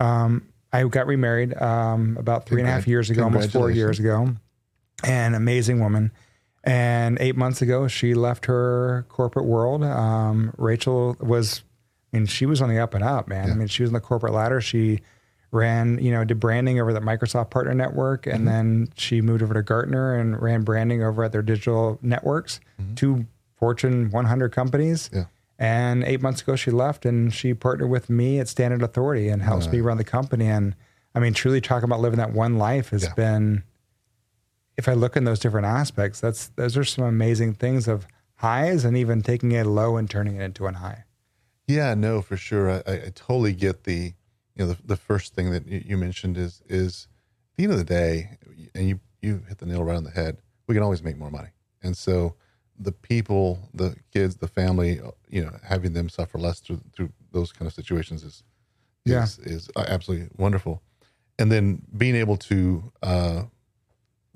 um, 0.00 0.48
I 0.74 0.82
got 0.84 1.06
remarried 1.06 1.56
um, 1.62 2.16
about 2.18 2.46
three 2.46 2.60
and 2.60 2.68
a 2.68 2.72
half 2.72 2.88
years 2.88 3.08
ago, 3.08 3.22
almost 3.22 3.52
four 3.52 3.70
years 3.70 4.00
ago. 4.00 4.34
An 5.04 5.34
amazing 5.34 5.78
woman. 5.78 6.10
And 6.64 7.16
eight 7.20 7.36
months 7.36 7.62
ago, 7.62 7.86
she 7.86 8.14
left 8.14 8.46
her 8.46 9.06
corporate 9.08 9.44
world. 9.44 9.84
Um, 9.84 10.52
Rachel 10.58 11.16
was, 11.20 11.62
I 12.12 12.16
mean, 12.16 12.26
she 12.26 12.44
was 12.44 12.60
on 12.60 12.70
the 12.70 12.78
up 12.80 12.94
and 12.94 13.04
up, 13.04 13.28
man. 13.28 13.52
I 13.52 13.54
mean, 13.54 13.68
she 13.68 13.82
was 13.82 13.90
in 13.90 13.94
the 13.94 14.00
corporate 14.00 14.32
ladder. 14.32 14.60
She 14.60 15.00
ran, 15.52 15.98
you 16.02 16.10
know, 16.10 16.24
did 16.24 16.40
branding 16.40 16.80
over 16.80 16.92
the 16.92 17.00
Microsoft 17.00 17.50
Partner 17.50 17.74
Network, 17.74 18.26
and 18.26 18.48
then 18.48 18.88
she 18.96 19.20
moved 19.20 19.42
over 19.42 19.54
to 19.54 19.62
Gartner 19.62 20.16
and 20.16 20.40
ran 20.42 20.62
branding 20.62 21.04
over 21.04 21.22
at 21.22 21.30
their 21.30 21.42
digital 21.42 22.00
networks, 22.02 22.58
two 22.96 23.26
Fortune 23.56 24.10
100 24.10 24.50
companies. 24.50 25.10
Yeah. 25.12 25.26
And 25.58 26.02
eight 26.04 26.20
months 26.20 26.42
ago, 26.42 26.56
she 26.56 26.70
left 26.70 27.06
and 27.06 27.32
she 27.32 27.54
partnered 27.54 27.88
with 27.90 28.10
me 28.10 28.40
at 28.40 28.46
Standout 28.48 28.82
Authority 28.82 29.28
and 29.28 29.40
helps 29.42 29.68
me 29.68 29.80
run 29.80 29.98
the 29.98 30.04
company. 30.04 30.46
And 30.46 30.74
I 31.14 31.20
mean, 31.20 31.32
truly 31.32 31.60
talking 31.60 31.84
about 31.84 32.00
living 32.00 32.18
that 32.18 32.32
one 32.32 32.58
life 32.58 32.90
has 32.90 33.04
Yeah. 33.04 33.14
been, 33.14 33.62
if 34.76 34.88
I 34.88 34.94
look 34.94 35.16
in 35.16 35.24
those 35.24 35.38
different 35.38 35.66
aspects, 35.66 36.18
that's 36.20 36.48
those 36.48 36.76
are 36.76 36.84
some 36.84 37.04
amazing 37.04 37.54
things 37.54 37.86
of 37.86 38.08
highs 38.36 38.84
and 38.84 38.96
even 38.96 39.22
taking 39.22 39.52
a 39.56 39.62
low 39.64 39.96
and 39.96 40.10
turning 40.10 40.36
it 40.36 40.42
into 40.42 40.66
an 40.66 40.74
high. 40.74 41.04
Yeah, 41.68 41.94
no, 41.94 42.20
for 42.20 42.36
sure. 42.36 42.70
I, 42.70 42.82
I 42.86 43.12
totally 43.14 43.54
get 43.54 43.84
the, 43.84 44.12
you 44.56 44.66
know, 44.66 44.66
the, 44.72 44.78
the 44.84 44.96
first 44.96 45.34
thing 45.34 45.52
that 45.52 45.66
you, 45.68 45.82
you 45.86 45.96
mentioned 45.96 46.36
is 46.36 46.62
is 46.68 47.06
at 47.52 47.56
the 47.58 47.62
end 47.64 47.72
of 47.72 47.78
the 47.78 47.84
day, 47.84 48.38
and 48.74 48.88
you 48.88 49.00
you 49.22 49.44
hit 49.48 49.58
the 49.58 49.66
nail 49.66 49.84
right 49.84 49.96
on 49.96 50.04
the 50.04 50.10
head. 50.10 50.38
We 50.66 50.74
can 50.74 50.82
always 50.82 51.02
make 51.02 51.16
more 51.16 51.30
money, 51.30 51.50
and 51.82 51.96
so 51.96 52.34
the 52.78 52.92
people, 52.92 53.68
the 53.72 53.94
kids, 54.12 54.36
the 54.36 54.48
family, 54.48 55.00
you 55.28 55.42
know, 55.44 55.52
having 55.62 55.92
them 55.92 56.08
suffer 56.08 56.38
less 56.38 56.60
through 56.60 56.80
through 56.94 57.10
those 57.32 57.52
kind 57.52 57.66
of 57.66 57.72
situations 57.74 58.22
is 58.24 58.42
Yeah. 59.04 59.24
is 59.24 59.38
is 59.38 59.70
absolutely 59.76 60.28
wonderful. 60.36 60.82
And 61.38 61.50
then 61.50 61.82
being 61.96 62.14
able 62.16 62.36
to 62.36 62.92
uh, 63.02 63.42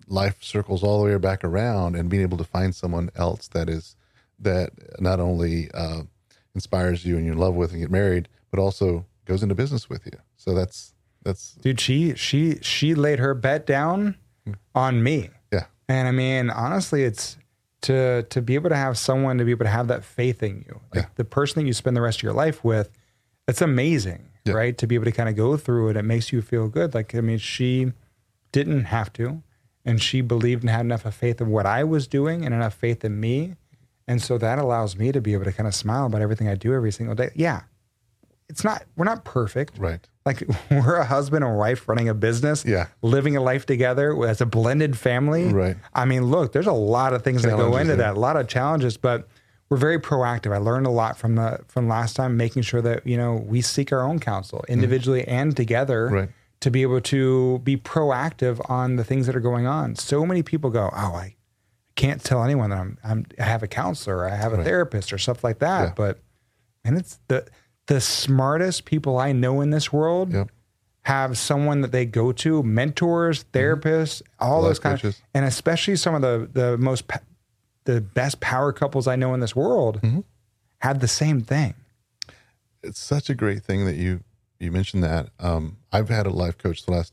life 0.06 0.42
circles 0.42 0.82
all 0.82 1.02
the 1.02 1.10
way 1.10 1.18
back 1.18 1.44
around, 1.44 1.96
and 1.96 2.08
being 2.08 2.22
able 2.22 2.38
to 2.38 2.44
find 2.44 2.74
someone 2.74 3.10
else 3.14 3.48
that 3.48 3.68
is 3.68 3.96
that 4.38 4.70
not 5.00 5.20
only 5.20 5.70
uh, 5.72 6.02
inspires 6.54 7.04
you 7.04 7.16
and 7.16 7.24
you're 7.24 7.34
in 7.34 7.40
love 7.40 7.54
with 7.54 7.72
and 7.72 7.80
get 7.80 7.90
married, 7.90 8.28
but 8.50 8.58
also 8.60 9.04
goes 9.24 9.42
into 9.42 9.54
business 9.54 9.88
with 9.90 10.06
you. 10.06 10.18
So 10.36 10.54
that's 10.54 10.94
that's 11.24 11.54
Dude, 11.60 11.80
she 11.80 12.14
she 12.14 12.58
she 12.62 12.94
laid 12.94 13.18
her 13.18 13.34
bet 13.34 13.66
down 13.66 14.16
on 14.74 15.02
me. 15.02 15.30
yeah, 15.52 15.66
And 15.88 16.08
I 16.08 16.12
mean, 16.12 16.50
honestly, 16.50 17.02
it's 17.04 17.36
to 17.82 18.24
to 18.24 18.42
be 18.42 18.54
able 18.54 18.70
to 18.70 18.76
have 18.76 18.98
someone 18.98 19.38
to 19.38 19.44
be 19.44 19.52
able 19.52 19.64
to 19.64 19.70
have 19.70 19.88
that 19.88 20.04
faith 20.04 20.42
in 20.42 20.64
you, 20.66 20.80
like 20.94 21.04
Yeah. 21.04 21.08
the 21.16 21.24
person 21.24 21.62
that 21.62 21.66
you 21.66 21.72
spend 21.72 21.96
the 21.96 22.00
rest 22.00 22.18
of 22.18 22.22
your 22.24 22.32
life 22.32 22.64
with. 22.64 22.90
It's 23.46 23.62
amazing, 23.62 24.28
Yeah. 24.44 24.54
right? 24.54 24.76
To 24.78 24.86
be 24.86 24.94
able 24.96 25.04
to 25.06 25.12
kind 25.12 25.28
of 25.28 25.36
go 25.36 25.56
through 25.56 25.90
it, 25.90 25.96
it 25.96 26.02
makes 26.04 26.32
you 26.32 26.42
feel 26.42 26.68
good. 26.68 26.94
Like 26.94 27.14
I 27.14 27.20
mean, 27.20 27.38
she 27.38 27.92
didn't 28.52 28.84
have 28.84 29.12
to, 29.14 29.42
and 29.84 30.02
she 30.02 30.20
believed 30.20 30.62
and 30.62 30.70
had 30.70 30.80
enough 30.80 31.04
of 31.06 31.14
faith 31.14 31.40
in 31.40 31.48
what 31.50 31.66
I 31.66 31.84
was 31.84 32.06
doing 32.06 32.44
and 32.44 32.52
enough 32.54 32.74
faith 32.74 33.04
in 33.04 33.20
me, 33.20 33.54
and 34.06 34.20
so 34.20 34.38
that 34.38 34.58
allows 34.58 34.96
me 34.96 35.12
to 35.12 35.20
be 35.20 35.32
able 35.34 35.44
to 35.44 35.52
kind 35.52 35.66
of 35.66 35.74
smile 35.74 36.06
about 36.06 36.20
everything 36.22 36.48
I 36.48 36.54
do 36.56 36.74
every 36.74 36.90
single 36.92 37.14
day. 37.14 37.30
Yeah, 37.34 37.62
it's 38.48 38.64
not 38.64 38.84
we're 38.96 39.04
not 39.04 39.24
perfect, 39.24 39.78
right. 39.78 40.06
Like 40.28 40.42
we're 40.70 40.96
a 40.96 41.04
husband 41.04 41.44
and 41.44 41.56
wife 41.56 41.88
running 41.88 42.08
a 42.08 42.14
business, 42.14 42.64
Yeah. 42.64 42.86
living 43.02 43.36
a 43.36 43.40
life 43.42 43.66
together 43.66 44.06
as 44.26 44.40
a 44.40 44.46
blended 44.46 44.96
family. 44.96 45.46
Right. 45.52 45.76
I 45.94 46.04
mean, 46.04 46.24
look, 46.26 46.52
there's 46.52 46.66
a 46.66 46.72
lot 46.96 47.12
of 47.14 47.22
things 47.22 47.42
that 47.42 47.56
go 47.56 47.76
into 47.76 47.96
there. 47.96 48.12
that, 48.12 48.16
a 48.16 48.20
lot 48.20 48.36
of 48.36 48.46
challenges, 48.48 48.96
but 48.96 49.26
we're 49.70 49.76
very 49.76 49.98
proactive. 49.98 50.52
I 50.54 50.58
learned 50.58 50.86
a 50.86 50.90
lot 50.90 51.18
from 51.18 51.34
the 51.34 51.60
from 51.68 51.88
last 51.88 52.14
time, 52.16 52.36
making 52.36 52.62
sure 52.62 52.80
that 52.82 53.06
you 53.06 53.16
know 53.16 53.34
we 53.46 53.60
seek 53.60 53.92
our 53.92 54.02
own 54.02 54.18
counsel 54.18 54.64
individually 54.68 55.26
and 55.28 55.54
together 55.56 56.06
Mm-hmm. 56.06 56.14
Right. 56.14 56.28
to 56.60 56.70
be 56.70 56.82
able 56.82 57.00
to 57.02 57.58
be 57.64 57.76
proactive 57.76 58.58
on 58.70 58.96
the 58.96 59.04
things 59.04 59.26
that 59.26 59.36
are 59.36 59.40
going 59.50 59.66
on. 59.66 59.94
So 59.96 60.24
many 60.24 60.42
people 60.42 60.70
go, 60.70 60.88
"Oh, 60.92 61.14
I 61.24 61.36
can't 61.96 62.22
tell 62.22 62.42
anyone 62.44 62.70
that 62.70 62.78
I'm, 62.78 62.96
I'm 63.04 63.26
I 63.38 63.44
have 63.44 63.62
a 63.62 63.68
counselor, 63.68 64.18
or 64.18 64.26
I 64.28 64.36
have 64.36 64.52
a 64.52 64.56
Right. 64.56 64.64
therapist, 64.66 65.12
or 65.12 65.18
stuff 65.18 65.44
like 65.44 65.58
that." 65.58 65.82
Yeah. 65.88 65.92
But 65.96 66.18
and 66.84 66.96
it's 66.96 67.18
the 67.28 67.44
the 67.88 68.00
smartest 68.00 68.84
people 68.86 69.18
I 69.18 69.32
know 69.32 69.60
in 69.60 69.70
this 69.70 69.92
world 69.92 70.32
Yep. 70.32 70.50
have 71.02 71.36
someone 71.36 71.80
that 71.82 71.90
they 71.92 72.04
go 72.06 72.32
to, 72.32 72.62
mentors, 72.62 73.44
therapists, 73.52 74.22
all 74.38 74.60
Life 74.62 74.68
those 74.70 74.78
kind 74.78 74.96
coaches. 75.00 75.16
of, 75.18 75.22
and 75.34 75.44
especially 75.44 75.96
some 75.96 76.14
of 76.14 76.22
the 76.22 76.48
the 76.52 76.78
most 76.78 77.04
the 77.84 78.00
best 78.00 78.40
power 78.40 78.72
couples 78.72 79.06
I 79.08 79.16
know 79.16 79.34
in 79.34 79.40
this 79.40 79.56
world 79.56 80.00
Mm-hmm. 80.02 80.20
had 80.78 81.00
the 81.00 81.08
same 81.08 81.40
thing. 81.42 81.74
It's 82.82 82.98
such 83.00 83.28
a 83.28 83.34
great 83.34 83.62
thing 83.64 83.84
that 83.86 83.96
you 83.96 84.20
you 84.60 84.70
mentioned 84.72 85.02
that. 85.04 85.30
Um, 85.38 85.78
I've 85.92 86.08
had 86.08 86.26
a 86.26 86.30
life 86.30 86.58
coach 86.58 86.84
the 86.84 86.92
last 86.92 87.12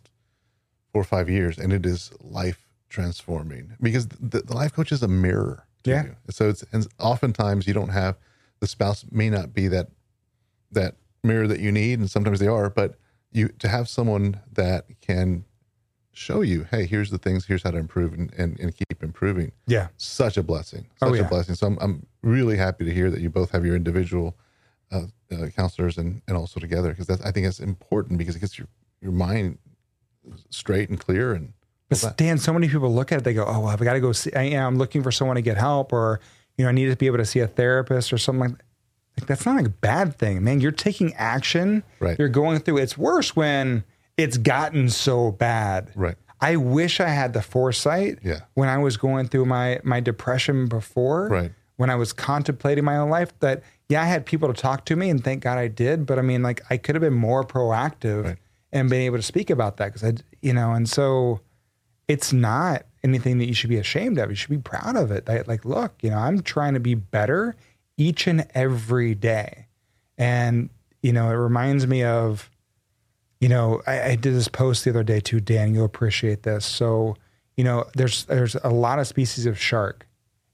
four 0.92 1.02
or 1.02 1.06
five 1.06 1.30
years, 1.30 1.58
and 1.58 1.72
it 1.74 1.86
is 1.86 2.12
life 2.22 2.68
transforming 2.90 3.74
because 3.82 4.08
the, 4.08 4.42
the 4.42 4.54
life 4.56 4.74
coach 4.74 4.92
is 4.92 5.02
a 5.04 5.08
mirror. 5.08 5.66
To 5.84 5.90
Yeah. 5.92 6.04
You. 6.04 6.16
So 6.32 6.50
it's 6.50 6.64
and 6.72 6.88
oftentimes 7.00 7.68
you 7.68 7.74
don't 7.74 7.90
have 7.90 8.18
the 8.60 8.68
spouse 8.68 9.06
may 9.12 9.30
not 9.30 9.54
be 9.54 9.68
that 9.70 9.88
that 10.76 10.96
mirror 11.24 11.48
that 11.48 11.60
you 11.60 11.72
need, 11.72 12.00
and 12.00 12.10
sometimes 12.10 12.40
they 12.40 12.48
are, 12.48 12.70
but 12.70 12.96
you 13.32 13.50
to 13.50 13.68
have 13.68 13.90
someone 13.90 14.40
that 14.54 14.86
can 15.02 15.44
show 16.14 16.42
you, 16.42 16.66
hey, 16.72 16.86
here's 16.86 17.10
the 17.10 17.18
things, 17.18 17.46
here's 17.46 17.64
how 17.64 17.72
to 17.72 17.78
improve 17.78 18.14
and, 18.14 18.34
and, 18.38 18.58
and 18.60 18.74
keep 18.74 19.04
improving. 19.04 19.52
Yeah. 19.68 19.90
Such 19.98 20.38
a 20.38 20.44
blessing. 20.44 20.88
Oh, 21.02 21.10
Such 21.10 21.20
yeah. 21.20 21.26
a 21.26 21.30
blessing. 21.30 21.56
So 21.56 21.68
I'm, 21.68 21.78
I'm 21.82 22.06
really 22.24 22.56
happy 22.56 22.86
to 22.86 22.94
hear 22.94 23.12
that 23.12 23.20
you 23.20 23.30
both 23.30 23.52
have 23.52 23.66
your 23.66 23.76
individual 23.76 24.38
uh, 24.92 25.08
uh, 25.32 25.48
counselors 25.48 25.98
and, 25.98 26.22
and 26.28 26.38
also 26.38 26.60
together 26.60 26.90
because 26.90 27.08
that's 27.08 27.22
I 27.22 27.32
think 27.32 27.48
it's 27.48 27.60
important 27.60 28.18
because 28.18 28.36
it 28.36 28.40
gets 28.40 28.58
your, 28.58 28.68
your 29.02 29.12
mind 29.12 29.58
straight 30.50 30.90
and 30.90 31.00
clear 31.00 31.34
and 31.34 31.54
But 31.90 31.98
Stan, 31.98 32.38
so 32.38 32.54
many 32.54 32.70
people 32.70 32.94
look 32.94 33.12
at 33.12 33.20
it, 33.20 33.24
they 33.24 33.34
go, 33.34 33.46
"Oh, 33.46 33.62
well, 33.62 33.68
I've 33.68 33.80
got 33.80 33.94
to 33.94 34.00
go 34.00 34.12
see. 34.12 34.34
I, 34.34 34.44
am 34.44 34.78
looking 34.78 35.04
for 35.04 35.12
someone 35.12 35.36
to 35.36 35.42
get 35.42 35.58
help, 35.58 35.92
or 35.92 36.20
you 36.58 36.64
know, 36.64 36.70
I 36.70 36.72
need 36.72 36.90
to 36.90 36.96
be 36.96 37.08
able 37.08 37.18
to 37.18 37.26
see 37.26 37.40
a 37.40 37.48
therapist 37.48 38.14
or 38.14 38.18
something 38.18 38.52
like." 38.52 38.65
Like 39.20 39.28
that's 39.28 39.46
not 39.46 39.56
like 39.56 39.68
a 39.68 39.70
bad 39.70 40.16
thing, 40.18 40.44
man. 40.44 40.60
You're 40.62 40.72
taking 40.72 41.14
action. 41.16 41.84
Right. 42.00 42.18
You're 42.20 42.30
going 42.30 42.60
through. 42.60 42.78
It's 42.78 42.98
worse 42.98 43.36
when 43.36 43.84
it's 44.18 44.38
gotten 44.38 44.90
so 44.90 45.32
bad. 45.32 45.92
right. 45.96 46.16
I 46.42 46.58
wish 46.58 47.00
I 47.00 47.08
had 47.08 47.32
the 47.34 47.42
foresight. 47.42 48.20
Yeah. 48.22 48.42
When 48.56 48.68
I 48.68 48.78
was 48.78 48.98
going 48.98 49.30
through 49.30 49.46
my 49.46 49.80
my 49.84 50.00
depression 50.02 50.68
before. 50.68 51.28
Right. 51.30 51.52
When 51.78 51.90
I 51.90 51.96
was 51.96 52.14
contemplating 52.14 52.86
my 52.86 52.96
own 52.98 53.10
life, 53.10 53.38
that 53.40 53.62
yeah, 53.90 54.02
I 54.02 54.06
had 54.06 54.26
people 54.26 54.48
to 54.54 54.54
talk 54.62 54.86
to 54.86 54.96
me, 54.96 55.10
and 55.10 55.22
thank 55.24 55.44
God 55.44 55.58
I 55.58 55.68
did. 55.68 56.06
But 56.06 56.18
I 56.20 56.22
mean, 56.22 56.42
like, 56.42 56.62
I 56.70 56.78
could 56.78 56.96
have 56.96 57.02
been 57.02 57.14
more 57.14 57.44
proactive 57.44 58.24
Right. 58.24 58.38
and 58.72 58.90
been 58.90 59.02
able 59.02 59.18
to 59.18 59.22
speak 59.24 59.50
about 59.50 59.76
that 59.78 59.94
because 59.94 60.04
I, 60.04 60.14
you 60.42 60.54
know, 60.54 60.72
and 60.72 60.88
so 60.90 61.42
it's 62.08 62.32
not 62.32 62.86
anything 63.04 63.40
that 63.40 63.48
you 63.48 63.54
should 63.54 63.70
be 63.70 63.78
ashamed 63.78 64.18
of. 64.20 64.30
You 64.30 64.36
should 64.36 64.50
be 64.52 64.58
proud 64.58 64.96
of 64.96 65.12
it. 65.12 65.26
That, 65.26 65.48
like, 65.50 65.66
look, 65.66 65.94
you 66.02 66.10
know, 66.12 66.18
I'm 66.18 66.42
trying 66.42 66.76
to 66.76 66.80
be 66.80 66.96
better 66.96 67.56
each 67.98 68.28
and 68.28 68.48
every 68.54 69.16
day. 69.16 69.68
And, 70.18 70.70
you 71.02 71.14
know, 71.14 71.30
it 71.30 71.34
reminds 71.36 71.88
me 71.88 72.04
of, 72.04 72.50
you 73.40 73.50
know, 73.50 73.82
I, 73.86 74.02
I 74.12 74.16
did 74.16 74.34
this 74.34 74.48
post 74.48 74.84
the 74.86 74.90
other 74.92 75.04
day 75.04 75.20
too, 75.20 75.40
Dan, 75.40 75.74
you'll 75.76 75.86
appreciate 75.86 76.44
this. 76.44 76.66
So, 76.66 77.16
you 77.58 77.64
know, 77.64 77.86
there's 77.96 78.26
there's 78.26 78.56
a 78.64 78.70
lot 78.70 79.00
of 79.00 79.08
species 79.08 79.46
of 79.46 79.60
shark 79.60 80.08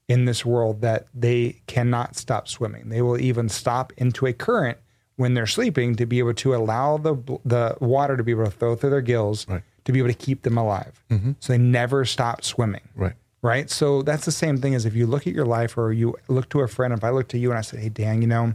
in 0.07 0.25
this 0.25 0.45
world 0.45 0.81
that 0.81 1.07
they 1.13 1.61
cannot 1.67 2.15
stop 2.15 2.47
swimming. 2.47 2.89
They 2.89 3.01
will 3.01 3.19
even 3.19 3.49
stop 3.49 3.93
into 3.97 4.25
a 4.25 4.33
current 4.33 4.77
when 5.15 5.33
they're 5.35 5.47
sleeping 5.47 5.95
to 5.95 6.05
be 6.05 6.19
able 6.19 6.33
to 6.35 6.55
allow 6.55 6.97
the 6.97 7.15
the 7.45 7.77
water 7.79 8.17
to 8.17 8.23
be 8.23 8.31
able 8.31 8.45
to 8.45 8.51
flow 8.51 8.75
through 8.75 8.89
their 8.89 9.01
gills 9.01 9.47
Right. 9.47 9.61
to 9.85 9.91
be 9.91 9.99
able 9.99 10.09
to 10.09 10.15
keep 10.15 10.41
them 10.41 10.57
alive. 10.57 11.03
Mm-hmm. 11.09 11.33
So 11.39 11.53
they 11.53 11.57
never 11.59 12.03
stop 12.05 12.43
swimming. 12.43 12.81
Right. 12.95 13.13
Right. 13.41 13.69
So 13.69 14.01
that's 14.03 14.25
the 14.25 14.31
same 14.31 14.57
thing 14.59 14.75
as 14.75 14.85
if 14.85 14.93
you 14.95 15.07
look 15.07 15.25
at 15.25 15.33
your 15.33 15.45
life 15.45 15.77
or 15.77 15.91
you 15.91 16.15
look 16.27 16.49
to 16.49 16.59
a 16.61 16.67
friend. 16.67 16.93
If 16.93 17.03
I 17.03 17.09
look 17.09 17.27
to 17.29 17.37
you 17.39 17.49
and 17.49 17.57
I 17.57 17.61
say, 17.61 17.79
Hey, 17.79 17.89
Dan, 17.89 18.21
you 18.21 18.27
know, 18.27 18.53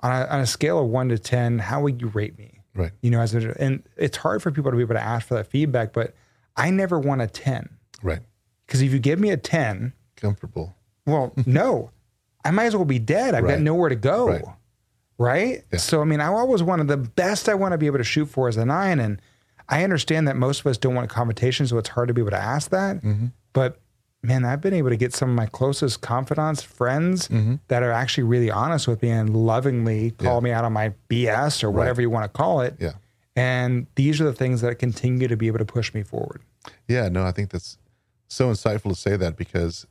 on 0.00 0.12
a, 0.22 0.26
on 0.26 0.40
a 0.40 0.46
scale 0.46 0.78
of 0.78 0.86
one 0.88 1.08
to 1.10 1.18
10, 1.18 1.58
how 1.58 1.82
would 1.82 2.00
you 2.00 2.08
rate 2.08 2.38
me? 2.38 2.60
Right. 2.74 2.92
You 3.02 3.10
know, 3.10 3.20
as 3.20 3.34
a, 3.34 3.54
and 3.62 3.82
it's 3.96 4.16
hard 4.16 4.42
for 4.42 4.50
people 4.50 4.70
to 4.70 4.76
be 4.76 4.82
able 4.82 4.94
to 4.94 5.00
ask 5.02 5.26
for 5.28 5.34
that 5.34 5.48
feedback, 5.48 5.92
but 5.92 6.14
I 6.56 6.70
never 6.70 6.98
want 6.98 7.20
a 7.22 7.26
10 7.26 7.68
Right. 8.02 8.20
because 8.66 8.80
if 8.82 8.92
you 8.92 8.98
give 8.98 9.18
me 9.20 9.30
a 9.30 9.36
10, 9.36 9.92
Comfortable. 10.16 10.74
well, 11.06 11.32
no, 11.46 11.90
I 12.44 12.50
might 12.50 12.64
as 12.66 12.76
well 12.76 12.84
be 12.86 12.98
dead. 12.98 13.34
I've 13.34 13.46
got 13.46 13.60
nowhere 13.60 13.88
to 13.90 13.96
go. 13.96 14.28
Right. 14.28 14.44
Right. 15.16 15.64
Yeah. 15.72 15.78
So, 15.78 16.00
I 16.00 16.04
mean, 16.04 16.20
I 16.20 16.26
always 16.26 16.62
wanted 16.62 16.88
the 16.88 16.96
best 16.96 17.48
I 17.48 17.54
want 17.54 17.72
to 17.72 17.78
be 17.78 17.86
able 17.86 17.98
to 17.98 18.04
shoot 18.04 18.26
for 18.26 18.48
is 18.48 18.56
a 18.56 18.64
nine. 18.66 18.98
And 19.00 19.20
I 19.68 19.84
understand 19.84 20.26
that 20.28 20.36
most 20.36 20.60
of 20.60 20.66
us 20.66 20.76
don't 20.76 20.94
want 20.94 21.08
confrontation, 21.08 21.66
so 21.66 21.78
it's 21.78 21.88
hard 21.90 22.08
to 22.08 22.14
be 22.14 22.20
able 22.20 22.32
to 22.32 22.36
ask 22.36 22.70
that. 22.70 22.96
Mm-hmm. 22.96 23.26
But 23.52 23.78
man, 24.24 24.44
I've 24.44 24.60
been 24.60 24.74
able 24.74 24.90
to 24.90 24.96
get 24.96 25.14
some 25.14 25.28
of 25.30 25.36
my 25.36 25.46
closest 25.46 26.00
confidants, 26.00 26.62
friends 26.62 27.28
Mm-hmm. 27.28 27.56
that 27.68 27.82
are 27.82 27.92
actually 27.92 28.24
really 28.24 28.50
honest 28.50 28.88
with 28.88 29.02
me 29.02 29.10
and 29.10 29.36
lovingly 29.36 30.12
call 30.12 30.40
me 30.40 30.50
out 30.50 30.64
on 30.64 30.72
my 30.72 30.92
BS 31.08 31.62
or 31.62 31.70
whatever 31.70 32.00
you 32.00 32.10
want 32.10 32.24
to 32.24 32.36
call 32.36 32.60
it. 32.60 32.74
Yeah. 32.80 32.92
And 33.36 33.86
these 33.96 34.20
are 34.20 34.24
the 34.24 34.32
things 34.32 34.60
that 34.62 34.78
continue 34.78 35.28
to 35.28 35.36
be 35.36 35.46
able 35.48 35.58
to 35.58 35.64
push 35.64 35.92
me 35.94 36.02
forward. 36.02 36.40
Yeah, 36.88 37.08
no, 37.08 37.24
I 37.24 37.32
think 37.32 37.50
that's 37.50 37.78
so 38.28 38.48
insightful 38.50 38.90
to 38.90 38.94
say 38.94 39.16
that 39.16 39.36
because 39.36 39.86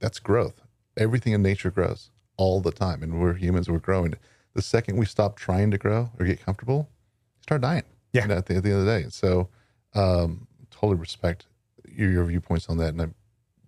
that's 0.00 0.18
growth. 0.18 0.60
Everything 0.96 1.32
in 1.32 1.42
nature 1.42 1.70
grows 1.70 2.10
all 2.36 2.60
the 2.60 2.72
time, 2.72 3.02
and 3.02 3.20
we're 3.20 3.34
humans. 3.34 3.68
We're 3.70 3.78
growing. 3.78 4.14
The 4.54 4.62
second 4.62 4.96
we 4.96 5.06
stop 5.06 5.36
trying 5.36 5.70
to 5.70 5.78
grow 5.78 6.10
or 6.18 6.26
get 6.26 6.44
comfortable, 6.44 6.88
you 7.38 7.42
start 7.42 7.60
dying. 7.60 7.84
Yeah. 8.12 8.22
you 8.22 8.28
know, 8.28 8.36
at, 8.38 8.46
the, 8.46 8.56
at 8.56 8.62
the 8.64 8.70
end 8.70 8.80
of 8.80 8.86
the 8.86 9.00
day. 9.02 9.06
So, 9.10 9.48
um, 9.94 10.46
totally 10.70 10.96
respect 10.98 11.46
your, 11.88 12.10
your 12.10 12.24
viewpoints 12.24 12.68
on 12.68 12.78
that, 12.78 12.88
and 12.88 13.02
I 13.02 13.06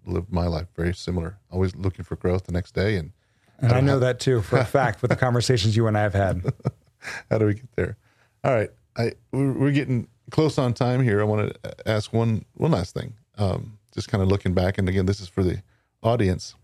live 0.07 0.33
my 0.33 0.47
life 0.47 0.69
very 0.77 0.95
similar. 0.95 1.38
Always 1.51 1.75
looking 1.77 2.05
for 2.05 2.17
growth 2.17 2.45
the 2.45 2.53
next 2.53 2.75
day, 2.75 2.97
and 2.97 3.12
And 3.59 3.73
I 3.73 3.81
know 3.81 3.99
that 3.99 4.21
too 4.21 4.43
for 4.43 4.59
a 4.59 4.65
fact 4.79 5.03
with 5.03 5.11
the 5.11 5.17
conversations 5.17 5.77
you 5.77 5.87
and 5.87 5.97
I 5.97 6.03
have 6.03 6.15
had. 6.15 6.43
how 7.31 7.38
do 7.38 7.47
we 7.47 7.55
get 7.55 7.77
there? 7.77 7.97
All 8.45 8.53
right, 8.53 8.71
I 8.97 9.12
we're, 9.33 9.53
we're 9.53 9.73
getting 9.73 10.09
close 10.31 10.59
on 10.59 10.75
time 10.75 11.03
here. 11.03 11.21
I 11.21 11.25
want 11.25 11.55
to 11.62 11.88
ask 11.88 12.12
one 12.12 12.45
one 12.55 12.71
last 12.73 12.95
thing. 12.95 13.15
Um, 13.38 13.79
just 13.95 14.09
kind 14.09 14.23
of 14.23 14.29
looking 14.29 14.55
back, 14.55 14.79
and 14.79 14.88
again, 14.88 15.07
this 15.07 15.21
is 15.21 15.29
for 15.29 15.43
the 15.43 15.62
audience. 16.03 16.55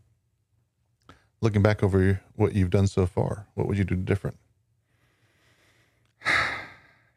Looking 1.40 1.62
back 1.62 1.85
over 1.85 2.20
what 2.35 2.55
you've 2.55 2.70
done 2.70 2.88
so 2.88 3.07
far, 3.07 3.46
what 3.55 3.68
would 3.68 3.79
you 3.79 3.85
do 3.85 3.94
different? 3.94 4.38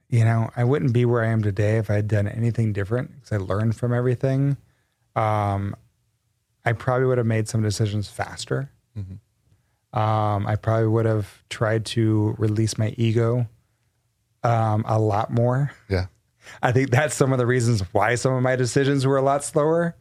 you 0.10 0.24
know, 0.24 0.52
I 0.56 0.64
wouldn't 0.64 0.94
be 0.94 1.06
where 1.06 1.24
I 1.24 1.30
am 1.30 1.42
today 1.42 1.78
if 1.78 1.90
I 1.90 1.96
had 1.96 2.08
done 2.08 2.28
anything 2.28 2.74
different 2.74 3.16
because 3.16 3.32
I 3.32 3.38
learned 3.38 3.76
from 3.76 3.94
everything. 3.94 4.58
Um, 5.16 5.76
I 6.66 6.74
probably 6.74 7.08
would 7.08 7.18
have 7.18 7.28
made 7.28 7.48
some 7.48 7.62
decisions 7.62 8.08
faster. 8.08 8.70
Um, 9.94 10.48
I 10.48 10.56
probably 10.56 10.88
would 10.88 11.06
have 11.06 11.44
tried 11.50 11.86
to 11.88 12.34
release 12.38 12.78
my 12.78 12.94
ego 12.98 13.48
um, 14.44 14.86
a 14.88 14.98
lot 15.00 15.32
more. 15.32 15.72
Yeah, 15.90 16.06
I 16.62 16.72
think 16.72 16.92
that's 16.92 17.14
some 17.16 17.32
of 17.34 17.38
the 17.40 17.46
reasons 17.46 17.82
why 17.94 18.16
some 18.16 18.34
of 18.34 18.42
my 18.42 18.56
decisions 18.56 19.06
were 19.06 19.18
a 19.18 19.22
lot 19.22 19.44
slower. 19.44 19.96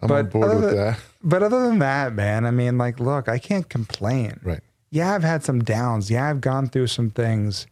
I'm 0.00 0.10
on 0.10 0.24
But 0.24 0.30
board 0.32 0.44
other 0.50 0.54
with 0.60 0.64
than- 0.70 0.76
that. 0.76 0.98
But 1.22 1.42
other 1.42 1.66
than 1.66 1.78
that, 1.80 2.14
man, 2.14 2.46
I 2.46 2.52
mean, 2.52 2.78
like, 2.78 3.00
look, 3.00 3.28
I 3.28 3.38
can't 3.38 3.68
complain. 3.68 4.38
Right. 4.42 4.60
Yeah, 4.90 5.12
I've 5.14 5.24
had 5.24 5.42
some 5.44 5.62
downs. 5.62 6.10
Yeah, 6.10 6.30
I've 6.30 6.40
gone 6.40 6.68
through 6.68 6.86
some 6.86 7.10
things, 7.10 7.66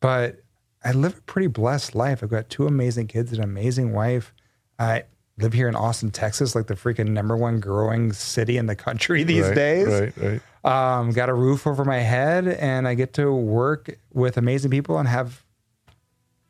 but 0.00 0.42
I 0.82 0.92
live 0.92 1.18
a 1.18 1.20
pretty 1.22 1.48
blessed 1.48 1.94
life. 1.94 2.22
I've 2.22 2.30
got 2.30 2.48
two 2.48 2.66
amazing 2.66 3.06
kids, 3.08 3.32
an 3.32 3.44
amazing 3.44 3.92
wife. 3.92 4.32
I 4.78 5.04
live 5.38 5.52
here 5.52 5.68
in 5.68 5.76
Austin, 5.76 6.10
Texas, 6.10 6.54
like 6.54 6.66
the 6.66 6.74
freaking 6.74 7.08
number 7.08 7.36
one 7.36 7.60
growing 7.60 8.12
city 8.12 8.56
in 8.56 8.66
the 8.66 8.76
country 8.76 9.22
these 9.24 9.44
right, 9.44 9.54
days. 9.54 9.86
Right. 9.86 10.40
Right. 10.64 10.98
Um, 10.98 11.10
got 11.10 11.28
a 11.28 11.34
roof 11.34 11.66
over 11.66 11.84
my 11.84 11.98
head, 11.98 12.48
and 12.48 12.88
I 12.88 12.94
get 12.94 13.12
to 13.14 13.32
work 13.32 13.96
with 14.12 14.36
amazing 14.36 14.70
people 14.70 14.98
and 14.98 15.08
have 15.08 15.44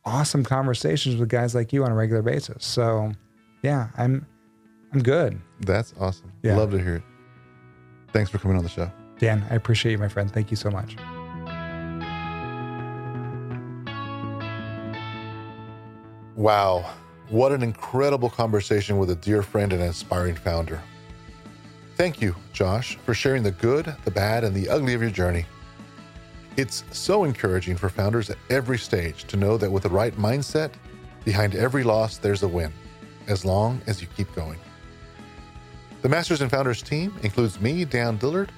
awesome 0.04 0.44
conversations 0.44 1.16
with 1.16 1.28
guys 1.28 1.54
like 1.54 1.72
you 1.72 1.84
on 1.84 1.90
a 1.90 1.94
regular 1.94 2.22
basis. 2.22 2.64
So, 2.64 3.12
yeah, 3.62 3.88
I'm 3.98 4.26
I'm 4.92 5.02
good. 5.02 5.38
That's 5.60 5.92
awesome. 6.00 6.32
Yeah. 6.42 6.56
Love 6.56 6.70
to 6.70 6.78
hear 6.78 6.96
it. 6.96 7.02
Thanks 8.12 8.30
for 8.30 8.38
coming 8.38 8.56
on 8.56 8.62
the 8.62 8.70
show. 8.70 8.90
Dan, 9.18 9.44
I 9.50 9.54
appreciate 9.54 9.92
you, 9.92 9.98
my 9.98 10.08
friend. 10.08 10.30
Thank 10.30 10.50
you 10.50 10.56
so 10.56 10.70
much. 10.70 10.96
Wow, 16.36 16.88
what 17.28 17.52
an 17.52 17.62
incredible 17.62 18.30
conversation 18.30 18.98
with 18.98 19.10
a 19.10 19.16
dear 19.16 19.42
friend 19.42 19.72
and 19.72 19.82
inspiring 19.82 20.36
founder. 20.36 20.80
Thank 21.96 22.20
you, 22.20 22.36
Josh, 22.52 22.96
for 23.04 23.14
sharing 23.14 23.42
the 23.42 23.50
good, 23.50 23.94
the 24.04 24.10
bad, 24.10 24.44
and 24.44 24.54
the 24.54 24.68
ugly 24.68 24.94
of 24.94 25.02
your 25.02 25.10
journey. 25.10 25.46
It's 26.56 26.84
so 26.90 27.24
encouraging 27.24 27.76
for 27.76 27.88
founders 27.88 28.30
at 28.30 28.38
every 28.50 28.78
stage 28.78 29.24
to 29.24 29.36
know 29.36 29.56
that 29.56 29.70
with 29.70 29.82
the 29.82 29.88
right 29.88 30.16
mindset, 30.16 30.72
behind 31.24 31.54
every 31.54 31.82
loss, 31.82 32.18
there's 32.18 32.42
a 32.42 32.48
win, 32.48 32.72
as 33.26 33.44
long 33.44 33.80
as 33.86 34.00
you 34.00 34.08
keep 34.16 34.32
going. 34.34 34.58
The 36.02 36.08
Masters 36.08 36.42
and 36.42 36.50
Founders 36.50 36.82
team 36.82 37.14
includes 37.22 37.60
me, 37.60 37.84
Dan 37.84 38.16
Dillard, 38.18 38.52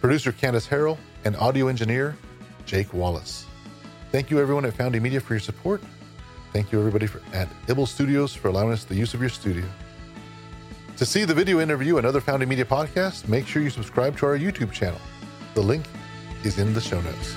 producer 0.00 0.32
Candace 0.32 0.66
Harrell, 0.66 0.98
and 1.24 1.36
audio 1.36 1.68
engineer 1.68 2.16
Jake 2.66 2.92
Wallace. 2.92 3.46
Thank 4.12 4.30
you, 4.30 4.40
everyone 4.40 4.64
at 4.64 4.74
Founding 4.74 5.02
Media, 5.02 5.20
for 5.20 5.34
your 5.34 5.40
support. 5.40 5.82
Thank 6.52 6.72
you, 6.72 6.78
everybody 6.80 7.06
for, 7.06 7.20
at 7.32 7.48
Ibble 7.66 7.86
Studios 7.86 8.34
for 8.34 8.48
allowing 8.48 8.72
us 8.72 8.84
the 8.84 8.94
use 8.96 9.14
of 9.14 9.20
your 9.20 9.30
studio. 9.30 9.64
To 10.96 11.06
see 11.06 11.24
the 11.24 11.32
video 11.32 11.60
interview 11.60 11.96
and 11.96 12.06
other 12.06 12.20
Founding 12.20 12.48
Media 12.48 12.64
podcasts, 12.64 13.28
make 13.28 13.46
sure 13.46 13.62
you 13.62 13.70
subscribe 13.70 14.18
to 14.18 14.26
our 14.26 14.36
YouTube 14.36 14.72
channel. 14.72 15.00
The 15.54 15.62
link 15.62 15.84
is 16.42 16.58
in 16.58 16.74
the 16.74 16.80
show 16.80 17.00
notes. 17.00 17.36